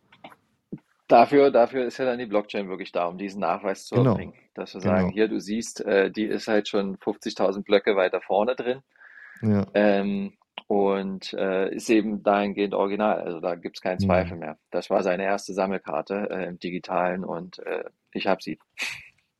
Dafür, 1.08 1.50
dafür 1.50 1.86
ist 1.86 1.98
ja 1.98 2.04
dann 2.04 2.18
die 2.18 2.26
Blockchain 2.26 2.68
wirklich 2.68 2.90
da, 2.90 3.06
um 3.06 3.16
diesen 3.16 3.40
Nachweis 3.40 3.86
zu 3.86 3.94
genau. 3.94 4.10
erbringen. 4.10 4.34
Dass 4.54 4.74
wir 4.74 4.80
sagen, 4.80 5.04
genau. 5.04 5.14
hier, 5.14 5.28
du 5.28 5.40
siehst, 5.40 5.84
äh, 5.84 6.10
die 6.10 6.24
ist 6.24 6.48
halt 6.48 6.68
schon 6.68 6.96
50.000 6.96 7.62
Blöcke 7.62 7.94
weiter 7.94 8.20
vorne 8.20 8.56
drin. 8.56 8.80
Ja. 9.42 9.66
Ähm, 9.74 10.32
und 10.66 11.32
äh, 11.34 11.72
ist 11.74 11.88
eben 11.90 12.22
dahingehend 12.22 12.74
original. 12.74 13.20
Also 13.20 13.40
da 13.40 13.54
gibt 13.54 13.76
es 13.76 13.82
keinen 13.82 14.00
Zweifel 14.00 14.32
ja. 14.32 14.36
mehr. 14.36 14.58
Das 14.70 14.90
war 14.90 15.02
seine 15.02 15.24
erste 15.24 15.52
Sammelkarte 15.52 16.28
äh, 16.30 16.48
im 16.48 16.58
Digitalen 16.58 17.24
und 17.24 17.58
äh, 17.60 17.84
ich 18.12 18.26
habe 18.26 18.42
sie. 18.42 18.58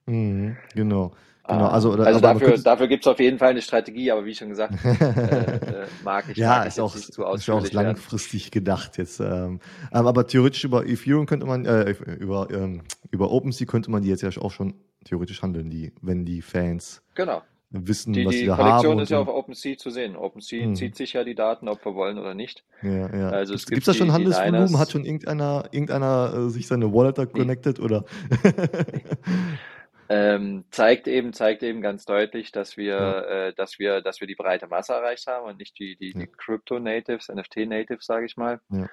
Mhm, 0.06 0.56
genau. 0.74 1.14
Genau, 1.48 1.66
ah, 1.66 1.68
also, 1.68 1.92
oder, 1.92 2.06
also 2.06 2.18
dafür, 2.18 2.58
dafür 2.58 2.88
gibt 2.88 3.04
es 3.04 3.12
auf 3.12 3.20
jeden 3.20 3.38
Fall 3.38 3.50
eine 3.50 3.62
Strategie, 3.62 4.10
aber 4.10 4.24
wie 4.24 4.34
schon 4.34 4.48
gesagt, 4.48 4.74
äh, 4.84 4.90
äh, 4.90 5.86
mag 6.02 6.24
ich, 6.28 6.36
ja, 6.36 6.58
mag 6.58 6.66
ist 6.66 6.80
auch, 6.80 6.94
nicht 6.94 7.12
zu 7.12 7.22
ist 7.22 7.48
auch 7.48 7.72
langfristig 7.72 8.50
gedacht 8.50 8.98
jetzt. 8.98 9.20
Ähm, 9.20 9.60
aber 9.92 10.26
theoretisch 10.26 10.64
über 10.64 10.86
Ethereum 10.86 11.26
könnte 11.26 11.46
man, 11.46 11.64
äh, 11.64 11.90
über, 12.18 12.48
ähm, 12.50 12.82
über 13.12 13.30
OpenSea 13.30 13.66
könnte 13.66 13.92
man 13.92 14.02
die 14.02 14.08
jetzt 14.08 14.22
ja 14.22 14.30
auch 14.40 14.50
schon 14.50 14.74
theoretisch 15.04 15.40
handeln, 15.42 15.70
die, 15.70 15.92
wenn 16.02 16.24
die 16.24 16.42
Fans 16.42 17.02
genau. 17.14 17.42
wissen, 17.70 18.12
die, 18.12 18.26
was 18.26 18.34
sie 18.34 18.46
da 18.46 18.56
haben. 18.56 18.64
Die 18.64 18.70
Kollektion 18.70 18.98
ist 18.98 19.10
ja 19.10 19.20
auf 19.20 19.28
OpenSea 19.28 19.76
zu 19.78 19.90
sehen. 19.90 20.16
OpenSea 20.16 20.64
hm. 20.64 20.74
zieht 20.74 20.96
sich 20.96 21.12
ja 21.12 21.22
die 21.22 21.36
Daten, 21.36 21.68
ob 21.68 21.84
wir 21.84 21.94
wollen 21.94 22.18
oder 22.18 22.34
nicht. 22.34 22.64
Ja, 22.82 23.14
ja. 23.16 23.28
Also 23.28 23.54
es 23.54 23.66
gibt 23.66 23.82
es 23.82 23.86
da 23.86 23.94
schon 23.94 24.12
Handelsvolumen? 24.12 24.80
Hat 24.80 24.90
schon 24.90 25.04
irgendeiner, 25.04 25.68
irgendeiner 25.70 26.34
äh, 26.34 26.50
sich 26.50 26.66
seine 26.66 26.92
Wallet 26.92 27.18
da 27.18 27.26
connected 27.26 27.78
oder? 27.78 28.04
ähm, 30.08 30.64
zeigt 30.70 31.08
eben, 31.08 31.32
zeigt 31.32 31.62
eben 31.62 31.80
ganz 31.80 32.04
deutlich, 32.04 32.52
dass 32.52 32.76
wir, 32.76 32.94
ja. 32.94 33.20
äh, 33.22 33.54
dass 33.54 33.78
wir, 33.78 34.00
dass 34.00 34.20
wir 34.20 34.26
die 34.26 34.34
breite 34.34 34.66
Masse 34.66 34.92
erreicht 34.92 35.26
haben 35.26 35.46
und 35.46 35.58
nicht 35.58 35.78
die, 35.78 35.96
die, 35.96 36.12
ja. 36.12 36.20
die 36.20 36.26
Crypto-Natives, 36.26 37.28
NFT-Natives, 37.28 38.06
sage 38.06 38.26
ich 38.26 38.36
mal, 38.36 38.60
ja. 38.70 38.88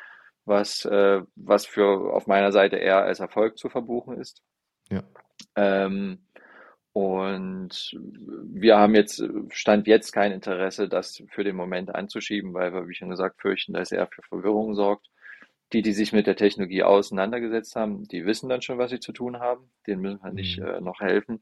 was, 0.46 0.86
äh, 0.86 1.22
was 1.36 1.66
für 1.66 2.14
auf 2.14 2.28
meiner 2.28 2.52
Seite 2.52 2.78
eher 2.78 3.04
als 3.04 3.20
Erfolg 3.20 3.58
zu 3.58 3.70
verbuchen 3.70 4.18
ist. 4.20 4.42
Ähm, 5.56 6.26
und 6.94 7.98
wir 8.44 8.78
haben 8.78 8.94
jetzt, 8.94 9.24
Stand 9.50 9.88
jetzt 9.88 10.12
kein 10.12 10.32
Interesse, 10.32 10.88
das 10.88 11.24
für 11.30 11.44
den 11.44 11.56
Moment 11.56 11.94
anzuschieben, 11.94 12.54
weil 12.54 12.74
wir, 12.74 12.88
wie 12.88 12.94
schon 12.94 13.10
gesagt, 13.10 13.42
fürchten, 13.42 13.74
dass 13.74 13.92
er 13.92 14.08
für 14.08 14.22
Verwirrung 14.22 14.76
sorgt 14.76 15.08
die, 15.74 15.82
die 15.82 15.94
sich 15.94 16.14
mit 16.14 16.28
der 16.28 16.36
Technologie 16.36 16.84
auseinandergesetzt 16.84 17.76
haben, 17.76 18.08
die 18.08 18.26
wissen 18.26 18.50
dann 18.50 18.62
schon, 18.62 18.78
was 18.78 18.92
sie 18.92 19.00
zu 19.00 19.12
tun 19.12 19.40
haben. 19.40 19.70
Denen 19.88 20.02
müssen 20.02 20.24
wir 20.24 20.32
nicht 20.32 20.60
mhm. 20.60 20.66
äh, 20.66 20.82
noch 20.82 21.00
helfen. 21.00 21.42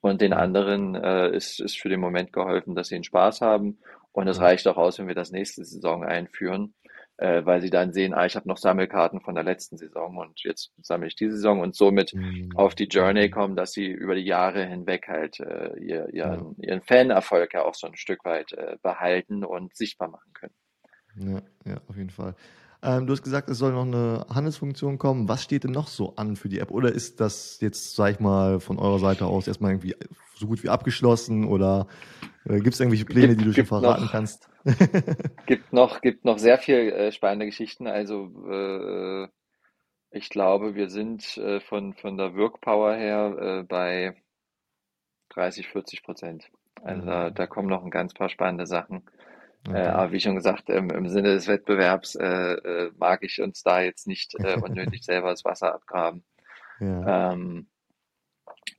Und 0.00 0.20
den 0.20 0.32
anderen 0.32 0.94
äh, 0.94 1.34
ist, 1.34 1.60
ist 1.60 1.80
für 1.80 1.88
den 1.88 2.00
Moment 2.00 2.32
geholfen, 2.32 2.74
dass 2.74 2.88
sie 2.88 2.96
einen 2.96 3.04
Spaß 3.04 3.40
haben. 3.40 3.78
Und 4.10 4.28
es 4.28 4.40
reicht 4.40 4.66
auch 4.68 4.76
aus, 4.76 4.98
wenn 4.98 5.08
wir 5.08 5.14
das 5.14 5.30
nächste 5.30 5.64
Saison 5.64 6.04
einführen, 6.04 6.74
äh, 7.16 7.46
weil 7.46 7.62
sie 7.62 7.70
dann 7.70 7.92
sehen, 7.92 8.12
ah, 8.12 8.26
ich 8.26 8.36
habe 8.36 8.48
noch 8.48 8.58
Sammelkarten 8.58 9.20
von 9.20 9.34
der 9.34 9.44
letzten 9.44 9.78
Saison 9.78 10.16
und 10.18 10.42
jetzt 10.42 10.72
sammle 10.82 11.06
ich 11.06 11.14
diese 11.14 11.36
Saison 11.36 11.60
und 11.60 11.74
somit 11.76 12.14
mhm. 12.14 12.50
auf 12.56 12.74
die 12.74 12.88
Journey 12.88 13.30
kommen, 13.30 13.56
dass 13.56 13.72
sie 13.72 13.86
über 13.86 14.14
die 14.14 14.24
Jahre 14.24 14.66
hinweg 14.66 15.06
halt 15.08 15.40
äh, 15.40 15.78
ihr, 15.78 16.12
ihren, 16.12 16.56
ja. 16.58 16.68
ihren 16.68 16.82
Fanerfolg 16.82 17.54
ja 17.54 17.64
auch 17.64 17.74
so 17.74 17.86
ein 17.86 17.96
Stück 17.96 18.24
weit 18.24 18.52
äh, 18.52 18.76
behalten 18.82 19.44
und 19.44 19.74
sichtbar 19.76 20.08
machen 20.08 20.32
können. 20.34 20.54
Ja, 21.14 21.42
ja, 21.64 21.80
auf 21.88 21.96
jeden 21.96 22.10
Fall. 22.10 22.34
Ähm, 22.84 23.06
du 23.06 23.12
hast 23.12 23.22
gesagt, 23.22 23.48
es 23.48 23.58
soll 23.58 23.72
noch 23.72 23.86
eine 23.86 24.26
Handelsfunktion 24.28 24.98
kommen. 24.98 25.28
Was 25.28 25.44
steht 25.44 25.64
denn 25.64 25.70
noch 25.70 25.86
so 25.86 26.16
an 26.16 26.34
für 26.34 26.48
die 26.48 26.58
App? 26.58 26.72
Oder 26.72 26.90
ist 26.92 27.20
das 27.20 27.60
jetzt, 27.60 27.94
sag 27.94 28.14
ich 28.14 28.20
mal, 28.20 28.58
von 28.58 28.78
eurer 28.78 28.98
Seite 28.98 29.26
aus 29.26 29.46
erstmal 29.46 29.70
irgendwie 29.70 29.94
so 30.34 30.48
gut 30.48 30.64
wie 30.64 30.68
abgeschlossen? 30.68 31.46
Oder 31.46 31.86
äh, 32.44 32.58
gibt 32.58 32.74
es 32.74 32.80
irgendwelche 32.80 33.04
Pläne, 33.04 33.28
gibt, 33.28 33.40
die 33.40 33.44
du 33.44 33.52
schon 33.52 33.66
verraten 33.66 34.04
noch, 34.04 34.12
kannst? 34.12 34.48
gibt, 35.46 35.72
noch, 35.72 36.00
gibt 36.00 36.24
noch 36.24 36.38
sehr 36.38 36.58
viel 36.58 36.90
äh, 36.92 37.12
spannende 37.12 37.46
Geschichten. 37.46 37.86
Also 37.86 38.30
äh, 38.50 39.28
ich 40.10 40.28
glaube, 40.28 40.74
wir 40.74 40.88
sind 40.90 41.36
äh, 41.38 41.60
von, 41.60 41.94
von 41.94 42.16
der 42.16 42.34
Wirkpower 42.34 42.94
her 42.94 43.36
äh, 43.38 43.62
bei 43.62 44.16
30, 45.30 45.68
40 45.68 46.02
Prozent. 46.02 46.50
Also 46.82 47.02
mhm. 47.02 47.06
da, 47.06 47.30
da 47.30 47.46
kommen 47.46 47.68
noch 47.68 47.84
ein 47.84 47.90
ganz 47.90 48.12
paar 48.12 48.28
spannende 48.28 48.66
Sachen. 48.66 49.04
Okay. 49.66 49.76
Äh, 49.76 49.86
aber 49.88 50.12
wie 50.12 50.20
schon 50.20 50.34
gesagt, 50.34 50.68
im, 50.68 50.90
im 50.90 51.08
Sinne 51.08 51.34
des 51.34 51.46
Wettbewerbs 51.46 52.16
äh, 52.16 52.24
äh, 52.26 52.90
mag 52.98 53.22
ich 53.22 53.40
uns 53.40 53.62
da 53.62 53.80
jetzt 53.80 54.06
nicht 54.06 54.34
äh, 54.34 54.56
unnötig 54.60 55.04
selber 55.04 55.30
das 55.30 55.44
Wasser 55.44 55.74
abgraben. 55.74 56.24
Ja. 56.80 57.32
Ähm, 57.32 57.68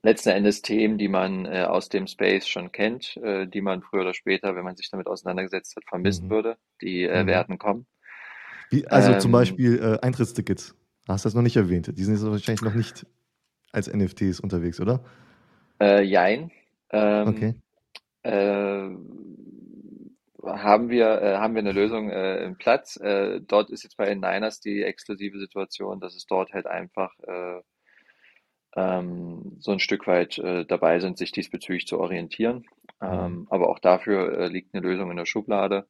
letzten 0.02 0.30
Endes 0.30 0.62
Themen, 0.62 0.98
die 0.98 1.08
man 1.08 1.46
äh, 1.46 1.62
aus 1.62 1.88
dem 1.88 2.06
Space 2.06 2.46
schon 2.46 2.70
kennt, 2.70 3.16
äh, 3.16 3.46
die 3.46 3.62
man 3.62 3.82
früher 3.82 4.02
oder 4.02 4.14
später, 4.14 4.54
wenn 4.54 4.64
man 4.64 4.76
sich 4.76 4.90
damit 4.90 5.06
auseinandergesetzt 5.06 5.74
hat, 5.76 5.84
vermissen 5.88 6.26
mhm. 6.26 6.30
würde, 6.30 6.56
die 6.82 7.04
äh, 7.04 7.22
mhm. 7.22 7.26
werden 7.28 7.58
kommen. 7.58 7.86
Wie, 8.70 8.86
also 8.86 9.12
ähm, 9.12 9.20
zum 9.20 9.32
Beispiel 9.32 9.78
äh, 9.78 10.04
Eintrittstickets. 10.04 10.74
Hast 11.08 11.24
du 11.24 11.28
das 11.28 11.34
noch 11.34 11.42
nicht 11.42 11.56
erwähnt? 11.56 11.90
Die 11.96 12.04
sind 12.04 12.14
jetzt 12.14 12.24
wahrscheinlich 12.24 12.62
noch 12.62 12.74
nicht 12.74 13.06
als 13.72 13.92
NFTs 13.92 14.40
unterwegs, 14.40 14.80
oder? 14.80 15.04
Äh, 15.80 16.02
jein. 16.02 16.50
Ähm, 16.90 17.28
okay. 17.28 17.54
Haben 20.46 20.90
wir, 20.90 21.22
äh, 21.22 21.36
haben 21.36 21.54
wir 21.54 21.60
eine 21.60 21.72
Lösung 21.72 22.10
äh, 22.10 22.44
im 22.44 22.56
Platz. 22.56 22.96
Äh, 22.96 23.40
dort 23.40 23.70
ist 23.70 23.82
jetzt 23.82 23.96
bei 23.96 24.06
den 24.06 24.20
Niners 24.20 24.60
die 24.60 24.82
exklusive 24.82 25.38
Situation, 25.38 26.00
dass 26.00 26.14
es 26.14 26.26
dort 26.26 26.52
halt 26.52 26.66
einfach 26.66 27.12
äh, 27.20 27.60
ähm, 28.76 29.56
so 29.60 29.72
ein 29.72 29.80
Stück 29.80 30.06
weit 30.06 30.38
äh, 30.38 30.64
dabei 30.64 31.00
sind, 31.00 31.18
sich 31.18 31.32
diesbezüglich 31.32 31.86
zu 31.86 31.98
orientieren. 31.98 32.64
Mhm. 33.00 33.08
Ähm, 33.08 33.46
aber 33.50 33.68
auch 33.68 33.78
dafür 33.78 34.38
äh, 34.38 34.48
liegt 34.48 34.74
eine 34.74 34.86
Lösung 34.86 35.10
in 35.10 35.16
der 35.16 35.26
Schublade. 35.26 35.86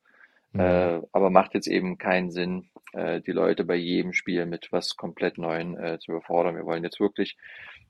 Mhm. 0.53 0.61
Äh, 0.61 1.01
aber 1.13 1.31
macht 1.31 1.55
jetzt 1.55 1.67
eben 1.67 1.99
keinen 1.99 2.31
Sinn, 2.31 2.69
äh, 2.93 3.21
die 3.21 3.33
Leute 3.33 3.65
bei 3.65 3.77
jedem 3.77 4.13
Spiel 4.13 4.47
mit 4.47 4.69
was 4.71 4.97
komplett 4.97 5.39
Neuen 5.39 5.77
äh, 5.77 5.99
zu 5.99 6.13
überfordern. 6.13 6.57
Wir 6.57 6.65
wollen 6.65 6.85
jetzt 6.85 7.01
wirklich 7.01 7.37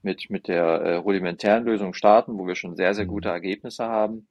mit, 0.02 0.30
mit 0.30 0.48
der 0.48 0.64
äh, 0.64 0.94
rudimentären 0.96 1.64
Lösung 1.64 1.94
starten, 1.94 2.38
wo 2.38 2.46
wir 2.46 2.54
schon 2.54 2.76
sehr, 2.76 2.94
sehr 2.94 3.06
gute 3.06 3.28
mhm. 3.28 3.34
Ergebnisse 3.34 3.84
haben. 3.84 4.28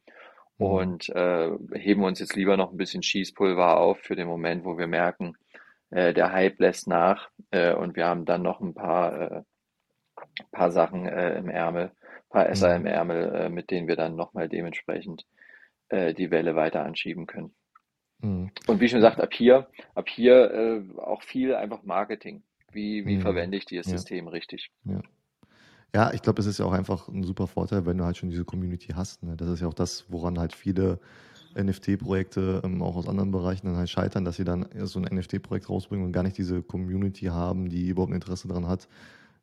Und 0.57 1.09
äh, 1.09 1.51
heben 1.73 2.03
uns 2.03 2.19
jetzt 2.19 2.35
lieber 2.35 2.57
noch 2.57 2.71
ein 2.71 2.77
bisschen 2.77 3.03
Schießpulver 3.03 3.77
auf 3.77 3.99
für 3.99 4.15
den 4.15 4.27
Moment, 4.27 4.65
wo 4.65 4.77
wir 4.77 4.87
merken, 4.87 5.35
äh, 5.89 6.13
der 6.13 6.31
Hype 6.31 6.59
lässt 6.59 6.87
nach 6.87 7.29
äh, 7.51 7.73
und 7.73 7.95
wir 7.95 8.05
haben 8.05 8.25
dann 8.25 8.41
noch 8.41 8.61
ein 8.61 8.73
paar, 8.73 9.31
äh, 9.31 9.41
paar 10.51 10.71
Sachen 10.71 11.05
äh, 11.05 11.37
im 11.37 11.49
Ärmel, 11.49 11.91
paar 12.29 12.49
Esser 12.49 12.75
im 12.75 12.83
mhm. 12.83 12.87
Ärmel, 12.87 13.35
äh, 13.35 13.49
mit 13.49 13.71
denen 13.71 13.87
wir 13.87 13.95
dann 13.95 14.15
nochmal 14.15 14.49
dementsprechend 14.49 15.25
die 15.91 16.31
Welle 16.31 16.55
weiter 16.55 16.83
anschieben 16.83 17.27
können. 17.27 17.53
Mhm. 18.17 18.49
Und 18.65 18.79
wie 18.79 18.89
schon 18.89 18.97
gesagt, 18.97 19.21
ab 19.21 19.31
hier, 19.31 19.67
ab 19.93 20.09
hier 20.09 20.81
auch 20.97 21.21
viel 21.21 21.53
einfach 21.53 21.83
Marketing. 21.83 22.41
Wie, 22.71 23.05
wie 23.05 23.17
mhm. 23.17 23.21
verwende 23.21 23.57
ich 23.57 23.65
dieses 23.65 23.85
ja. 23.85 23.97
System 23.97 24.27
richtig? 24.27 24.71
Ja. 24.85 25.01
Ja, 25.95 26.11
ich 26.11 26.23
glaube, 26.23 26.41
es 26.41 26.47
ist 26.47 26.57
ja 26.57 26.65
auch 26.65 26.71
einfach 26.71 27.07
ein 27.07 27.23
super 27.23 27.45
Vorteil, 27.45 27.85
wenn 27.85 27.97
du 27.97 28.03
halt 28.03 28.17
schon 28.17 28.29
diese 28.29 28.45
Community 28.45 28.93
hast. 28.95 29.21
Ne? 29.21 29.35
Das 29.37 29.47
ist 29.47 29.59
ja 29.59 29.67
auch 29.67 29.75
das, 29.75 30.05
woran 30.09 30.39
halt 30.39 30.53
viele 30.53 30.99
NFT-Projekte 31.55 32.61
ähm, 32.63 32.81
auch 32.81 32.95
aus 32.95 33.07
anderen 33.07 33.29
Bereichen 33.29 33.67
dann 33.67 33.77
halt 33.77 33.89
scheitern, 33.89 34.25
dass 34.25 34.37
sie 34.37 34.43
dann 34.43 34.65
so 34.85 34.99
ein 34.99 35.15
NFT-Projekt 35.15 35.69
rausbringen 35.69 36.03
und 36.03 36.11
gar 36.11 36.23
nicht 36.23 36.35
diese 36.37 36.63
Community 36.63 37.25
haben, 37.25 37.69
die 37.69 37.89
überhaupt 37.89 38.11
ein 38.11 38.15
Interesse 38.15 38.47
daran 38.47 38.67
hat, 38.67 38.87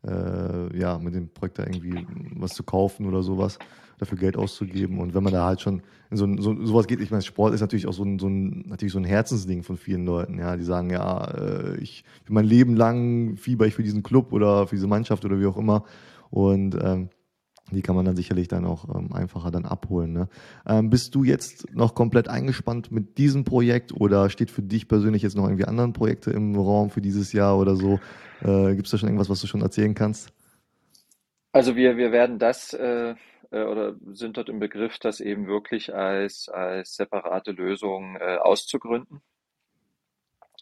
äh, 0.05 0.77
ja, 0.77 0.99
mit 0.99 1.15
dem 1.15 1.29
Projekt 1.29 1.61
da 1.61 1.63
irgendwie 1.65 2.05
was 2.35 2.55
zu 2.55 2.65
kaufen 2.65 3.07
oder 3.07 3.23
sowas, 3.23 3.61
dafür 3.99 4.19
Geld 4.19 4.37
auszugeben. 4.37 4.99
Und 4.99 5.15
wenn 5.15 5.23
man 5.23 5.33
da 5.33 5.47
halt 5.47 5.61
schon 5.61 5.83
in 6.11 6.17
so, 6.17 6.27
so 6.39 6.67
sowas 6.67 6.89
geht, 6.89 7.01
ich 7.01 7.13
meine, 7.13 7.23
Sport 7.23 7.55
ist 7.55 7.61
natürlich 7.61 7.87
auch 7.87 7.93
so 7.93 8.03
ein, 8.03 8.19
so 8.19 8.27
ein, 8.27 8.65
natürlich 8.67 8.93
so 8.93 8.99
ein 8.99 9.05
Herzensding 9.05 9.63
von 9.63 9.77
vielen 9.77 10.05
Leuten, 10.05 10.39
ja, 10.41 10.57
die 10.57 10.65
sagen, 10.65 10.91
ja, 10.91 11.27
äh, 11.31 11.77
ich 11.77 12.03
für 12.25 12.33
mein 12.33 12.47
Leben 12.47 12.75
lang 12.75 13.37
fieber 13.37 13.69
ich 13.69 13.75
für 13.75 13.85
diesen 13.85 14.03
Club 14.03 14.33
oder 14.33 14.67
für 14.67 14.75
diese 14.75 14.89
Mannschaft 14.89 15.25
oder 15.25 15.39
wie 15.39 15.47
auch 15.47 15.57
immer. 15.57 15.85
Und 16.31 16.77
ähm, 16.83 17.11
die 17.71 17.83
kann 17.83 17.95
man 17.95 18.05
dann 18.05 18.17
sicherlich 18.17 18.49
dann 18.49 18.65
auch 18.65 18.89
ähm, 18.95 19.13
einfacher 19.13 19.51
dann 19.51 19.65
abholen. 19.65 20.13
Ne? 20.13 20.29
Ähm, 20.67 20.91
bist 20.91 21.15
du 21.15 21.25
jetzt 21.25 21.75
noch 21.75 21.95
komplett 21.95 22.29
eingespannt 22.29 22.91
mit 22.91 23.19
diesem 23.19 23.45
Projekt 23.45 23.93
oder 23.93 24.31
steht 24.31 24.51
für 24.51 24.63
dich 24.63 24.89
persönlich 24.89 25.23
jetzt 25.23 25.37
noch 25.37 25.45
irgendwie 25.45 25.67
anderen 25.67 25.93
Projekte 25.93 26.31
im 26.31 26.57
Raum 26.57 26.91
für 26.91 27.01
dieses 27.01 27.33
Jahr 27.33 27.59
oder 27.59 27.77
so? 27.77 28.01
Äh, 28.43 28.75
Gibt 28.75 28.87
es 28.87 28.91
da 28.91 28.99
schon 28.99 29.09
irgendwas, 29.09 29.31
was 29.31 29.41
du 29.41 29.47
schon 29.47 29.63
erzählen 29.63 29.95
kannst? 29.95 30.33
Also 31.53 31.77
wir, 31.77 31.97
wir 31.97 32.13
werden 32.13 32.39
das 32.39 32.73
äh, 32.73 33.15
äh, 33.51 33.63
oder 33.65 33.95
sind 34.13 34.37
dort 34.37 34.49
im 34.49 34.59
Begriff, 34.59 34.99
das 34.99 35.21
eben 35.21 35.47
wirklich 35.47 35.95
als, 35.95 36.49
als 36.49 36.97
separate 36.97 37.53
Lösung 37.53 38.17
äh, 38.17 38.37
auszugründen. 38.37 39.21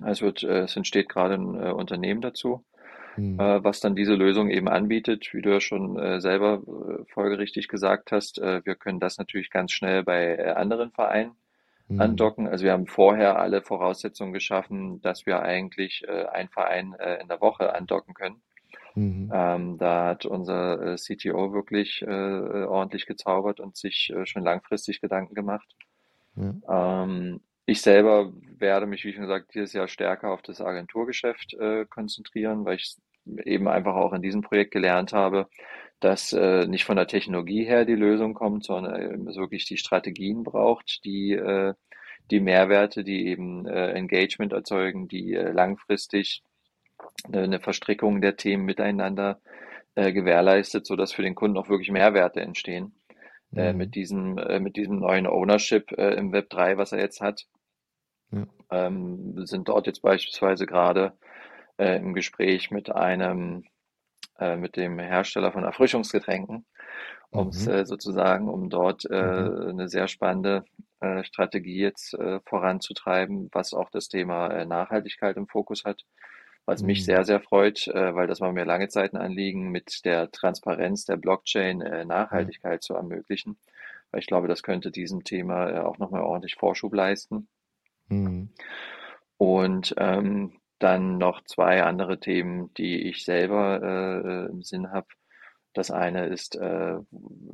Es, 0.04 0.22
wird, 0.22 0.42
äh, 0.42 0.62
es 0.62 0.76
entsteht 0.76 1.08
gerade 1.08 1.34
ein 1.34 1.72
Unternehmen 1.72 2.20
dazu 2.20 2.64
mhm. 3.18 3.40
äh, 3.40 3.62
was 3.62 3.80
dann 3.80 3.96
diese 3.96 4.14
Lösung 4.14 4.50
eben 4.50 4.68
anbietet. 4.68 5.28
Wie 5.32 5.42
du 5.42 5.50
ja 5.50 5.60
schon 5.60 5.98
äh, 5.98 6.20
selber 6.20 6.62
äh, 6.62 7.04
folgerichtig 7.12 7.68
gesagt 7.68 8.12
hast, 8.12 8.38
äh, 8.38 8.64
wir 8.64 8.74
können 8.74 9.00
das 9.00 9.18
natürlich 9.18 9.50
ganz 9.50 9.72
schnell 9.72 10.02
bei 10.02 10.36
äh, 10.36 10.50
anderen 10.52 10.90
Vereinen 10.92 11.32
mhm. 11.88 12.00
andocken. 12.00 12.48
Also 12.48 12.64
wir 12.64 12.72
haben 12.72 12.86
vorher 12.86 13.38
alle 13.38 13.62
Voraussetzungen 13.62 14.32
geschaffen, 14.32 15.00
dass 15.02 15.26
wir 15.26 15.42
eigentlich 15.42 16.04
äh, 16.06 16.26
einen 16.26 16.48
Verein 16.48 16.94
in 17.20 17.28
der 17.28 17.40
Woche 17.40 17.74
andocken 17.74 18.14
können. 18.14 18.40
Mhm. 18.94 19.30
Ähm, 19.32 19.78
da 19.78 20.06
hat 20.06 20.24
unser 20.24 20.96
CTO 20.96 21.52
wirklich 21.52 22.04
ordentlich 22.06 23.06
gezaubert 23.06 23.60
und 23.60 23.76
sich 23.76 24.12
schon 24.24 24.42
langfristig 24.42 25.00
Gedanken 25.00 25.34
gemacht. 25.34 25.68
Ja. 26.34 27.04
Ähm, 27.04 27.40
ich 27.68 27.82
selber 27.82 28.32
werde 28.56 28.86
mich, 28.86 29.04
wie 29.04 29.12
schon 29.12 29.24
gesagt, 29.24 29.52
dieses 29.54 29.74
Jahr 29.74 29.88
stärker 29.88 30.30
auf 30.30 30.40
das 30.40 30.62
Agenturgeschäft 30.62 31.52
äh, 31.52 31.84
konzentrieren, 31.84 32.64
weil 32.64 32.76
ich 32.76 32.96
eben 33.44 33.68
einfach 33.68 33.94
auch 33.94 34.12
in 34.12 34.22
diesem 34.22 34.42
Projekt 34.42 34.72
gelernt 34.72 35.12
habe, 35.12 35.48
dass 36.00 36.32
äh, 36.32 36.66
nicht 36.66 36.84
von 36.84 36.96
der 36.96 37.06
Technologie 37.06 37.64
her 37.64 37.84
die 37.84 37.94
Lösung 37.94 38.34
kommt, 38.34 38.64
sondern 38.64 39.26
es 39.28 39.36
wirklich 39.36 39.64
die 39.66 39.78
Strategien 39.78 40.44
braucht, 40.44 41.04
die 41.04 41.32
äh, 41.32 41.74
die 42.30 42.40
Mehrwerte, 42.40 43.04
die 43.04 43.26
eben 43.26 43.66
äh, 43.66 43.92
Engagement 43.92 44.52
erzeugen, 44.52 45.08
die 45.08 45.34
äh, 45.34 45.50
langfristig 45.50 46.42
eine, 47.24 47.42
eine 47.42 47.60
Verstrickung 47.60 48.20
der 48.20 48.36
Themen 48.36 48.64
miteinander 48.64 49.40
äh, 49.94 50.12
gewährleistet, 50.12 50.86
sodass 50.86 51.12
für 51.12 51.22
den 51.22 51.34
Kunden 51.34 51.56
auch 51.56 51.68
wirklich 51.68 51.90
Mehrwerte 51.90 52.40
entstehen. 52.40 52.92
Äh, 53.54 53.72
mhm. 53.72 53.78
mit 53.78 53.94
diesem 53.94 54.36
äh, 54.36 54.60
mit 54.60 54.76
diesem 54.76 54.98
neuen 54.98 55.26
Ownership 55.26 55.92
äh, 55.92 56.14
im 56.16 56.32
Web 56.32 56.50
3, 56.50 56.76
was 56.76 56.92
er 56.92 57.00
jetzt 57.00 57.22
hat, 57.22 57.46
ja. 58.30 58.46
ähm, 58.70 59.46
sind 59.46 59.70
dort 59.70 59.86
jetzt 59.86 60.02
beispielsweise 60.02 60.66
gerade 60.66 61.14
äh, 61.78 61.96
im 61.96 62.14
Gespräch 62.14 62.70
mit 62.70 62.90
einem, 62.90 63.64
äh, 64.38 64.56
mit 64.56 64.76
dem 64.76 64.98
Hersteller 64.98 65.52
von 65.52 65.64
Erfrischungsgetränken, 65.64 66.66
um 67.30 67.48
es 67.48 67.66
mhm. 67.66 67.72
äh, 67.72 67.86
sozusagen, 67.86 68.48
um 68.48 68.68
dort 68.68 69.04
äh, 69.10 69.22
mhm. 69.42 69.68
eine 69.68 69.88
sehr 69.88 70.08
spannende 70.08 70.64
äh, 71.00 71.24
Strategie 71.24 71.80
jetzt 71.80 72.14
äh, 72.14 72.40
voranzutreiben, 72.44 73.48
was 73.52 73.72
auch 73.72 73.90
das 73.90 74.08
Thema 74.08 74.64
Nachhaltigkeit 74.64 75.36
im 75.36 75.46
Fokus 75.46 75.84
hat. 75.84 76.04
Was 76.66 76.82
mich 76.82 77.00
mhm. 77.00 77.04
sehr, 77.04 77.24
sehr 77.24 77.40
freut, 77.40 77.88
weil 77.94 78.26
das 78.26 78.42
war 78.42 78.52
mir 78.52 78.66
lange 78.66 78.88
Zeit 78.88 79.14
ein 79.14 79.16
Anliegen, 79.16 79.70
mit 79.70 80.04
der 80.04 80.30
Transparenz 80.30 81.06
der 81.06 81.16
Blockchain 81.16 81.80
äh, 81.80 82.04
Nachhaltigkeit 82.04 82.82
zu 82.82 82.92
ermöglichen. 82.92 83.56
Weil 84.10 84.20
ich 84.20 84.26
glaube, 84.26 84.48
das 84.48 84.62
könnte 84.62 84.90
diesem 84.90 85.24
Thema 85.24 85.86
auch 85.86 85.96
nochmal 85.96 86.20
ordentlich 86.20 86.56
Vorschub 86.56 86.92
leisten. 86.92 87.48
Mhm. 88.08 88.50
Und 89.38 89.94
ähm, 89.96 90.60
dann 90.78 91.18
noch 91.18 91.42
zwei 91.44 91.82
andere 91.82 92.20
Themen, 92.20 92.72
die 92.74 93.08
ich 93.08 93.24
selber 93.24 93.80
äh, 93.82 94.50
im 94.50 94.62
Sinn 94.62 94.90
habe. 94.92 95.08
Das 95.74 95.90
eine 95.90 96.26
ist, 96.26 96.56
äh, 96.56 96.98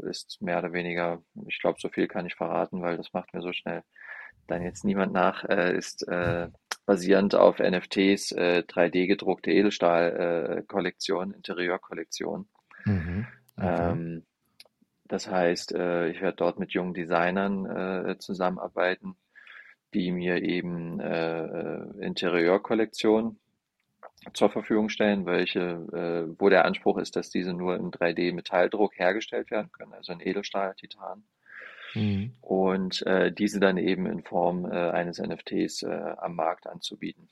ist 0.08 0.40
mehr 0.40 0.58
oder 0.58 0.72
weniger, 0.72 1.22
ich 1.46 1.60
glaube, 1.60 1.78
so 1.80 1.88
viel 1.88 2.08
kann 2.08 2.26
ich 2.26 2.34
verraten, 2.34 2.82
weil 2.82 2.96
das 2.96 3.12
macht 3.12 3.34
mir 3.34 3.42
so 3.42 3.52
schnell 3.52 3.82
dann 4.46 4.62
jetzt 4.62 4.84
niemand 4.84 5.12
nach, 5.12 5.44
äh, 5.44 5.76
ist 5.76 6.06
äh, 6.08 6.48
basierend 6.86 7.34
auf 7.34 7.58
NFTs, 7.58 8.32
äh, 8.32 8.62
3D 8.66 9.06
gedruckte 9.06 9.50
Edelstahl-Kollektion, 9.50 11.32
äh, 11.32 11.36
Interieurkollektion. 11.36 12.48
Mhm. 12.84 13.26
Okay. 13.56 13.92
Ähm, 13.92 14.26
das 15.06 15.30
heißt, 15.30 15.72
äh, 15.72 16.08
ich 16.08 16.20
werde 16.20 16.36
dort 16.36 16.58
mit 16.58 16.72
jungen 16.72 16.94
Designern 16.94 17.66
äh, 17.66 18.18
zusammenarbeiten, 18.18 19.16
die 19.94 20.10
mir 20.10 20.42
eben 20.42 21.00
äh, 21.00 21.44
äh 21.44 22.04
Interieurkollektionen 22.04 23.38
zur 24.32 24.50
Verfügung 24.50 24.88
stellen, 24.88 25.26
welche, 25.26 25.60
äh, 25.60 26.40
wo 26.40 26.48
der 26.48 26.64
Anspruch 26.64 26.98
ist, 26.98 27.16
dass 27.16 27.30
diese 27.30 27.52
nur 27.52 27.76
im 27.76 27.90
3D-Metalldruck 27.90 28.98
hergestellt 28.98 29.50
werden 29.50 29.70
können, 29.72 29.92
also 29.92 30.12
in 30.12 30.20
Edelstahl, 30.20 30.74
Titan. 30.74 31.24
Mhm. 31.94 32.32
Und 32.40 33.06
äh, 33.06 33.30
diese 33.32 33.60
dann 33.60 33.76
eben 33.76 34.06
in 34.06 34.22
Form 34.22 34.64
äh, 34.64 34.90
eines 34.90 35.18
NFTs 35.18 35.82
äh, 35.82 36.14
am 36.16 36.34
Markt 36.36 36.66
anzubieten. 36.66 37.28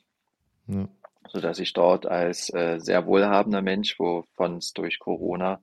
Ja. 0.66 0.88
Sodass 1.28 1.58
ich 1.60 1.72
dort 1.72 2.04
als 2.04 2.46
sehr 2.46 3.06
wohlhabender 3.06 3.62
Mensch, 3.62 3.96
wovon 4.00 4.56
es 4.56 4.72
durch 4.72 4.98
Corona 4.98 5.62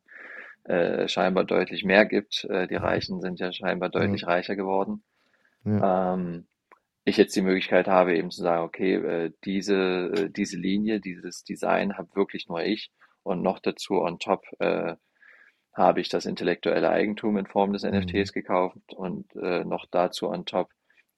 scheinbar 1.08 1.44
deutlich 1.44 1.84
mehr 1.84 2.06
gibt, 2.06 2.48
die 2.50 2.76
Reichen 2.76 3.20
sind 3.20 3.42
ja 3.42 3.52
scheinbar 3.52 3.90
deutlich 3.90 4.22
ja. 4.22 4.28
reicher 4.30 4.56
geworden, 4.56 5.04
ja. 5.66 6.14
ähm, 6.14 6.48
ich 7.06 7.18
jetzt 7.18 7.36
die 7.36 7.42
Möglichkeit 7.42 7.88
habe, 7.88 8.16
eben 8.16 8.32
zu 8.32 8.42
sagen, 8.42 8.64
okay, 8.64 8.96
äh, 8.96 9.32
diese, 9.46 10.12
äh, 10.16 10.30
diese 10.30 10.58
Linie, 10.58 11.00
dieses 11.00 11.44
Design 11.44 11.98
habe 11.98 12.16
wirklich 12.16 12.48
nur 12.48 12.62
ich 12.62 12.92
und 13.24 13.42
noch 13.42 13.60
dazu 13.60 14.02
on 14.02 14.20
top 14.20 14.44
äh, 14.60 14.96
habe 15.74 16.02
ich 16.02 16.10
das 16.10 16.26
intellektuelle 16.26 16.90
Eigentum 16.90 17.38
in 17.38 17.46
Form 17.46 17.74
des 17.74 17.84
mhm. 17.84 17.92
NFTs 17.92 18.34
gekauft 18.34 18.94
und 18.94 19.34
äh, 19.36 19.64
noch 19.64 19.86
dazu 19.90 20.30
on 20.30 20.46
top 20.46 20.70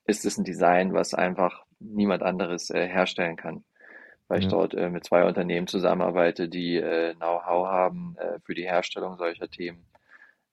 ist 0.05 0.25
es 0.25 0.37
ein 0.37 0.43
Design, 0.43 0.93
was 0.93 1.13
einfach 1.13 1.65
niemand 1.79 2.23
anderes 2.23 2.69
äh, 2.69 2.87
herstellen 2.87 3.35
kann, 3.35 3.63
weil 4.27 4.39
ja. 4.39 4.45
ich 4.45 4.51
dort 4.51 4.73
äh, 4.73 4.89
mit 4.89 5.03
zwei 5.05 5.25
Unternehmen 5.25 5.67
zusammenarbeite, 5.67 6.47
die 6.47 6.75
äh, 6.75 7.13
Know-how 7.15 7.67
haben 7.67 8.15
äh, 8.17 8.39
für 8.43 8.53
die 8.53 8.65
Herstellung 8.65 9.17
solcher 9.17 9.49
Themen, 9.49 9.85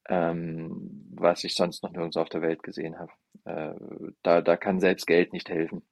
ähm, 0.09 1.06
was 1.14 1.44
ich 1.44 1.54
sonst 1.54 1.82
noch 1.82 1.92
nirgends 1.92 2.16
auf 2.16 2.28
der 2.28 2.42
Welt 2.42 2.62
gesehen 2.62 2.96
habe. 2.98 3.12
Äh, 3.44 3.74
da, 4.22 4.40
da 4.40 4.56
kann 4.56 4.80
selbst 4.80 5.06
Geld 5.06 5.32
nicht 5.32 5.48
helfen. 5.48 5.82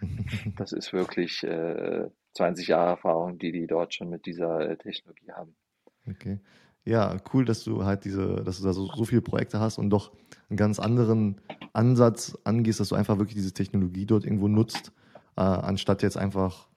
Das 0.56 0.72
ist 0.72 0.92
wirklich 0.92 1.42
äh, 1.44 2.08
20 2.34 2.68
Jahre 2.68 2.90
Erfahrung, 2.90 3.38
die 3.38 3.52
die 3.52 3.66
dort 3.66 3.94
schon 3.94 4.10
mit 4.10 4.26
dieser 4.26 4.68
äh, 4.68 4.76
Technologie 4.76 5.32
haben. 5.32 5.56
Okay. 6.08 6.40
Ja, 6.84 7.16
cool, 7.32 7.46
dass 7.46 7.64
du 7.64 7.84
halt 7.84 8.04
diese, 8.04 8.42
dass 8.44 8.58
du 8.58 8.64
da 8.64 8.74
so, 8.74 8.86
so 8.94 9.04
viele 9.04 9.22
Projekte 9.22 9.58
hast 9.58 9.78
und 9.78 9.88
doch 9.88 10.12
einen 10.50 10.58
ganz 10.58 10.78
anderen 10.78 11.40
Ansatz 11.72 12.36
angehst, 12.44 12.80
dass 12.80 12.90
du 12.90 12.94
einfach 12.94 13.18
wirklich 13.18 13.36
diese 13.36 13.54
Technologie 13.54 14.04
dort 14.04 14.24
irgendwo 14.24 14.48
nutzt, 14.48 14.92
äh, 15.36 15.40
anstatt 15.40 16.02
jetzt 16.02 16.18
einfach 16.18 16.68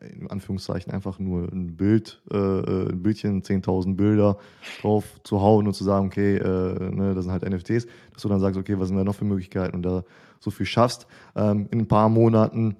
in 0.00 0.30
Anführungszeichen 0.30 0.92
einfach 0.92 1.18
nur 1.18 1.50
ein 1.52 1.76
Bild, 1.76 2.22
äh, 2.32 2.36
äh 2.36 2.90
ein 2.90 3.02
Bildchen, 3.02 3.42
10.000 3.42 3.96
Bilder 3.96 4.38
drauf 4.80 5.04
zu 5.24 5.40
hauen 5.40 5.66
und 5.66 5.74
zu 5.74 5.84
sagen, 5.84 6.06
okay, 6.06 6.36
äh, 6.36 6.90
ne, 6.90 7.14
das 7.14 7.24
sind 7.24 7.32
halt 7.32 7.48
NFTs, 7.48 7.86
dass 8.12 8.22
du 8.22 8.28
dann 8.28 8.40
sagst, 8.40 8.58
okay, 8.58 8.78
was 8.78 8.88
sind 8.88 8.96
da 8.96 9.04
noch 9.04 9.14
für 9.14 9.24
Möglichkeiten 9.24 9.76
und 9.76 9.82
da 9.82 10.04
so 10.38 10.50
viel 10.50 10.66
schaffst. 10.66 11.06
Ähm, 11.36 11.68
in 11.70 11.80
ein 11.80 11.88
paar 11.88 12.08
Monaten 12.08 12.76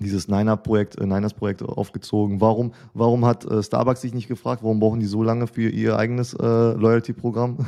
dieses 0.00 0.28
Niner-Projekt, 0.28 0.98
äh, 0.98 1.06
Niners-Projekt 1.06 1.62
aufgezogen. 1.62 2.40
Warum, 2.40 2.72
warum 2.94 3.24
hat 3.24 3.44
äh, 3.44 3.62
Starbucks 3.62 4.00
sich 4.00 4.14
nicht 4.14 4.28
gefragt, 4.28 4.62
warum 4.62 4.80
brauchen 4.80 5.00
die 5.00 5.06
so 5.06 5.22
lange 5.22 5.46
für 5.46 5.68
ihr 5.68 5.96
eigenes 5.96 6.34
äh, 6.34 6.72
Loyalty-Programm? 6.72 7.58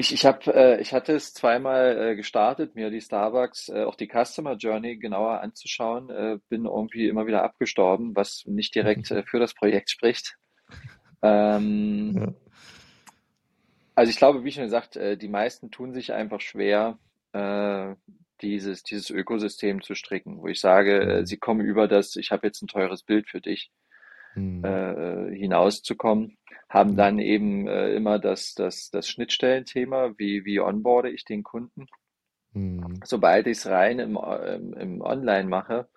Ich, 0.00 0.14
ich, 0.14 0.24
hab, 0.24 0.46
äh, 0.46 0.80
ich 0.80 0.92
hatte 0.92 1.12
es 1.12 1.34
zweimal 1.34 2.10
äh, 2.10 2.14
gestartet, 2.14 2.76
mir 2.76 2.88
die 2.88 3.00
Starbucks, 3.00 3.68
äh, 3.68 3.82
auch 3.82 3.96
die 3.96 4.06
Customer 4.06 4.54
Journey 4.54 4.96
genauer 4.96 5.40
anzuschauen, 5.40 6.08
äh, 6.08 6.38
bin 6.48 6.66
irgendwie 6.66 7.08
immer 7.08 7.26
wieder 7.26 7.42
abgestorben, 7.42 8.14
was 8.14 8.44
nicht 8.46 8.76
direkt 8.76 9.10
äh, 9.10 9.24
für 9.24 9.40
das 9.40 9.54
Projekt 9.54 9.90
spricht. 9.90 10.36
Ähm, 11.20 12.14
ja. 12.16 12.34
Also 13.96 14.10
ich 14.10 14.18
glaube, 14.18 14.44
wie 14.44 14.52
schon 14.52 14.62
gesagt, 14.62 14.94
äh, 14.94 15.16
die 15.16 15.28
meisten 15.28 15.72
tun 15.72 15.92
sich 15.92 16.12
einfach 16.12 16.40
schwer, 16.40 16.96
äh, 17.32 17.96
dieses, 18.40 18.84
dieses 18.84 19.10
Ökosystem 19.10 19.82
zu 19.82 19.96
stricken, 19.96 20.38
wo 20.38 20.46
ich 20.46 20.60
sage, 20.60 21.00
äh, 21.00 21.20
mhm. 21.20 21.26
sie 21.26 21.38
kommen 21.38 21.66
über 21.66 21.88
das, 21.88 22.14
ich 22.14 22.30
habe 22.30 22.46
jetzt 22.46 22.62
ein 22.62 22.68
teures 22.68 23.02
Bild 23.02 23.28
für 23.28 23.40
dich, 23.40 23.72
mhm. 24.36 24.64
äh, 24.64 25.34
hinauszukommen 25.34 26.38
haben 26.68 26.96
dann 26.96 27.18
eben 27.18 27.66
äh, 27.66 27.94
immer 27.94 28.18
das, 28.18 28.54
das, 28.54 28.90
das 28.90 29.08
Schnittstellenthema, 29.08 30.12
wie, 30.18 30.44
wie 30.44 30.60
onboarde 30.60 31.10
ich 31.10 31.24
den 31.24 31.42
Kunden. 31.42 31.86
Mhm. 32.52 33.00
Sobald 33.04 33.46
ich 33.46 33.58
es 33.58 33.66
rein 33.66 33.98
im, 33.98 34.16
im, 34.16 34.74
im 34.74 35.00
Online 35.00 35.48
mache, 35.48 35.88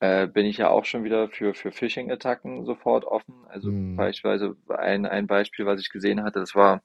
äh, 0.00 0.26
bin 0.26 0.46
ich 0.46 0.58
ja 0.58 0.70
auch 0.70 0.84
schon 0.84 1.04
wieder 1.04 1.28
für, 1.28 1.54
für 1.54 1.72
Phishing-Attacken 1.72 2.64
sofort 2.64 3.04
offen. 3.04 3.46
Also 3.48 3.70
mhm. 3.70 3.96
beispielsweise 3.96 4.56
ein, 4.68 5.06
ein 5.06 5.26
Beispiel, 5.26 5.66
was 5.66 5.80
ich 5.80 5.90
gesehen 5.90 6.22
hatte, 6.22 6.40
das 6.40 6.54
war, 6.54 6.82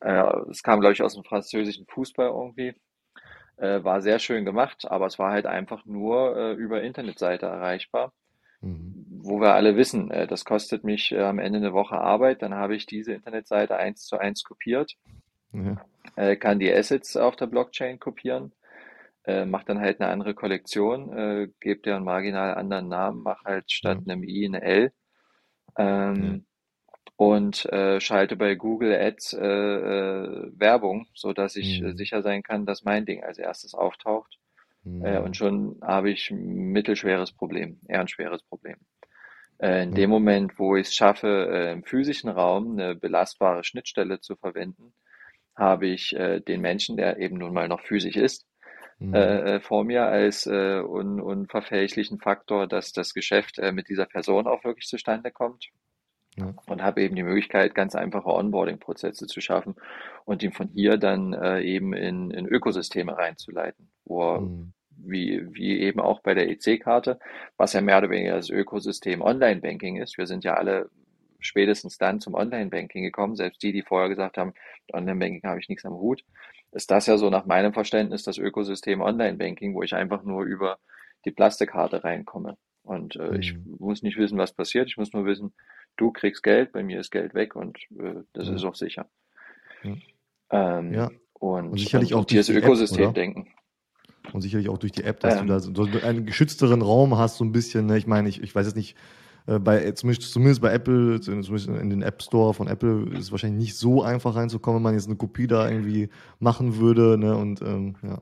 äh, 0.00 0.24
es 0.50 0.62
kam, 0.62 0.80
glaube 0.80 0.92
ich, 0.92 1.02
aus 1.02 1.14
dem 1.14 1.24
französischen 1.24 1.86
Fußball 1.86 2.28
irgendwie. 2.28 2.74
Äh, 3.56 3.82
war 3.82 4.00
sehr 4.02 4.20
schön 4.20 4.44
gemacht, 4.44 4.84
aber 4.88 5.06
es 5.06 5.18
war 5.18 5.32
halt 5.32 5.46
einfach 5.46 5.84
nur 5.84 6.36
äh, 6.36 6.52
über 6.52 6.82
Internetseite 6.82 7.46
erreichbar. 7.46 8.12
Mhm. 9.18 9.24
Wo 9.24 9.40
wir 9.40 9.54
alle 9.54 9.76
wissen, 9.76 10.10
äh, 10.10 10.26
das 10.26 10.44
kostet 10.44 10.84
mich 10.84 11.12
äh, 11.12 11.22
am 11.22 11.38
Ende 11.38 11.58
eine 11.58 11.72
Woche 11.72 11.96
Arbeit, 11.98 12.42
dann 12.42 12.54
habe 12.54 12.76
ich 12.76 12.86
diese 12.86 13.12
Internetseite 13.12 13.76
eins 13.76 14.04
zu 14.04 14.18
eins 14.18 14.44
kopiert, 14.44 14.94
ja. 15.52 15.76
Äh, 16.16 16.36
kann 16.36 16.58
die 16.58 16.72
Assets 16.72 17.16
auf 17.16 17.36
der 17.36 17.46
Blockchain 17.46 17.98
kopieren, 17.98 18.52
mache 19.26 19.66
dann 19.66 19.78
halt 19.78 20.00
eine 20.00 20.10
andere 20.10 20.32
Kollektion, 20.32 21.52
gebe 21.60 21.82
dir 21.82 21.96
einen 21.96 22.04
marginal 22.06 22.54
anderen 22.54 22.88
Namen, 22.88 23.22
mache 23.22 23.44
halt 23.44 23.70
statt 23.70 23.98
ja. 24.06 24.12
einem 24.12 24.24
I 24.24 24.46
eine 24.46 24.62
L. 24.62 24.92
Ähm, 25.76 26.46
ja. 26.86 26.94
und 27.16 27.66
äh, 27.66 28.00
schalte 28.00 28.36
bei 28.36 28.54
Google 28.54 28.94
Ads 28.94 29.34
äh, 29.34 29.46
äh, 29.46 30.50
Werbung, 30.56 31.06
so 31.14 31.34
dass 31.34 31.56
ich 31.56 31.82
mhm. 31.82 31.94
sicher 31.94 32.22
sein 32.22 32.42
kann, 32.42 32.64
dass 32.64 32.84
mein 32.84 33.04
Ding 33.04 33.22
als 33.22 33.38
erstes 33.38 33.74
auftaucht. 33.74 34.38
Mhm. 34.82 35.04
Äh, 35.04 35.18
und 35.18 35.36
schon 35.36 35.78
habe 35.82 36.10
ich 36.10 36.30
ein 36.30 36.72
mittelschweres 36.72 37.32
Problem, 37.32 37.80
eher 37.86 38.00
ein 38.00 38.08
schweres 38.08 38.42
Problem. 38.42 38.76
Äh, 39.58 39.82
in 39.82 39.94
dem 39.94 40.10
Moment, 40.10 40.58
wo 40.58 40.76
ich 40.76 40.88
es 40.88 40.94
schaffe, 40.94 41.48
äh, 41.50 41.72
im 41.72 41.82
physischen 41.82 42.30
Raum 42.30 42.72
eine 42.72 42.94
belastbare 42.94 43.64
Schnittstelle 43.64 44.20
zu 44.20 44.36
verwenden, 44.36 44.92
habe 45.56 45.88
ich 45.88 46.14
äh, 46.14 46.40
den 46.40 46.60
Menschen, 46.60 46.96
der 46.96 47.18
eben 47.18 47.38
nun 47.38 47.52
mal 47.52 47.68
noch 47.68 47.80
physisch 47.80 48.16
ist, 48.16 48.46
mhm. 49.00 49.60
Vor 49.60 49.84
mir 49.84 50.06
als 50.06 50.44
un 50.48 51.20
unverfälschlichen 51.20 52.18
Faktor, 52.18 52.66
dass 52.66 52.92
das 52.92 53.14
Geschäft 53.14 53.60
mit 53.72 53.88
dieser 53.88 54.06
Person 54.06 54.48
auch 54.48 54.64
wirklich 54.64 54.88
zustande 54.88 55.30
kommt. 55.30 55.68
Ja. 56.36 56.52
Und 56.66 56.82
habe 56.82 57.02
eben 57.02 57.14
die 57.14 57.22
Möglichkeit, 57.22 57.76
ganz 57.76 57.94
einfache 57.94 58.28
Onboarding-Prozesse 58.28 59.28
zu 59.28 59.40
schaffen 59.40 59.76
und 60.24 60.42
ihn 60.42 60.50
von 60.50 60.66
hier 60.66 60.96
dann 60.96 61.32
eben 61.62 61.92
in, 61.92 62.32
in 62.32 62.46
Ökosysteme 62.46 63.16
reinzuleiten, 63.16 63.88
wo 64.04 64.34
er 64.34 64.40
mhm 64.40 64.72
wie, 65.04 65.46
wie 65.54 65.80
eben 65.80 66.00
auch 66.00 66.20
bei 66.20 66.34
der 66.34 66.48
EC-Karte, 66.48 67.18
was 67.56 67.72
ja 67.72 67.80
mehr 67.80 67.98
oder 67.98 68.10
weniger 68.10 68.36
das 68.36 68.50
Ökosystem 68.50 69.22
Online-Banking 69.22 69.96
ist. 69.96 70.18
Wir 70.18 70.26
sind 70.26 70.44
ja 70.44 70.54
alle 70.54 70.90
spätestens 71.40 71.98
dann 71.98 72.20
zum 72.20 72.34
Online-Banking 72.34 73.04
gekommen, 73.04 73.36
selbst 73.36 73.62
die, 73.62 73.72
die 73.72 73.82
vorher 73.82 74.08
gesagt 74.08 74.38
haben, 74.38 74.54
Online-Banking 74.92 75.42
habe 75.44 75.60
ich 75.60 75.68
nichts 75.68 75.84
am 75.84 75.94
Hut, 75.94 76.24
ist 76.72 76.90
das 76.90 77.06
ja 77.06 77.16
so 77.16 77.30
nach 77.30 77.46
meinem 77.46 77.72
Verständnis 77.72 78.22
das 78.22 78.38
Ökosystem 78.38 79.00
Online-Banking, 79.00 79.74
wo 79.74 79.82
ich 79.82 79.94
einfach 79.94 80.22
nur 80.22 80.44
über 80.44 80.78
die 81.24 81.30
Plastikkarte 81.30 82.04
reinkomme. 82.04 82.56
Und 82.82 83.16
äh, 83.16 83.30
mhm. 83.30 83.40
ich 83.40 83.54
muss 83.78 84.02
nicht 84.02 84.16
wissen, 84.16 84.38
was 84.38 84.52
passiert, 84.52 84.88
ich 84.88 84.96
muss 84.96 85.12
nur 85.12 85.24
wissen, 85.24 85.52
du 85.96 86.10
kriegst 86.10 86.42
Geld, 86.42 86.72
bei 86.72 86.82
mir 86.82 87.00
ist 87.00 87.10
Geld 87.10 87.34
weg 87.34 87.54
und 87.54 87.78
äh, 87.98 88.22
das 88.32 88.48
mhm. 88.48 88.56
ist 88.56 88.64
auch 88.64 88.74
sicher. 88.74 89.08
Mhm. 89.82 90.02
Ähm, 90.50 90.94
ja. 90.94 91.10
Und, 91.34 91.70
und 91.70 91.78
sicherlich 91.78 92.14
und, 92.14 92.20
auch 92.20 92.24
dieses 92.24 92.48
Ökosystem 92.48 93.10
App, 93.10 93.14
denken. 93.14 93.48
Und 94.32 94.42
sicherlich 94.42 94.68
auch 94.68 94.78
durch 94.78 94.92
die 94.92 95.04
App, 95.04 95.20
dass 95.20 95.36
ähm. 95.36 95.46
du 95.46 95.52
da 95.52 95.60
so 95.60 95.72
einen 96.02 96.26
geschützteren 96.26 96.82
Raum 96.82 97.16
hast, 97.16 97.38
so 97.38 97.44
ein 97.44 97.52
bisschen. 97.52 97.86
Ne? 97.86 97.98
Ich 97.98 98.06
meine, 98.06 98.28
ich, 98.28 98.42
ich 98.42 98.54
weiß 98.54 98.66
jetzt 98.66 98.76
nicht, 98.76 98.96
äh, 99.46 99.58
bei, 99.58 99.90
zumindest, 99.92 100.32
zumindest 100.32 100.60
bei 100.60 100.72
Apple, 100.72 101.20
zumindest 101.20 101.68
in 101.68 101.90
den 101.90 102.02
App 102.02 102.22
Store 102.22 102.52
von 102.52 102.68
Apple, 102.68 103.08
ist 103.12 103.24
es 103.24 103.32
wahrscheinlich 103.32 103.58
nicht 103.58 103.76
so 103.76 104.02
einfach 104.02 104.36
reinzukommen, 104.36 104.78
wenn 104.78 104.82
man 104.82 104.94
jetzt 104.94 105.06
eine 105.06 105.16
Kopie 105.16 105.46
da 105.46 105.68
irgendwie 105.68 106.10
machen 106.38 106.76
würde. 106.76 107.16
Ne? 107.18 107.36
Und 107.36 107.62
ähm, 107.62 107.96
ja. 108.02 108.20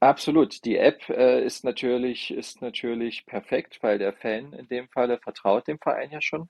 Absolut. 0.00 0.64
Die 0.64 0.76
App 0.76 1.08
äh, 1.08 1.44
ist 1.44 1.64
natürlich, 1.64 2.32
ist 2.32 2.60
natürlich 2.60 3.24
perfekt, 3.24 3.78
weil 3.82 3.98
der 3.98 4.12
Fan 4.12 4.52
in 4.52 4.68
dem 4.68 4.88
Falle 4.88 5.18
vertraut 5.18 5.66
dem 5.68 5.78
Verein 5.78 6.10
ja 6.10 6.20
schon. 6.20 6.48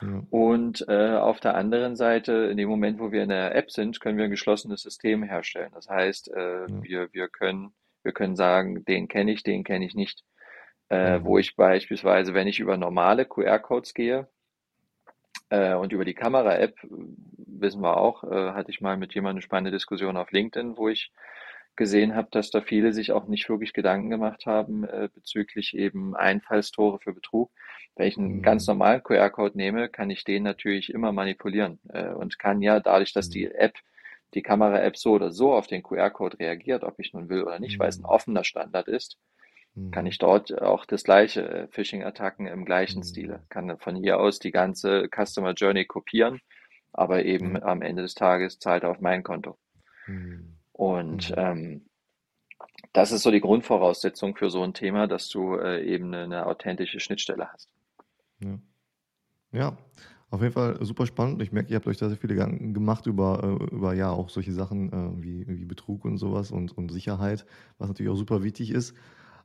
Ja. 0.00 0.22
Und 0.30 0.86
äh, 0.88 1.16
auf 1.16 1.40
der 1.40 1.56
anderen 1.56 1.94
Seite, 1.94 2.32
in 2.50 2.56
dem 2.56 2.68
Moment, 2.68 2.98
wo 2.98 3.12
wir 3.12 3.22
in 3.22 3.28
der 3.28 3.54
App 3.54 3.70
sind, 3.70 4.00
können 4.00 4.16
wir 4.16 4.24
ein 4.24 4.30
geschlossenes 4.30 4.80
System 4.80 5.22
herstellen. 5.22 5.72
Das 5.74 5.88
heißt, 5.88 6.30
äh, 6.34 6.60
ja. 6.60 6.82
wir, 6.82 7.08
wir 7.12 7.28
können 7.28 7.72
wir 8.02 8.12
können 8.12 8.36
sagen, 8.36 8.84
den 8.84 9.08
kenne 9.08 9.32
ich, 9.32 9.42
den 9.42 9.64
kenne 9.64 9.84
ich 9.84 9.94
nicht. 9.94 10.24
Äh, 10.88 11.18
mhm. 11.18 11.24
Wo 11.24 11.38
ich 11.38 11.56
beispielsweise, 11.56 12.34
wenn 12.34 12.48
ich 12.48 12.60
über 12.60 12.76
normale 12.76 13.24
QR-Codes 13.24 13.94
gehe 13.94 14.28
äh, 15.50 15.74
und 15.74 15.92
über 15.92 16.04
die 16.04 16.14
Kamera-App, 16.14 16.74
wissen 16.82 17.82
wir 17.82 17.96
auch, 17.96 18.24
äh, 18.24 18.52
hatte 18.52 18.70
ich 18.70 18.80
mal 18.80 18.96
mit 18.96 19.14
jemandem 19.14 19.36
eine 19.36 19.42
spannende 19.42 19.70
Diskussion 19.70 20.16
auf 20.16 20.32
LinkedIn, 20.32 20.76
wo 20.76 20.88
ich 20.88 21.12
gesehen 21.76 22.14
habe, 22.14 22.28
dass 22.30 22.50
da 22.50 22.60
viele 22.60 22.92
sich 22.92 23.12
auch 23.12 23.26
nicht 23.26 23.48
wirklich 23.48 23.72
Gedanken 23.72 24.10
gemacht 24.10 24.46
haben 24.46 24.84
äh, 24.84 25.08
bezüglich 25.14 25.76
eben 25.76 26.14
Einfallstore 26.14 26.98
für 26.98 27.14
Betrug. 27.14 27.50
Wenn 27.96 28.08
ich 28.08 28.18
einen 28.18 28.36
mhm. 28.36 28.42
ganz 28.42 28.66
normalen 28.66 29.02
QR-Code 29.02 29.56
nehme, 29.56 29.88
kann 29.88 30.10
ich 30.10 30.24
den 30.24 30.42
natürlich 30.42 30.92
immer 30.92 31.12
manipulieren 31.12 31.78
äh, 31.88 32.08
und 32.08 32.38
kann 32.38 32.62
ja 32.62 32.80
dadurch, 32.80 33.12
dass 33.12 33.28
die 33.28 33.46
mhm. 33.46 33.52
App 33.54 33.78
die 34.34 34.42
Kamera-App 34.42 34.96
so 34.96 35.12
oder 35.12 35.32
so 35.32 35.52
auf 35.54 35.66
den 35.66 35.82
QR-Code 35.82 36.38
reagiert, 36.38 36.84
ob 36.84 36.98
ich 36.98 37.12
nun 37.12 37.28
will 37.28 37.42
oder 37.44 37.58
nicht, 37.60 37.78
weil 37.78 37.88
es 37.88 37.98
ein 37.98 38.04
Mhm. 38.04 38.08
offener 38.08 38.44
Standard 38.44 38.88
ist, 38.88 39.18
kann 39.90 40.06
Mhm. 40.06 40.08
ich 40.08 40.18
dort 40.18 40.60
auch 40.62 40.84
das 40.86 41.04
gleiche 41.04 41.42
äh, 41.48 41.68
Phishing-Attacken 41.68 42.46
im 42.46 42.64
gleichen 42.64 43.02
Stile. 43.04 43.38
Mhm. 43.38 43.48
Kann 43.48 43.78
von 43.78 43.96
hier 43.96 44.18
aus 44.20 44.38
die 44.38 44.50
ganze 44.52 45.08
Customer 45.14 45.52
Journey 45.54 45.84
kopieren, 45.86 46.40
aber 46.92 47.24
eben 47.24 47.56
Ja. 47.56 47.62
am 47.62 47.82
Ende 47.82 48.02
des 48.02 48.14
Tages 48.14 48.58
zahlt 48.58 48.84
er 48.84 48.90
auf 48.90 49.00
mein 49.00 49.22
Konto. 49.22 49.58
Mhm. 50.06 50.58
Und 50.72 51.30
Mhm. 51.30 51.34
ähm, 51.36 51.86
das 52.92 53.12
ist 53.12 53.22
so 53.22 53.30
die 53.30 53.40
Grundvoraussetzung 53.40 54.36
für 54.36 54.50
so 54.50 54.62
ein 54.62 54.74
Thema, 54.74 55.06
dass 55.06 55.28
du 55.28 55.56
äh, 55.56 55.82
eben 55.84 56.06
eine, 56.14 56.24
eine 56.24 56.46
authentische 56.46 57.00
Schnittstelle 57.00 57.52
hast. 57.52 57.72
Ja. 58.40 58.58
Ja, 59.52 59.76
auf 60.30 60.42
jeden 60.42 60.52
Fall 60.52 60.78
super 60.84 61.06
spannend. 61.06 61.42
Ich 61.42 61.52
merke, 61.52 61.70
ihr 61.70 61.76
habt 61.76 61.86
euch 61.86 61.96
da 61.96 62.08
sehr 62.08 62.16
viele 62.16 62.34
Gedanken 62.34 62.72
gemacht 62.72 63.06
über, 63.06 63.42
äh, 63.42 63.74
über 63.74 63.94
ja 63.94 64.10
auch 64.10 64.28
solche 64.28 64.52
Sachen 64.52 64.92
äh, 64.92 65.22
wie, 65.22 65.46
wie 65.46 65.64
Betrug 65.64 66.04
und 66.04 66.18
sowas 66.18 66.50
und, 66.50 66.76
und 66.76 66.92
Sicherheit, 66.92 67.44
was 67.78 67.88
natürlich 67.88 68.12
auch 68.12 68.16
super 68.16 68.42
wichtig 68.42 68.70
ist. 68.70 68.94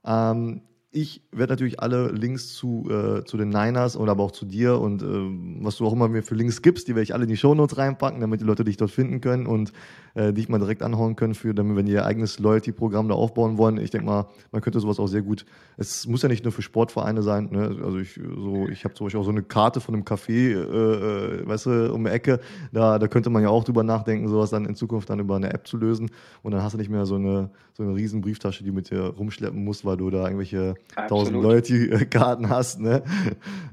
Ähm, 0.05 0.61
ich 0.95 1.21
werde 1.33 1.51
natürlich 1.51 1.81
alle 1.81 2.07
Links 2.07 2.53
zu, 2.55 2.89
äh, 2.89 3.25
zu 3.25 3.35
den 3.35 3.49
Niners 3.49 3.97
oder 3.97 4.13
aber 4.13 4.23
auch 4.23 4.31
zu 4.31 4.45
dir 4.45 4.79
und 4.79 5.01
ähm, 5.01 5.57
was 5.59 5.75
du 5.75 5.85
auch 5.85 5.91
immer 5.91 6.07
mir 6.07 6.23
für 6.23 6.35
Links 6.35 6.61
gibst, 6.61 6.87
die 6.87 6.95
werde 6.95 7.03
ich 7.03 7.13
alle 7.13 7.23
in 7.23 7.29
die 7.29 7.35
Shownotes 7.35 7.77
reinpacken, 7.77 8.21
damit 8.21 8.39
die 8.39 8.45
Leute 8.45 8.63
dich 8.63 8.77
dort 8.77 8.91
finden 8.91 9.19
können 9.19 9.45
und 9.45 9.73
äh, 10.13 10.31
dich 10.31 10.47
mal 10.47 10.57
direkt 10.57 10.81
anhauen 10.81 11.17
können, 11.17 11.35
für, 11.35 11.53
damit, 11.53 11.75
wenn 11.75 11.85
die 11.85 11.91
ihr 11.91 12.05
eigenes 12.05 12.39
Loyalty-Programm 12.39 13.09
da 13.09 13.15
aufbauen 13.15 13.57
wollen. 13.57 13.77
Ich 13.77 13.91
denke 13.91 14.07
mal, 14.07 14.27
man 14.53 14.61
könnte 14.61 14.79
sowas 14.79 14.97
auch 14.97 15.07
sehr 15.07 15.21
gut. 15.21 15.45
Es 15.75 16.07
muss 16.07 16.21
ja 16.21 16.29
nicht 16.29 16.45
nur 16.45 16.53
für 16.53 16.61
Sportvereine 16.61 17.21
sein. 17.21 17.49
Ne? 17.51 17.77
Also 17.83 17.99
ich 17.99 18.13
so, 18.13 18.69
ich 18.69 18.85
habe 18.85 18.93
zum 18.93 19.07
Beispiel 19.07 19.19
auch 19.19 19.25
so 19.25 19.31
eine 19.31 19.43
Karte 19.43 19.81
von 19.81 19.95
einem 19.95 20.05
Café, 20.05 20.31
äh, 20.31 21.41
äh, 21.41 21.45
weißt 21.47 21.65
du, 21.65 21.93
um 21.93 22.05
die 22.05 22.11
Ecke. 22.11 22.39
Da, 22.71 22.99
da 22.99 23.07
könnte 23.09 23.29
man 23.29 23.43
ja 23.43 23.49
auch 23.49 23.65
drüber 23.65 23.83
nachdenken, 23.83 24.29
sowas 24.29 24.49
dann 24.49 24.63
in 24.63 24.75
Zukunft 24.75 25.09
dann 25.09 25.19
über 25.19 25.35
eine 25.35 25.53
App 25.53 25.67
zu 25.67 25.75
lösen. 25.75 26.09
Und 26.41 26.53
dann 26.53 26.63
hast 26.63 26.71
du 26.71 26.77
nicht 26.77 26.89
mehr 26.89 27.05
so 27.05 27.15
eine 27.15 27.49
so 27.75 27.83
eine 27.83 27.93
riesen 27.93 28.21
Brieftasche, 28.21 28.63
die 28.63 28.71
mit 28.71 28.89
dir 28.89 29.01
rumschleppen 29.01 29.61
musst, 29.61 29.83
weil 29.83 29.97
du 29.97 30.09
da 30.09 30.23
irgendwelche 30.23 30.75
tausend 30.95 31.35
Absolut. 31.35 31.43
Loyalty-Karten 31.43 32.49
hast. 32.49 32.79
Ne? 32.79 33.03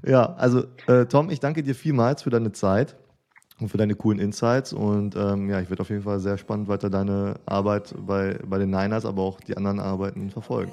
Ja, 0.04 0.34
also 0.34 0.64
äh, 0.88 1.06
Tom, 1.06 1.30
ich 1.30 1.38
danke 1.38 1.62
dir 1.62 1.76
vielmals 1.76 2.22
für 2.22 2.30
deine 2.30 2.50
Zeit 2.50 2.96
und 3.60 3.68
für 3.68 3.78
deine 3.78 3.94
coolen 3.94 4.18
Insights. 4.18 4.72
Und 4.72 5.14
ähm, 5.14 5.48
ja, 5.48 5.60
ich 5.60 5.70
werde 5.70 5.82
auf 5.82 5.90
jeden 5.90 6.02
Fall 6.02 6.18
sehr 6.18 6.38
spannend 6.38 6.66
weiter 6.66 6.90
deine 6.90 7.36
Arbeit 7.46 7.94
bei, 7.96 8.36
bei 8.44 8.58
den 8.58 8.70
Niners, 8.70 9.06
aber 9.06 9.22
auch 9.22 9.40
die 9.40 9.56
anderen 9.56 9.78
Arbeiten 9.78 10.30
verfolgen. 10.30 10.72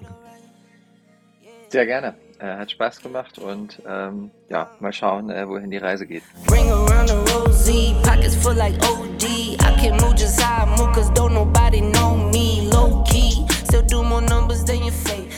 Sehr 1.69 1.85
gerne. 1.85 2.15
Äh, 2.39 2.55
hat 2.55 2.71
Spaß 2.71 3.01
gemacht 3.01 3.37
und 3.37 3.81
ähm, 3.85 4.31
ja, 4.49 4.71
mal 4.79 4.93
schauen, 4.93 5.29
äh, 5.29 5.47
wohin 5.47 5.69
die 5.69 5.77
Reise 5.77 6.07
geht. 6.07 6.23
Ring 6.49 6.71
around 6.71 7.09
the 7.09 7.15
rosy, 7.33 7.93
pockets 8.01 8.35
full 8.35 8.55
like 8.55 8.73
OD. 8.89 9.23
I 9.23 9.75
can 9.77 9.97
move 9.97 10.15
just 10.15 10.41
how 10.41 10.65
I 10.65 10.69
move, 10.77 10.91
cause 10.93 11.11
don't 11.11 11.33
nobody 11.33 11.81
know 11.81 12.15
me. 12.15 12.67
Low 12.71 13.03
key, 13.03 13.45
still 13.65 13.83
do 13.83 14.03
more 14.03 14.21
numbers 14.21 14.63
than 14.63 14.77
your 14.77 14.93
favorite. 14.93 15.28